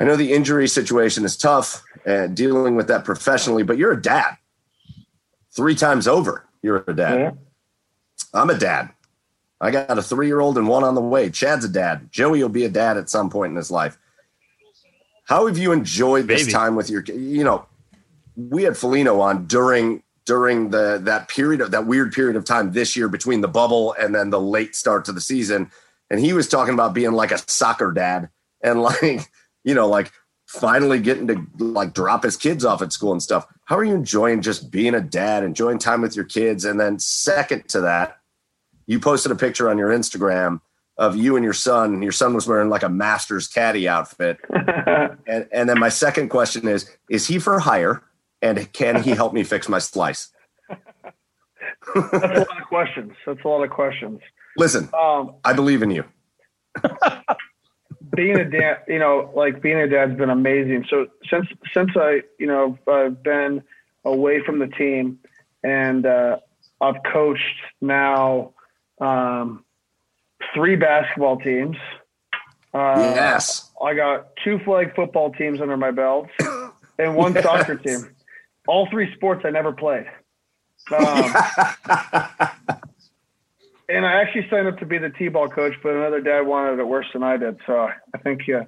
[0.00, 4.00] I know the injury situation is tough and dealing with that professionally, but you're a
[4.00, 4.36] dad.
[5.52, 7.18] Three times over, you're a dad.
[7.18, 7.30] Yeah.
[8.34, 8.90] I'm a dad.
[9.60, 11.30] I got a three year old and one on the way.
[11.30, 12.10] Chad's a dad.
[12.10, 13.96] Joey will be a dad at some point in his life.
[15.24, 16.52] How have you enjoyed this Baby.
[16.52, 17.02] time with your?
[17.02, 17.66] You know,
[18.36, 22.72] we had Foligno on during during the that period of that weird period of time
[22.72, 25.70] this year between the bubble and then the late start to the season,
[26.10, 28.28] and he was talking about being like a soccer dad
[28.62, 29.30] and like
[29.64, 30.12] you know like
[30.46, 33.46] finally getting to like drop his kids off at school and stuff.
[33.64, 36.98] How are you enjoying just being a dad, enjoying time with your kids, and then
[36.98, 38.18] second to that,
[38.86, 40.60] you posted a picture on your Instagram
[40.98, 41.94] of you and your son.
[41.94, 44.38] and Your son was wearing like a Masters caddy outfit.
[45.26, 48.02] and, and then my second question is: Is he for hire?
[48.40, 50.30] And can he help me fix my slice?
[50.68, 53.12] That's a lot of questions.
[53.24, 54.20] That's a lot of questions.
[54.56, 56.04] Listen, Um, I believe in you.
[58.16, 60.84] being a dad, you know, like being a dad's been amazing.
[60.90, 63.62] So since since I, you know, I've been
[64.04, 65.18] away from the team,
[65.62, 66.38] and uh,
[66.80, 68.52] I've coached now
[69.02, 69.64] um,
[70.54, 71.76] three basketball teams.
[72.72, 73.70] Uh, yes.
[73.82, 76.28] I got two flag football teams under my belt
[76.98, 77.44] and one Yes.
[77.44, 78.14] soccer team.
[78.66, 80.06] All three sports I never played.
[80.90, 81.34] Um,
[83.88, 86.84] and I actually signed up to be the t-ball coach, but another dad wanted it
[86.86, 87.58] worse than I did.
[87.66, 88.62] So I think, yeah,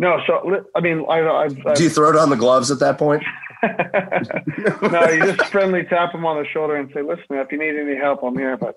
[0.00, 0.18] no.
[0.26, 3.22] So I mean, I, I've, I've Do you throw down the gloves at that point?
[3.62, 7.76] no, you just friendly tap them on the shoulder and say, "Listen, if you need
[7.78, 8.76] any help, I'm here." But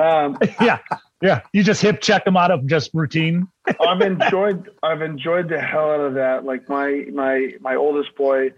[0.00, 0.78] um, yeah,
[1.20, 1.40] yeah.
[1.52, 3.48] You just hip check them out of just routine.
[3.80, 6.44] I've enjoyed I've enjoyed the hell out of that.
[6.44, 8.52] Like my my my oldest boy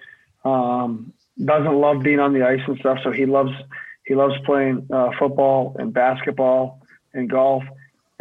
[0.44, 3.52] um, doesn't love being on the ice and stuff, so he loves
[4.04, 6.82] he loves playing uh, football and basketball
[7.14, 7.64] and golf.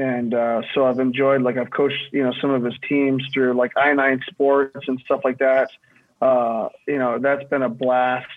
[0.02, 3.54] And uh, so I've enjoyed like I've coached you know some of his teams through
[3.54, 5.70] like I nine sports and stuff like that.
[6.22, 8.28] Uh, you know that's been a blast.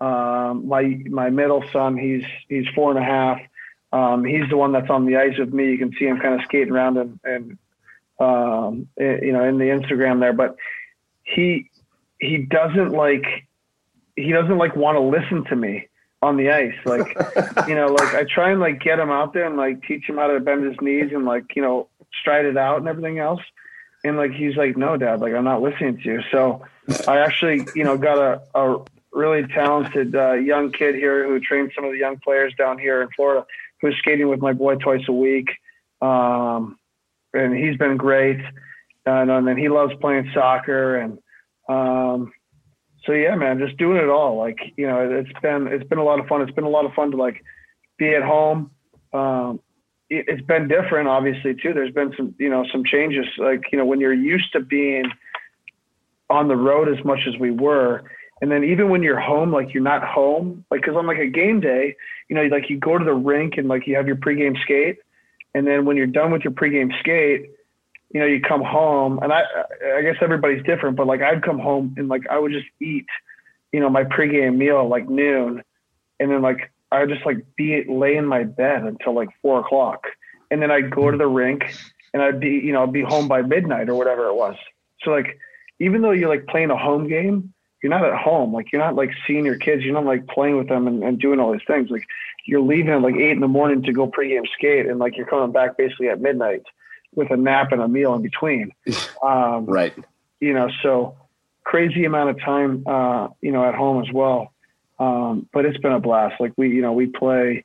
[0.00, 3.38] Um, my my middle son he's he's four and a half.
[3.92, 5.70] Um, he's the one that's on the ice with me.
[5.70, 7.58] You can see him kind of skating around and, and
[8.18, 10.56] um, eh, you know, in the Instagram there, but
[11.22, 11.70] he,
[12.18, 13.24] he doesn't like,
[14.16, 15.87] he doesn't like want to listen to me
[16.22, 16.74] on the ice.
[16.84, 17.16] Like,
[17.68, 20.16] you know, like I try and like get him out there and like teach him
[20.16, 21.88] how to bend his knees and like, you know,
[22.20, 23.42] stride it out and everything else.
[24.04, 26.20] And like, he's like, no, dad, like I'm not listening to you.
[26.30, 26.64] So
[27.06, 31.72] I actually, you know, got a, a really talented uh, young kid here who trained
[31.74, 33.46] some of the young players down here in Florida
[33.80, 35.50] who's skating with my boy twice a week.
[36.00, 36.78] Um,
[37.32, 38.40] and he's been great.
[39.06, 40.96] And, and then he loves playing soccer.
[40.96, 41.18] And
[41.68, 42.32] um,
[43.08, 44.36] so, yeah, man, just doing it all.
[44.36, 46.42] Like, you know, it's been, it's been a lot of fun.
[46.42, 47.42] It's been a lot of fun to like
[47.98, 48.70] be at home.
[49.14, 49.60] Um,
[50.10, 51.72] it, it's been different, obviously, too.
[51.72, 53.24] There's been some, you know, some changes.
[53.38, 55.04] Like, you know, when you're used to being
[56.28, 58.04] on the road as much as we were,
[58.42, 61.26] and then even when you're home, like you're not home, like because on like a
[61.26, 61.96] game day,
[62.28, 64.98] you know, like you go to the rink and like you have your pregame skate,
[65.54, 67.50] and then when you're done with your pregame skate,
[68.10, 69.42] you know, you come home, and I,
[69.96, 73.06] I guess everybody's different, but like I'd come home and like I would just eat,
[73.72, 75.62] you know, my pregame meal like noon,
[76.18, 79.60] and then like I would just like be lay in my bed until like four
[79.60, 80.06] o'clock,
[80.50, 81.64] and then I'd go to the rink,
[82.14, 84.56] and I'd be, you know, I'd be home by midnight or whatever it was.
[85.02, 85.38] So like,
[85.78, 87.52] even though you're like playing a home game,
[87.82, 88.54] you're not at home.
[88.54, 89.84] Like you're not like seeing your kids.
[89.84, 91.90] You're not like playing with them and, and doing all these things.
[91.90, 92.06] Like
[92.46, 95.26] you're leaving at like eight in the morning to go pregame skate, and like you're
[95.26, 96.62] coming back basically at midnight
[97.18, 98.72] with a nap and a meal in between.
[99.22, 99.92] Um, Right.
[100.40, 101.16] you know, so
[101.64, 104.52] crazy amount of time, uh, you know, at home as well.
[105.00, 106.40] Um, but it's been a blast.
[106.40, 107.64] Like we, you know, we play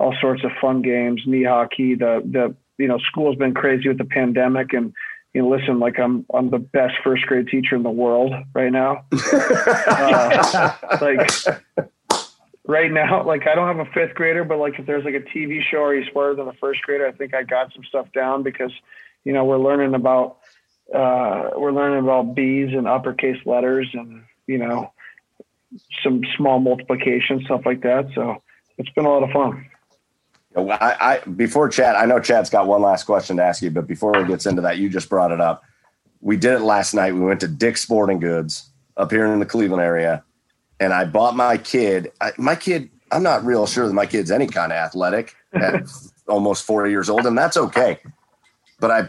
[0.00, 1.94] all sorts of fun games, knee hockey.
[1.94, 4.92] The the you know, school's been crazy with the pandemic, and
[5.32, 8.72] you know, listen, like I'm I'm the best first grade teacher in the world right
[8.72, 9.04] now.
[9.32, 11.30] uh, like
[12.66, 15.20] right now, like I don't have a fifth grader, but like if there's like a
[15.20, 18.06] TV show or he's smarter than a first grader, I think I got some stuff
[18.12, 18.72] down because
[19.24, 20.38] you know we're learning about
[20.94, 24.92] uh, we're learning about B's and uppercase letters and you know
[26.02, 28.08] some small multiplication stuff like that.
[28.14, 28.42] So
[28.78, 29.68] it's been a lot of fun.
[30.54, 33.70] Well, I, I before Chad, I know Chad's got one last question to ask you,
[33.70, 35.62] but before he gets into that, you just brought it up.
[36.20, 37.14] We did it last night.
[37.14, 40.24] We went to Dick's Sporting Goods up here in the Cleveland area,
[40.80, 42.12] and I bought my kid.
[42.20, 45.84] I, my kid, I'm not real sure that my kid's any kind of athletic at
[46.28, 47.98] almost four years old, and that's okay.
[48.78, 49.08] But I,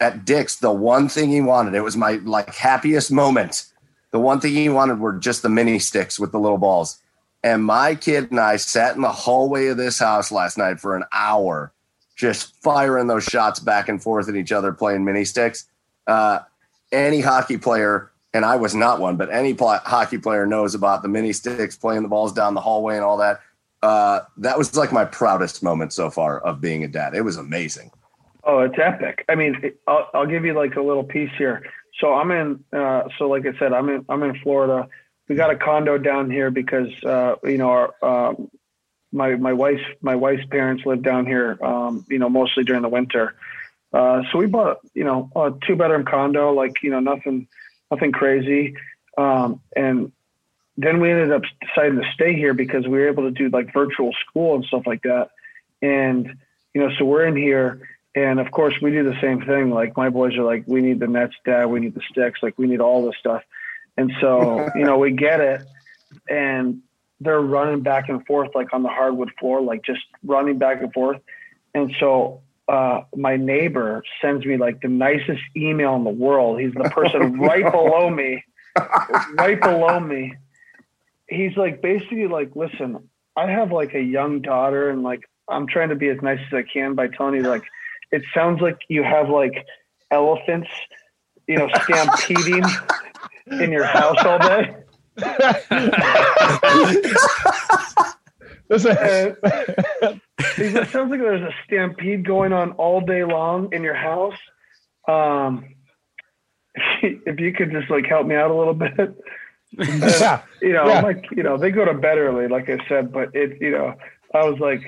[0.00, 3.66] at Dick's, the one thing he wanted, it was my like happiest moment.
[4.10, 6.98] The one thing he wanted were just the mini sticks with the little balls.
[7.42, 10.96] And my kid and I sat in the hallway of this house last night for
[10.96, 11.72] an hour,
[12.16, 15.66] just firing those shots back and forth at each other, playing mini sticks.
[16.06, 16.40] Uh,
[16.90, 21.02] any hockey player, and I was not one, but any pl- hockey player knows about
[21.02, 23.40] the mini sticks, playing the balls down the hallway and all that.
[23.82, 27.14] Uh, that was like my proudest moment so far of being a dad.
[27.14, 27.90] It was amazing.
[28.44, 29.24] Oh, it's epic.
[29.28, 31.62] I mean, I'll, I'll give you like a little piece here.
[32.00, 32.64] so I'm in.
[32.72, 34.04] Uh, so like I said, I'm in.
[34.08, 34.88] I'm in Florida.
[35.28, 37.94] We got a condo down here because uh, you know our
[38.30, 38.50] um,
[39.12, 41.58] my my wife's my wife's parents live down here.
[41.62, 43.34] Um, you know, mostly during the winter.
[43.92, 47.48] Uh, so we bought you know a two bedroom condo, like you know nothing
[47.90, 48.74] nothing crazy.
[49.16, 50.12] Um, and
[50.76, 53.72] then we ended up deciding to stay here because we were able to do like
[53.72, 55.30] virtual school and stuff like that.
[55.82, 56.36] And
[56.74, 57.80] you know, so we're in here
[58.14, 59.70] and of course, we do the same thing.
[59.70, 61.66] Like my boys are like, we need the nets, dad.
[61.66, 62.40] We need the sticks.
[62.42, 63.42] Like we need all this stuff.
[63.96, 65.62] And so, you know, we get it,
[66.28, 66.80] and
[67.20, 70.92] they're running back and forth like on the hardwood floor, like just running back and
[70.92, 71.20] forth.
[71.74, 76.60] And so, uh, my neighbor sends me like the nicest email in the world.
[76.60, 78.44] He's the person right below me,
[79.34, 80.34] right below me.
[81.28, 85.88] He's like basically like, listen, I have like a young daughter, and like I'm trying
[85.88, 87.64] to be as nice as I can by telling you like
[88.10, 89.66] it sounds like you have like
[90.10, 90.70] elephants,
[91.46, 92.64] you know, stampeding
[93.62, 94.76] in your house all day.
[98.68, 98.96] Listen,
[100.38, 104.36] it sounds like there's a stampede going on all day long in your house.
[105.06, 105.74] Um,
[107.02, 109.16] if you could just like help me out a little bit.
[109.78, 110.42] yeah.
[110.60, 111.00] You know, yeah.
[111.00, 113.94] like, you know, they go to bed early, like I said, but it, you know,
[114.34, 114.82] I was like,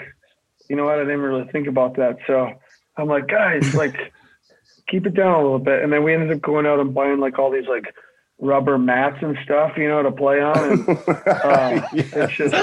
[0.69, 0.99] you know what?
[0.99, 2.19] I didn't really think about that.
[2.27, 2.51] So
[2.97, 4.13] I'm like, guys, like,
[4.89, 5.83] keep it down a little bit.
[5.83, 7.95] And then we ended up going out and buying like all these like
[8.41, 10.59] rubber mats and stuff, you know, to play on.
[10.59, 12.55] And, uh, It's just,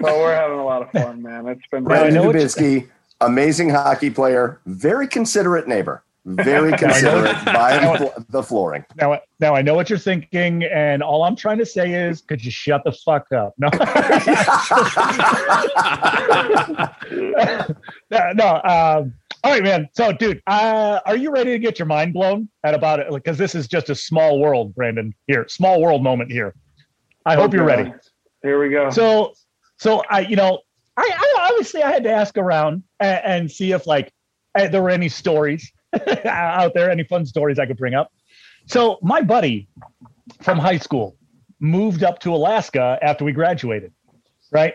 [0.00, 1.46] well, we're having a lot of fun, man.
[1.46, 2.88] It's been Brandon Dubinsky,
[3.20, 6.02] amazing hockey player, very considerate neighbor.
[6.28, 8.84] Very considerate buying the flooring.
[8.96, 12.44] Now, now I know what you're thinking, and all I'm trying to say is, could
[12.44, 13.54] you shut the fuck up?
[13.58, 13.68] No,
[18.10, 18.32] no.
[18.32, 19.14] no um,
[19.44, 19.88] all right, man.
[19.92, 23.08] So, dude, uh, are you ready to get your mind blown at about it?
[23.10, 25.14] Because this is just a small world, Brandon.
[25.26, 26.54] Here, small world moment here.
[27.24, 27.92] I hope you're ready.
[28.42, 28.90] Here we go.
[28.90, 29.34] So,
[29.78, 30.60] so I, you know,
[30.96, 34.12] I, I obviously I had to ask around and, and see if like
[34.56, 35.70] uh, there were any stories
[36.24, 38.12] out there, any fun stories I could bring up.
[38.66, 39.68] So, my buddy
[40.42, 41.16] from high school
[41.60, 43.92] moved up to Alaska after we graduated,
[44.50, 44.74] right?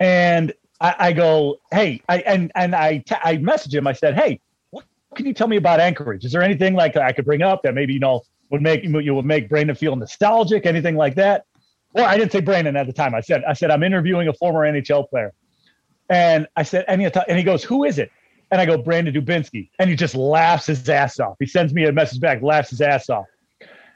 [0.00, 0.52] And
[0.84, 3.86] I, I go, hey, I, and and I t- I message him.
[3.86, 4.38] I said, hey,
[4.68, 4.84] what
[5.14, 6.26] can you tell me about Anchorage?
[6.26, 8.20] Is there anything like I could bring up that maybe you know
[8.50, 10.66] would make you would make Brandon feel nostalgic?
[10.66, 11.46] Anything like that?
[11.94, 13.14] Well, I didn't say Brandon at the time.
[13.14, 15.32] I said I said I'm interviewing a former NHL player,
[16.10, 18.10] and I said and he, and he goes, who is it?
[18.50, 21.36] And I go, Brandon Dubinsky, and he just laughs his ass off.
[21.40, 23.24] He sends me a message back, laughs his ass off,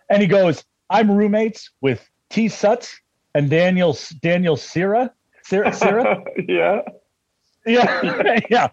[0.08, 2.46] and he goes, I'm roommates with T.
[2.46, 2.94] Sutz
[3.34, 5.12] and Daniel Daniel Sira
[5.48, 5.72] Sarah?
[5.72, 6.22] Sarah?
[6.48, 6.82] yeah.
[7.64, 8.40] Yeah.
[8.50, 8.68] yeah.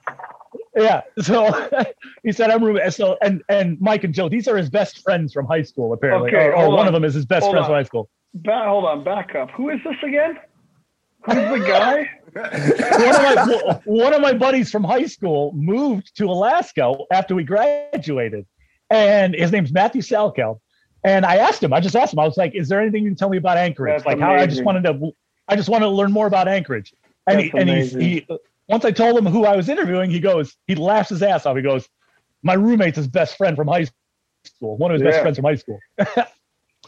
[0.75, 1.01] Yeah.
[1.21, 1.69] So
[2.23, 2.93] he said, I'm roommate.
[2.93, 6.29] So, and, and Mike and Joe, these are his best friends from high school, apparently.
[6.29, 6.87] Okay, or, or one on.
[6.87, 7.69] of them is his best hold friends on.
[7.69, 8.09] from high school.
[8.33, 9.51] Ba- hold on, back up.
[9.51, 10.37] Who is this again?
[11.25, 12.09] Who's the guy?
[12.33, 17.45] one, of my, one of my buddies from high school moved to Alaska after we
[17.45, 18.45] graduated,
[18.89, 20.61] and his name's Matthew Salkel.
[21.05, 23.09] And I asked him, I just asked him, I was like, "Is there anything you
[23.11, 23.93] can tell me about Anchorage?
[23.93, 24.37] That's like amazing.
[24.37, 25.11] how I just wanted to
[25.47, 26.93] I just wanted to learn more about Anchorage.
[27.27, 28.27] And, he, and he, he,
[28.67, 31.55] once I told him who I was interviewing, he goes, he laughs his ass off.
[31.55, 31.87] He goes,
[32.43, 33.87] my roommate's his best friend from high
[34.43, 35.11] school, one of his yeah.
[35.11, 35.79] best friends from high school.
[35.97, 36.25] yeah,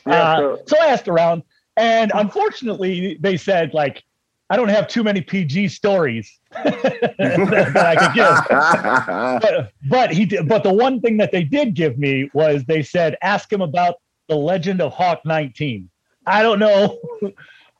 [0.06, 1.44] uh, so, so I asked around,
[1.76, 4.04] and unfortunately, they said like,
[4.50, 6.82] I don't have too many PG stories that,
[7.20, 9.42] that, I could give.
[9.42, 12.82] but, but he did, but the one thing that they did give me was they
[12.82, 13.96] said, ask him about
[14.30, 15.90] the legend of Hawk 19.
[16.26, 16.98] I don't know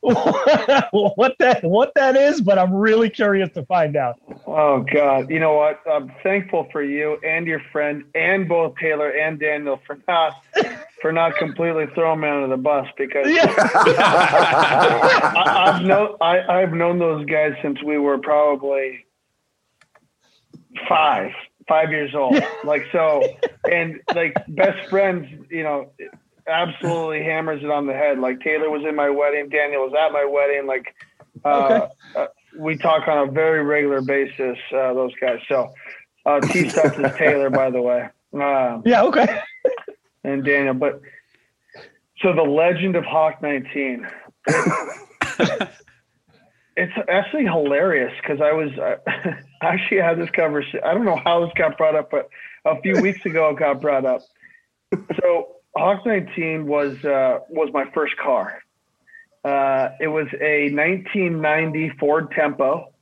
[0.00, 4.20] what that what that is, but I'm really curious to find out.
[4.46, 5.80] Oh God, you know what?
[5.90, 10.34] I'm thankful for you and your friend and both Taylor and Daniel for not
[11.02, 13.52] for not completely throwing me under the bus because yeah.
[15.34, 19.04] I, have known I, I've known those guys since we were probably
[20.88, 21.32] five
[21.66, 22.40] five years old.
[22.62, 23.22] Like so,
[23.70, 25.90] and like best friends, you know
[26.48, 28.18] absolutely hammers it on the head.
[28.18, 30.66] Like Taylor was in my wedding, Daniel was at my wedding.
[30.66, 30.94] Like
[31.44, 31.88] uh, okay.
[32.16, 32.26] uh,
[32.58, 34.58] we talk on a very regular basis.
[34.72, 35.40] Uh, those guys.
[35.48, 35.72] So
[36.26, 38.08] uh, T Stuff is Taylor, by the way.
[38.32, 39.02] Um, yeah.
[39.04, 39.40] Okay.
[40.24, 41.00] and Daniel, but
[42.20, 44.06] so the legend of Hawk 19.
[46.76, 48.96] it's actually hilarious because I was I
[49.62, 50.80] actually had this conversation.
[50.84, 52.28] I don't know how this got brought up, but
[52.64, 54.22] a few weeks ago it got brought up.
[55.20, 58.62] So Hawk 19 was uh, was my first car.
[59.44, 62.92] Uh, it was a 1990 Ford Tempo.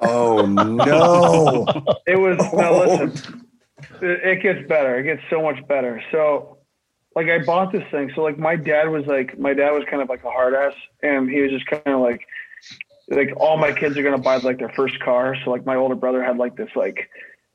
[0.00, 1.66] Oh no!
[2.06, 2.38] it was.
[2.52, 3.46] Now listen,
[4.02, 4.98] it, it, gets better.
[4.98, 6.02] It gets so much better.
[6.10, 6.58] So
[7.14, 8.10] like I bought this thing.
[8.14, 10.74] So like my dad was like my dad was kind of like a hard ass,
[11.02, 12.26] and he was just kind of like
[13.08, 15.36] like all my kids are gonna buy like their first car.
[15.44, 17.08] So like my older brother had like this like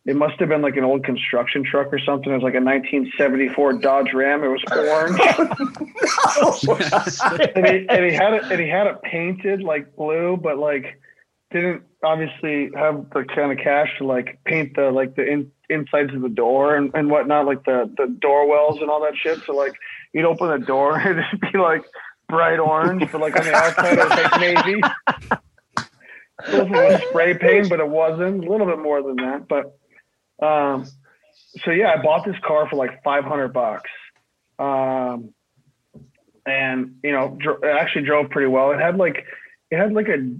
[0.07, 2.31] it must have been like an old construction truck or something.
[2.31, 4.41] It was like a 1974 Dodge Ram.
[4.41, 5.19] It was orange,
[7.55, 11.01] and, he, and he had it and he had it painted like blue, but like
[11.51, 16.13] didn't obviously have the kind of cash to like paint the like the in, insides
[16.13, 19.39] of the door and, and whatnot, like the the door wells and all that shit.
[19.45, 19.73] So like
[20.13, 21.83] you'd open the door and it'd be like
[22.29, 24.81] bright orange, but like on the outside it was like navy.
[26.49, 28.45] It was spray paint, but it wasn't.
[28.45, 29.77] A little bit more than that, but
[30.41, 30.85] um,
[31.63, 33.89] so yeah, I bought this car for like 500 bucks.
[34.59, 35.33] Um,
[36.45, 38.71] and you know, dr- it actually drove pretty well.
[38.71, 39.25] It had like,
[39.69, 40.35] it had like a,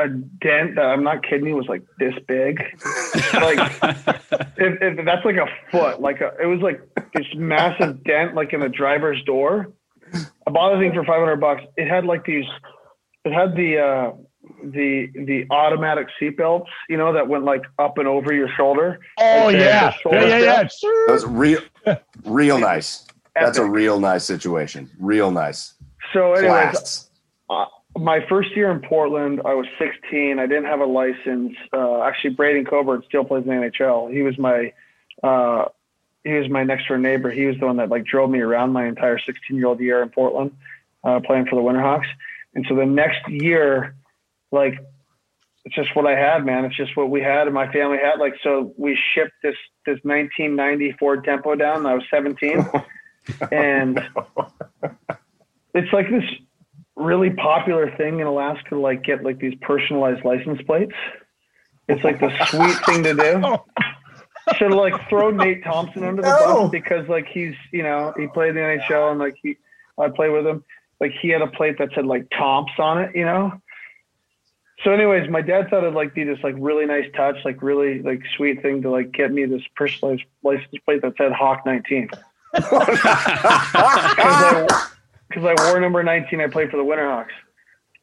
[0.00, 2.58] a dent that I'm not kidding you was like this big.
[3.34, 3.58] like
[4.56, 6.80] if, if that's like a foot, like a, it was like
[7.14, 9.72] this massive dent, like in the driver's door.
[10.12, 11.62] I bought the thing for 500 bucks.
[11.76, 12.46] It had like these,
[13.24, 14.12] it had the, uh,
[14.62, 19.00] the the automatic seatbelts, you know, that went like up and over your shoulder.
[19.18, 20.70] Oh Like yeah, shoulder yeah, yeah, strap.
[20.82, 21.04] yeah.
[21.06, 21.60] That's real,
[22.24, 23.06] real nice.
[23.34, 24.90] That's a real nice situation.
[24.98, 25.74] Real nice.
[26.12, 27.08] So, anyways,
[27.50, 27.66] uh,
[27.96, 30.38] my first year in Portland, I was 16.
[30.38, 31.54] I didn't have a license.
[31.72, 34.12] Uh, actually, Braydon Coburn still plays in the NHL.
[34.12, 34.72] He was my
[35.22, 35.66] uh,
[36.24, 37.30] he was my next door neighbor.
[37.30, 40.02] He was the one that like drove me around my entire 16 year old year
[40.02, 40.52] in Portland,
[41.04, 42.06] uh, playing for the Winterhawks.
[42.54, 43.94] And so the next year,
[44.52, 44.74] like
[45.64, 46.64] it's just what I had, man.
[46.64, 48.18] It's just what we had and my family had.
[48.18, 49.56] Like so, we shipped this
[49.86, 51.84] this 1990 Ford Tempo down.
[51.84, 52.64] I was 17,
[53.52, 54.00] and
[55.74, 56.24] it's like this
[56.96, 60.94] really popular thing in Alaska to like get like these personalized license plates.
[61.88, 63.56] It's like the sweet thing to do.
[64.56, 66.62] Should like throw Nate Thompson under the No.
[66.62, 69.58] bus because like he's you know he played in the NHL and like he
[69.98, 70.64] I played with him
[71.00, 73.52] like he had a plate that said like Tomps on it you know.
[74.84, 78.00] So anyways, my dad thought it'd like be this like really nice touch, like really
[78.02, 82.08] like sweet thing to like get me this personalized license plate that said Hawk 19
[85.28, 86.40] because I wore number 19.
[86.40, 87.34] I played for the Winterhawks.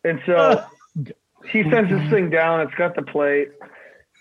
[0.03, 0.63] And so
[1.49, 2.61] he sends this thing down.
[2.61, 3.49] It's got the plate.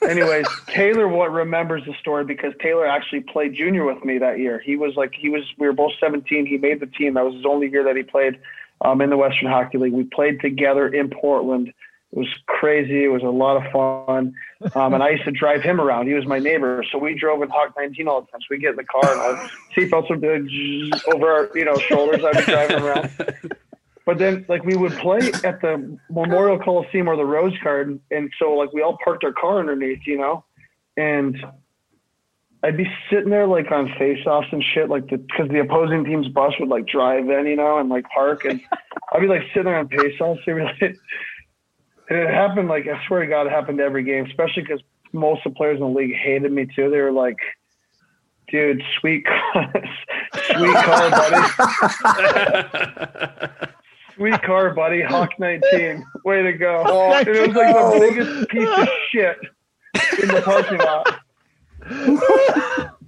[0.02, 4.60] Anyways, Taylor what remembers the story because Taylor actually played junior with me that year.
[4.64, 6.46] He was like he was we were both 17.
[6.46, 7.14] He made the team.
[7.14, 8.38] That was his only year that he played
[8.80, 9.92] um, in the Western Hockey League.
[9.92, 11.72] We played together in Portland.
[12.14, 13.02] It was crazy.
[13.02, 14.34] It was a lot of fun.
[14.76, 16.06] Um, and I used to drive him around.
[16.06, 16.84] He was my neighbor.
[16.92, 18.40] So we drove in Hawk 19 all the time.
[18.40, 21.76] So we get in the car and our seatbelts would be over our you know
[21.76, 22.22] shoulders.
[22.24, 23.10] I'd be driving around.
[24.06, 28.30] But then, like, we would play at the Memorial Coliseum or the Rose Garden, and
[28.38, 30.44] so like we all parked our car underneath, you know,
[30.98, 31.42] and
[32.62, 36.28] I'd be sitting there like on face-offs and shit, like the because the opposing team's
[36.28, 38.60] bus would like drive in, you know, and like park, and
[39.12, 40.96] I'd be like sitting there on be like-
[42.08, 44.80] And it happened like I swear to God, it happened every game, especially because
[45.12, 46.90] most of the players in the league hated me too.
[46.90, 47.38] They were like,
[48.48, 49.24] "Dude, sweet,
[50.34, 51.40] sweet car, buddy."
[54.16, 55.02] Sweet car, buddy.
[55.02, 56.06] Hawk 19.
[56.24, 56.84] Way to go.
[57.14, 59.36] And it was like the biggest piece of shit
[60.22, 61.20] in the parking lot.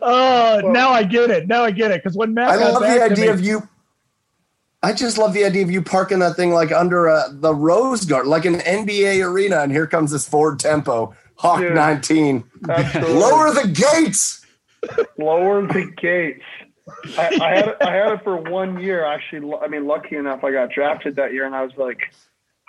[0.00, 1.46] Oh, now I get it.
[1.46, 2.02] Now I get it.
[2.02, 3.68] Because when Matt, I love the idea me- of you.
[4.82, 8.04] I just love the idea of you parking that thing like under uh, the Rose
[8.04, 11.74] Garden, like an NBA arena, and here comes this Ford Tempo Hawk Dude.
[11.74, 12.44] 19.
[12.68, 13.14] Absolutely.
[13.14, 14.44] Lower the gates.
[15.18, 16.44] Lower the gates.
[17.18, 19.04] I, I had it, I had it for one year.
[19.04, 21.98] Actually, I mean, lucky enough, I got drafted that year, and I was like,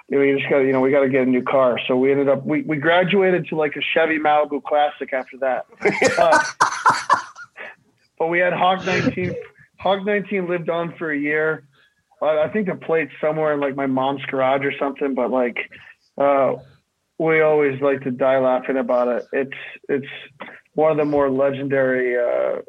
[0.09, 1.79] you know, we just got, you know, we got to get a new car.
[1.87, 5.65] So we ended up, we, we graduated to like a Chevy Malibu Classic after that.
[6.17, 6.45] But,
[8.17, 9.35] but we had Hawk 19.
[9.77, 11.63] Hawk 19 lived on for a year.
[12.21, 15.15] I I think the plate's somewhere in like my mom's garage or something.
[15.15, 15.57] But like,
[16.17, 16.55] uh,
[17.17, 19.27] we always like to die laughing about it.
[19.33, 20.07] It's it's
[20.73, 22.61] one of the more legendary uh,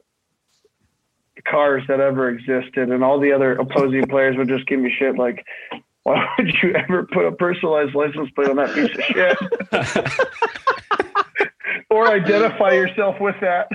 [1.49, 5.17] cars that ever existed, and all the other opposing players would just give me shit
[5.17, 5.45] like,
[6.03, 9.39] "Why would you ever put a personalized license plate on that piece of shit?"
[11.91, 13.69] or identify yourself with that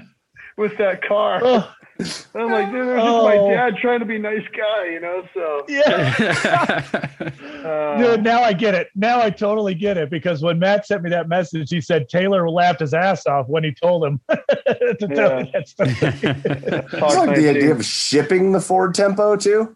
[0.57, 1.39] with that car.
[1.43, 1.71] Oh,
[2.35, 3.49] I'm like, dude, it was just my Oh.
[3.49, 5.23] dad trying to be a nice guy, you know.
[5.33, 7.07] So, yeah.
[7.65, 8.89] uh, Dude, now I get it.
[8.95, 12.49] Now I totally get it because when Matt sent me that message, he said Taylor
[12.49, 15.89] laughed his ass off when he told him to tell me that story.
[15.93, 19.75] Hawk It's like the idea of shipping the Ford Tempo too.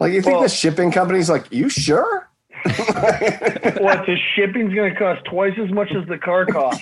[0.00, 2.28] Like you think Well- the shipping company's like, you sure?
[2.64, 6.78] what the shipping's going to cost twice as much as the car cost.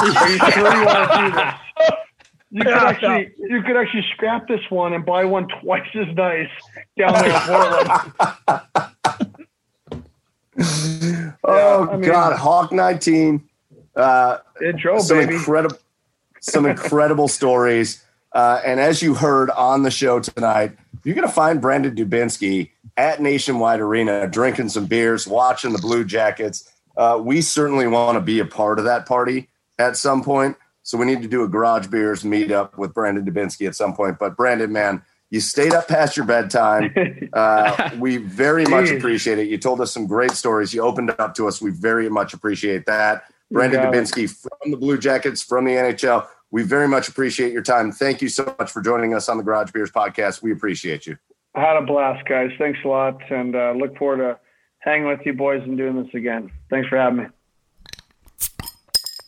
[0.00, 1.54] Are you sure you want to do this?
[2.50, 6.48] You could actually you could actually scrap this one and buy one twice as nice
[6.96, 8.92] down there in Portland.
[11.44, 13.42] oh I mean- God, Hawk 19.
[13.94, 15.34] Uh, Intro, some baby.
[15.36, 15.76] incredible,
[16.40, 18.04] some incredible stories.
[18.32, 22.70] Uh, and as you heard on the show tonight, you're going to find Brandon Dubinsky
[22.98, 26.70] at Nationwide Arena drinking some beers, watching the Blue Jackets.
[26.96, 29.48] Uh, we certainly want to be a part of that party
[29.78, 30.56] at some point.
[30.86, 34.20] So we need to do a Garage Beers meetup with Brandon Dubinsky at some point.
[34.20, 36.94] But Brandon, man, you stayed up past your bedtime.
[37.32, 39.46] Uh, we very much appreciate it.
[39.46, 40.72] You told us some great stories.
[40.72, 41.60] You opened up to us.
[41.60, 43.24] We very much appreciate that.
[43.50, 43.82] Brandon.
[43.82, 46.26] Dubinsky from the Blue Jackets, from the NHL.
[46.50, 47.92] We very much appreciate your time.
[47.92, 50.40] Thank you so much for joining us on the Garage Beers podcast.
[50.40, 51.18] We appreciate you.
[51.54, 52.50] I had a blast, guys.
[52.56, 54.38] Thanks a lot, and uh, look forward to
[54.78, 56.50] hanging with you boys and doing this again.
[56.70, 57.26] Thanks for having me.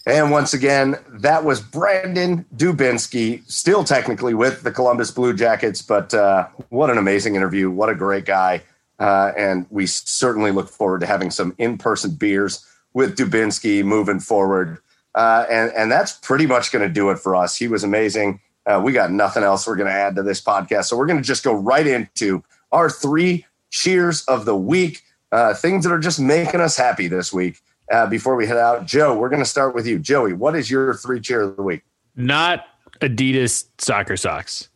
[0.08, 6.14] And once again, that was Brandon Dubinsky, still technically with the Columbus Blue Jackets, but
[6.14, 7.70] uh, what an amazing interview.
[7.70, 8.62] What a great guy.
[8.98, 14.18] Uh, and we certainly look forward to having some in person beers with Dubinsky moving
[14.18, 14.78] forward.
[15.14, 17.54] Uh, and, and that's pretty much going to do it for us.
[17.54, 18.40] He was amazing.
[18.64, 20.86] Uh, we got nothing else we're going to add to this podcast.
[20.86, 25.02] So we're going to just go right into our three cheers of the week,
[25.32, 27.60] uh, things that are just making us happy this week.
[27.90, 29.98] Uh, before we head out, Joe, we're going to start with you.
[29.98, 31.82] Joey, what is your three cheer of the week?
[32.16, 32.66] Not
[33.00, 34.68] Adidas soccer socks.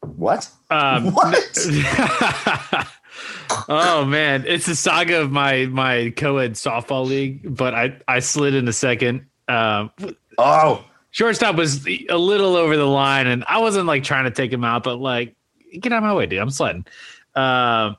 [0.00, 0.48] What?
[0.70, 1.58] Um, What?
[3.68, 8.54] oh man, it's the saga of my my co-ed softball league, but I I slid
[8.54, 9.26] in a second.
[9.48, 9.90] Um,
[10.40, 14.52] Oh, shortstop was a little over the line, and I wasn't like trying to take
[14.52, 15.34] him out, but like
[15.80, 16.38] get out of my way, dude.
[16.38, 16.86] I'm sledding.
[17.38, 17.96] Um,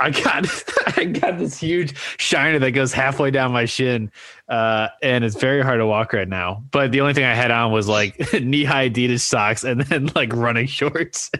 [0.00, 0.46] I got
[0.96, 4.10] I got this huge shiner that goes halfway down my shin,
[4.48, 6.64] uh, and it's very hard to walk right now.
[6.72, 10.10] But the only thing I had on was like knee high Adidas socks and then
[10.16, 11.30] like running shorts.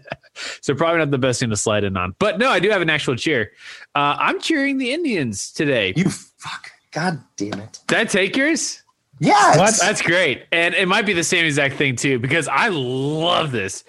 [0.60, 2.14] so probably not the best thing to slide in on.
[2.20, 3.50] But no, I do have an actual cheer.
[3.96, 5.92] Uh, I'm cheering the Indians today.
[5.96, 6.70] you fuck.
[6.92, 7.80] God damn it.
[7.88, 8.80] Did I take yours?
[9.18, 9.80] Yes.
[9.80, 10.44] That's great.
[10.52, 13.82] And it might be the same exact thing too, because I love this.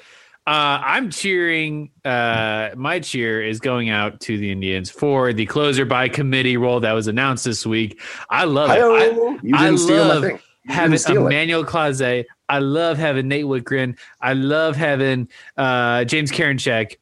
[0.48, 1.92] Uh, I'm cheering.
[2.04, 6.80] Uh, my cheer is going out to the Indians for the closer by committee role
[6.80, 8.02] that was announced this week.
[8.30, 8.80] I love it.
[8.80, 8.96] Hi-yo.
[8.96, 9.04] I,
[9.44, 10.24] you didn't I steal love
[10.66, 11.10] having it.
[11.10, 12.26] Emmanuel Clase.
[12.50, 13.98] I love having Nate Wittgren.
[14.20, 16.96] I love having uh, James Karinchak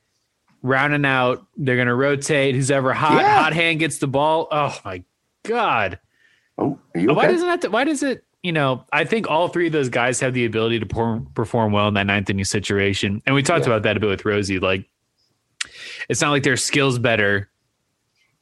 [0.61, 1.45] rounding out.
[1.55, 2.55] They're going to rotate.
[2.55, 3.41] Who's ever hot, Yeah.
[3.43, 4.49] hot hand gets the ball.
[4.51, 5.01] Oh my
[5.43, 5.97] god.
[6.57, 7.71] Oh, are you Why doesn't that?
[7.71, 8.25] Why does it?
[8.41, 11.73] You know, I think all three of those guys have the ability to per- perform
[11.73, 14.59] well in that ninth inning situation, and we talked about that a bit with Rosie.
[14.59, 14.85] Like,
[16.07, 17.49] it's not like their skills better.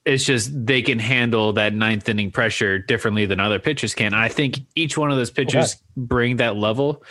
[0.06, 4.14] It's just they can handle that ninth inning pressure differently than other pitchers can.
[4.14, 7.04] And I think each one of those pitchers bring that level.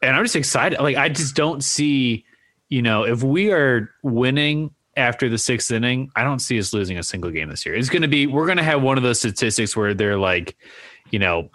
[0.00, 0.80] And I'm just excited.
[0.80, 2.24] Like, I just don't see,
[2.68, 6.98] you know, if we are winning after the sixth inning, I don't see us losing
[6.98, 7.76] a single game this year.
[7.76, 10.56] It's going to be, we're going to have one of those statistics where they're like,
[11.10, 11.48] you know,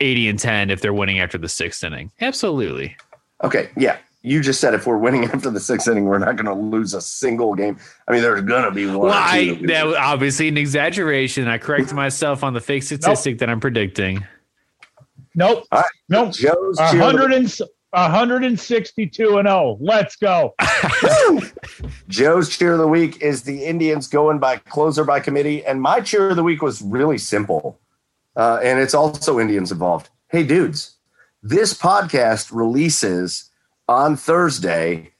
[0.00, 2.10] 80 and 10 if they're winning after the sixth inning.
[2.20, 2.96] Absolutely.
[3.42, 3.98] Okay, yeah.
[4.22, 6.94] You just said if we're winning after the sixth inning, we're not going to lose
[6.94, 7.78] a single game.
[8.08, 8.98] I mean, there's going to be one.
[8.98, 11.46] Well, I, that that was obviously an exaggeration.
[11.48, 14.26] I corrected myself on the fake statistic that I'm predicting.
[15.36, 15.64] Nope.
[15.70, 15.90] All right.
[16.08, 16.32] Nope.
[16.32, 17.60] Joe's cheer of hundred and s-
[17.92, 19.76] a hundred and sixty-two and oh.
[19.80, 20.54] Let's go.
[22.08, 26.00] Joe's cheer of the week is the Indians going by closer by committee, and my
[26.00, 27.78] cheer of the week was really simple,
[28.36, 30.10] uh, and it's also Indians involved.
[30.28, 30.96] Hey, dudes,
[31.42, 33.50] this podcast releases
[33.88, 35.12] on Thursday,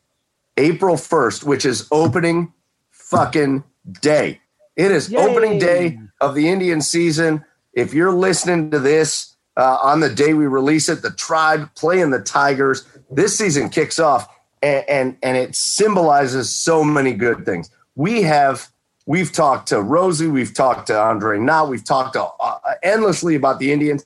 [0.56, 2.52] April first, which is opening
[2.90, 3.64] fucking
[4.00, 4.40] day.
[4.76, 7.44] It is opening day of the Indian season.
[7.72, 12.10] If you're listening to this uh, on the day we release it, the tribe playing
[12.10, 12.86] the Tigers.
[13.10, 14.28] This season kicks off,
[14.62, 17.70] and, and and it symbolizes so many good things.
[17.94, 18.70] We have
[19.06, 21.64] we've talked to Rosie, we've talked to Andre Now.
[21.66, 24.04] we've talked to, uh, endlessly about the Indians.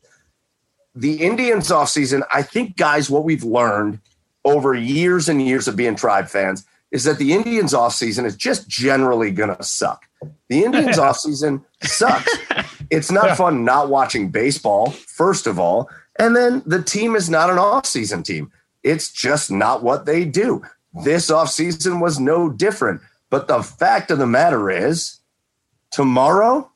[0.95, 4.01] The Indians offseason, I think, guys, what we've learned
[4.45, 8.69] over years and years of being tribe fans is that the Indians offseason is just
[8.69, 10.07] generally going to suck.
[10.49, 12.37] The Indians offseason sucks.
[12.91, 15.89] It's not fun not watching baseball, first of all.
[16.19, 18.51] And then the team is not an offseason team.
[18.83, 20.63] It's just not what they do.
[21.05, 23.01] This offseason was no different.
[23.31, 25.20] But the fact of the matter is,
[25.90, 26.70] tomorrow,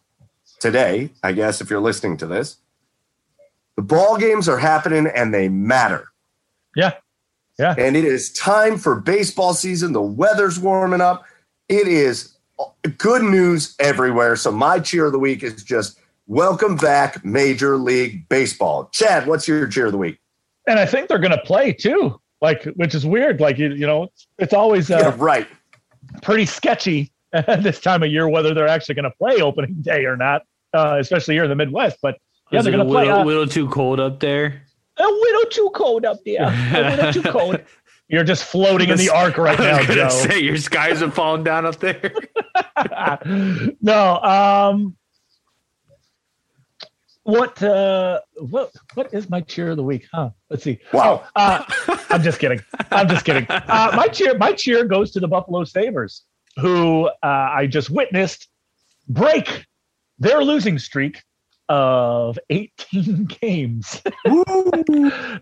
[0.61, 2.57] today, I guess, if you're listening to this,
[3.77, 6.09] the ball games are happening and they matter.
[6.77, 6.93] Yeah.
[7.59, 7.75] Yeah.
[7.77, 9.93] And it is time for baseball season.
[9.93, 11.25] The weather's warming up.
[11.69, 12.37] It is
[12.99, 14.37] good news everywhere.
[14.37, 18.89] So my cheer of the week is just welcome back Major League Baseball.
[18.93, 20.19] Chad, what's your cheer of the week?
[20.67, 22.21] and I think they're going to play too.
[22.41, 23.41] Like, which is weird.
[23.41, 24.09] Like, you, you know,
[24.39, 25.47] it's always uh, Yeah, right.
[26.23, 30.17] Pretty sketchy this time of year whether they're actually going to play opening day or
[30.17, 30.43] not,
[30.73, 31.99] uh, especially here in the Midwest.
[32.03, 32.17] But
[32.51, 33.05] yeah, Is they're a going to play.
[33.07, 34.63] little, Uh, little too cold up there?
[34.97, 36.45] a little too cold up there.
[36.45, 37.61] A little too cold.
[38.09, 40.09] You're just floating in the arc right I now, Joe.
[40.11, 42.13] say your skies are falling down up there.
[43.81, 44.21] no.
[44.23, 44.97] Um.
[47.25, 50.07] What uh what what is my cheer of the week?
[50.13, 50.31] Huh?
[50.51, 50.79] Let's see.
[50.93, 51.25] Wow.
[51.37, 51.65] Oh, uh,
[52.11, 52.61] I'm just kidding.
[52.91, 53.47] I'm just kidding.
[53.49, 56.25] Uh, my cheer my cheer goes to the Buffalo Sabres,
[56.59, 58.49] who uh, I just witnessed
[59.09, 59.65] break
[60.19, 61.23] their losing streak
[61.71, 64.03] of 18 games,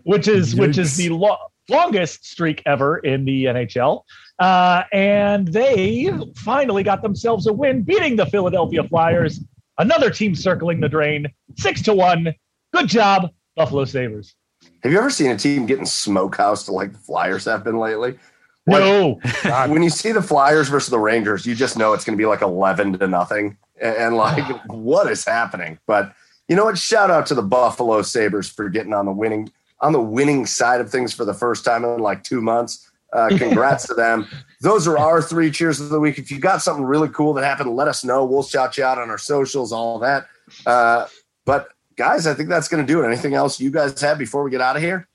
[0.03, 1.37] which is which is the lo-
[1.69, 4.03] longest streak ever in the NHL.
[4.39, 9.41] Uh, and they finally got themselves a win, beating the Philadelphia Flyers.
[9.77, 11.27] Another team circling the drain,
[11.57, 12.33] six to one.
[12.73, 14.35] Good job, Buffalo Sabres.
[14.83, 18.17] Have you ever seen a team getting smokehoused like the Flyers have been lately?
[18.65, 19.19] Like, No,
[19.67, 22.25] when you see the Flyers versus the Rangers, you just know it's going to be
[22.25, 23.57] like 11 to nothing.
[23.81, 25.79] And, and like, what is happening?
[25.85, 26.13] But
[26.47, 26.77] you know what?
[26.77, 29.51] Shout out to the Buffalo Sabres for getting on the winning
[29.81, 32.89] on the winning side of things for the first time in like two months.
[33.13, 34.27] Uh, congrats to them.
[34.61, 36.17] Those are our three cheers of the week.
[36.17, 38.25] If you got something really cool that happened, let us know.
[38.25, 40.25] We'll shout you out on our socials, all that.
[40.65, 41.07] Uh,
[41.45, 43.07] but guys, I think that's going to do it.
[43.07, 45.07] Anything else you guys have before we get out of here?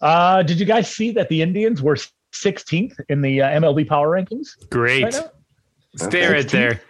[0.00, 1.96] Uh, did you guys see that the Indians were
[2.32, 4.68] 16th in the uh, MLB power rankings?
[4.70, 5.04] Great.
[5.04, 5.28] Right?
[5.96, 6.80] Stay right there.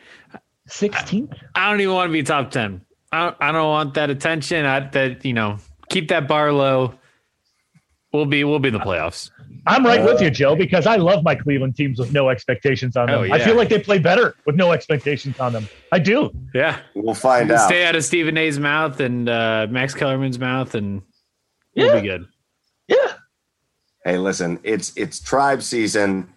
[0.69, 1.37] 16th?
[1.55, 2.81] I don't even want to be top 10.
[3.13, 4.65] I don't, I don't want that attention.
[4.65, 5.59] I that you know,
[5.89, 6.95] keep that bar low.
[8.13, 9.31] We'll be we'll be in the playoffs.
[9.67, 13.07] I'm right with you, Joe, because I love my Cleveland teams with no expectations on
[13.07, 13.31] them.
[13.31, 15.69] Oh, I feel like they play better with no expectations on them.
[15.93, 16.31] I do.
[16.55, 16.79] Yeah.
[16.95, 17.67] We'll find out.
[17.67, 21.03] Stay out of Stephen A's mouth and uh, Max Kellerman's mouth, and
[21.77, 22.27] we'll be good.
[22.89, 23.13] Yeah.
[24.05, 26.29] hey listen it's it's tribe season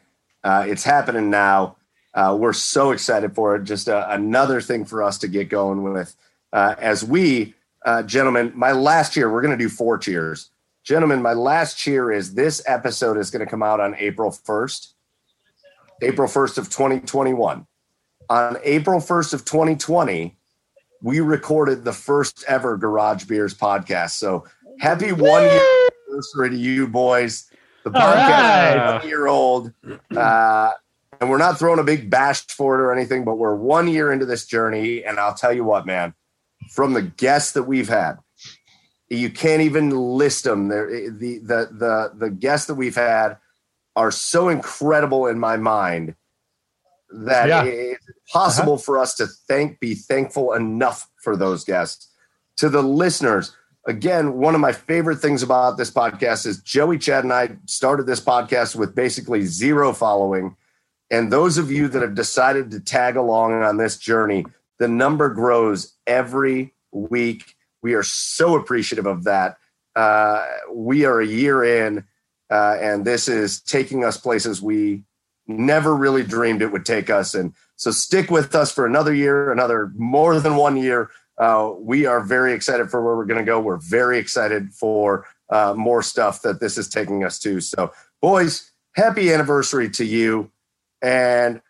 [0.44, 1.78] uh, it's happening now
[2.14, 5.82] uh, we're so excited for it just uh, another thing for us to get going
[5.82, 6.16] with
[6.52, 7.56] uh, as we
[7.86, 10.52] uh, gentlemen my last year, we're going to do four cheers
[10.84, 14.94] gentlemen my last cheer is this episode is going to come out on april 1st
[16.02, 17.66] april 1st of 2021
[18.30, 20.38] on april 1st of 2020
[21.02, 24.46] we recorded the first ever garage beers podcast so
[24.80, 27.50] happy one year anniversary to you boys.
[27.84, 28.96] The podcast right.
[28.96, 29.74] is one year old.
[30.16, 30.72] Uh,
[31.20, 34.12] and we're not throwing a big bash for it or anything, but we're one year
[34.12, 35.04] into this journey.
[35.04, 36.14] And I'll tell you what, man,
[36.70, 38.18] from the guests that we've had,
[39.16, 40.68] you can't even list them.
[40.68, 43.38] There, eh, the the the the guests that we've had
[43.96, 46.16] are so incredible in my mind
[47.12, 47.64] that Yeah.
[47.64, 48.82] it's possible uh-huh.
[48.82, 52.10] for us to thank, be thankful enough for those guests.
[52.58, 53.56] To the listeners,
[53.88, 58.08] again, one of my favorite things about this podcast is Joey Chad and I started
[58.08, 60.56] this podcast with basically zero following.
[61.12, 64.46] And those of you that have decided to tag along on this journey,
[64.80, 67.53] the number grows every week.
[67.84, 69.58] We are so appreciative of that.
[69.96, 72.06] Uh, we are a year in,
[72.50, 75.04] uh, and this is taking us places we
[75.46, 77.36] never really dreamed it would take us.
[77.36, 81.12] And so stick with us for another year, another more than one year.
[81.38, 83.60] Uh, we are very excited for where we're going to go.
[83.60, 87.60] We're very excited for uh, more stuff that this is taking us to.
[87.60, 87.92] So,
[88.22, 90.52] boys, happy anniversary to you.
[91.02, 91.62] And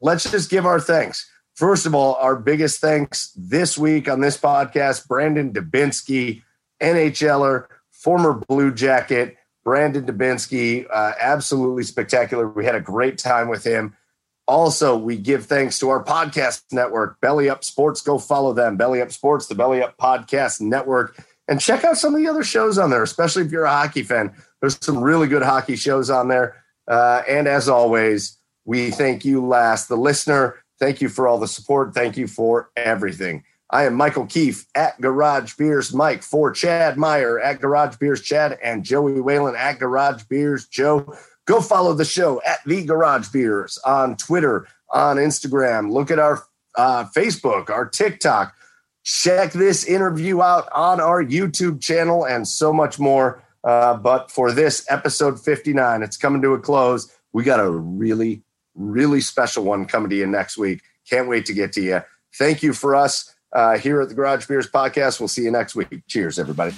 [0.00, 1.28] let's just give our thanks.
[1.56, 6.42] First of all, our biggest thanks this week on this podcast, Brandon Dubinsky,
[6.82, 12.46] NHLer, former Blue Jacket, Brandon Dubinsky, uh, absolutely spectacular.
[12.46, 13.96] We had a great time with him.
[14.46, 18.02] Also, we give thanks to our podcast network, Belly Up Sports.
[18.02, 21.16] Go follow them, Belly Up Sports, the Belly Up Podcast Network,
[21.48, 24.02] and check out some of the other shows on there, especially if you're a hockey
[24.02, 24.30] fan.
[24.60, 26.62] There's some really good hockey shows on there.
[26.86, 30.56] Uh, and as always, we thank you last, the listener.
[30.78, 31.94] Thank you for all the support.
[31.94, 33.44] Thank you for everything.
[33.70, 38.58] I am Michael Keefe at Garage Beers Mike for Chad Meyer at Garage Beers Chad
[38.62, 41.16] and Joey Whalen at Garage Beers Joe.
[41.46, 45.90] Go follow the show at The Garage Beers on Twitter, on Instagram.
[45.90, 46.44] Look at our
[46.76, 48.54] uh, Facebook, our TikTok.
[49.02, 53.42] Check this interview out on our YouTube channel and so much more.
[53.64, 57.12] Uh, but for this episode 59, it's coming to a close.
[57.32, 58.42] We got a really,
[58.76, 60.82] really special one coming to you next week.
[61.08, 62.02] Can't wait to get to you.
[62.38, 65.18] Thank you for us uh, here at the Garage Beers Podcast.
[65.18, 66.02] We'll see you next week.
[66.06, 66.74] Cheers, everybody.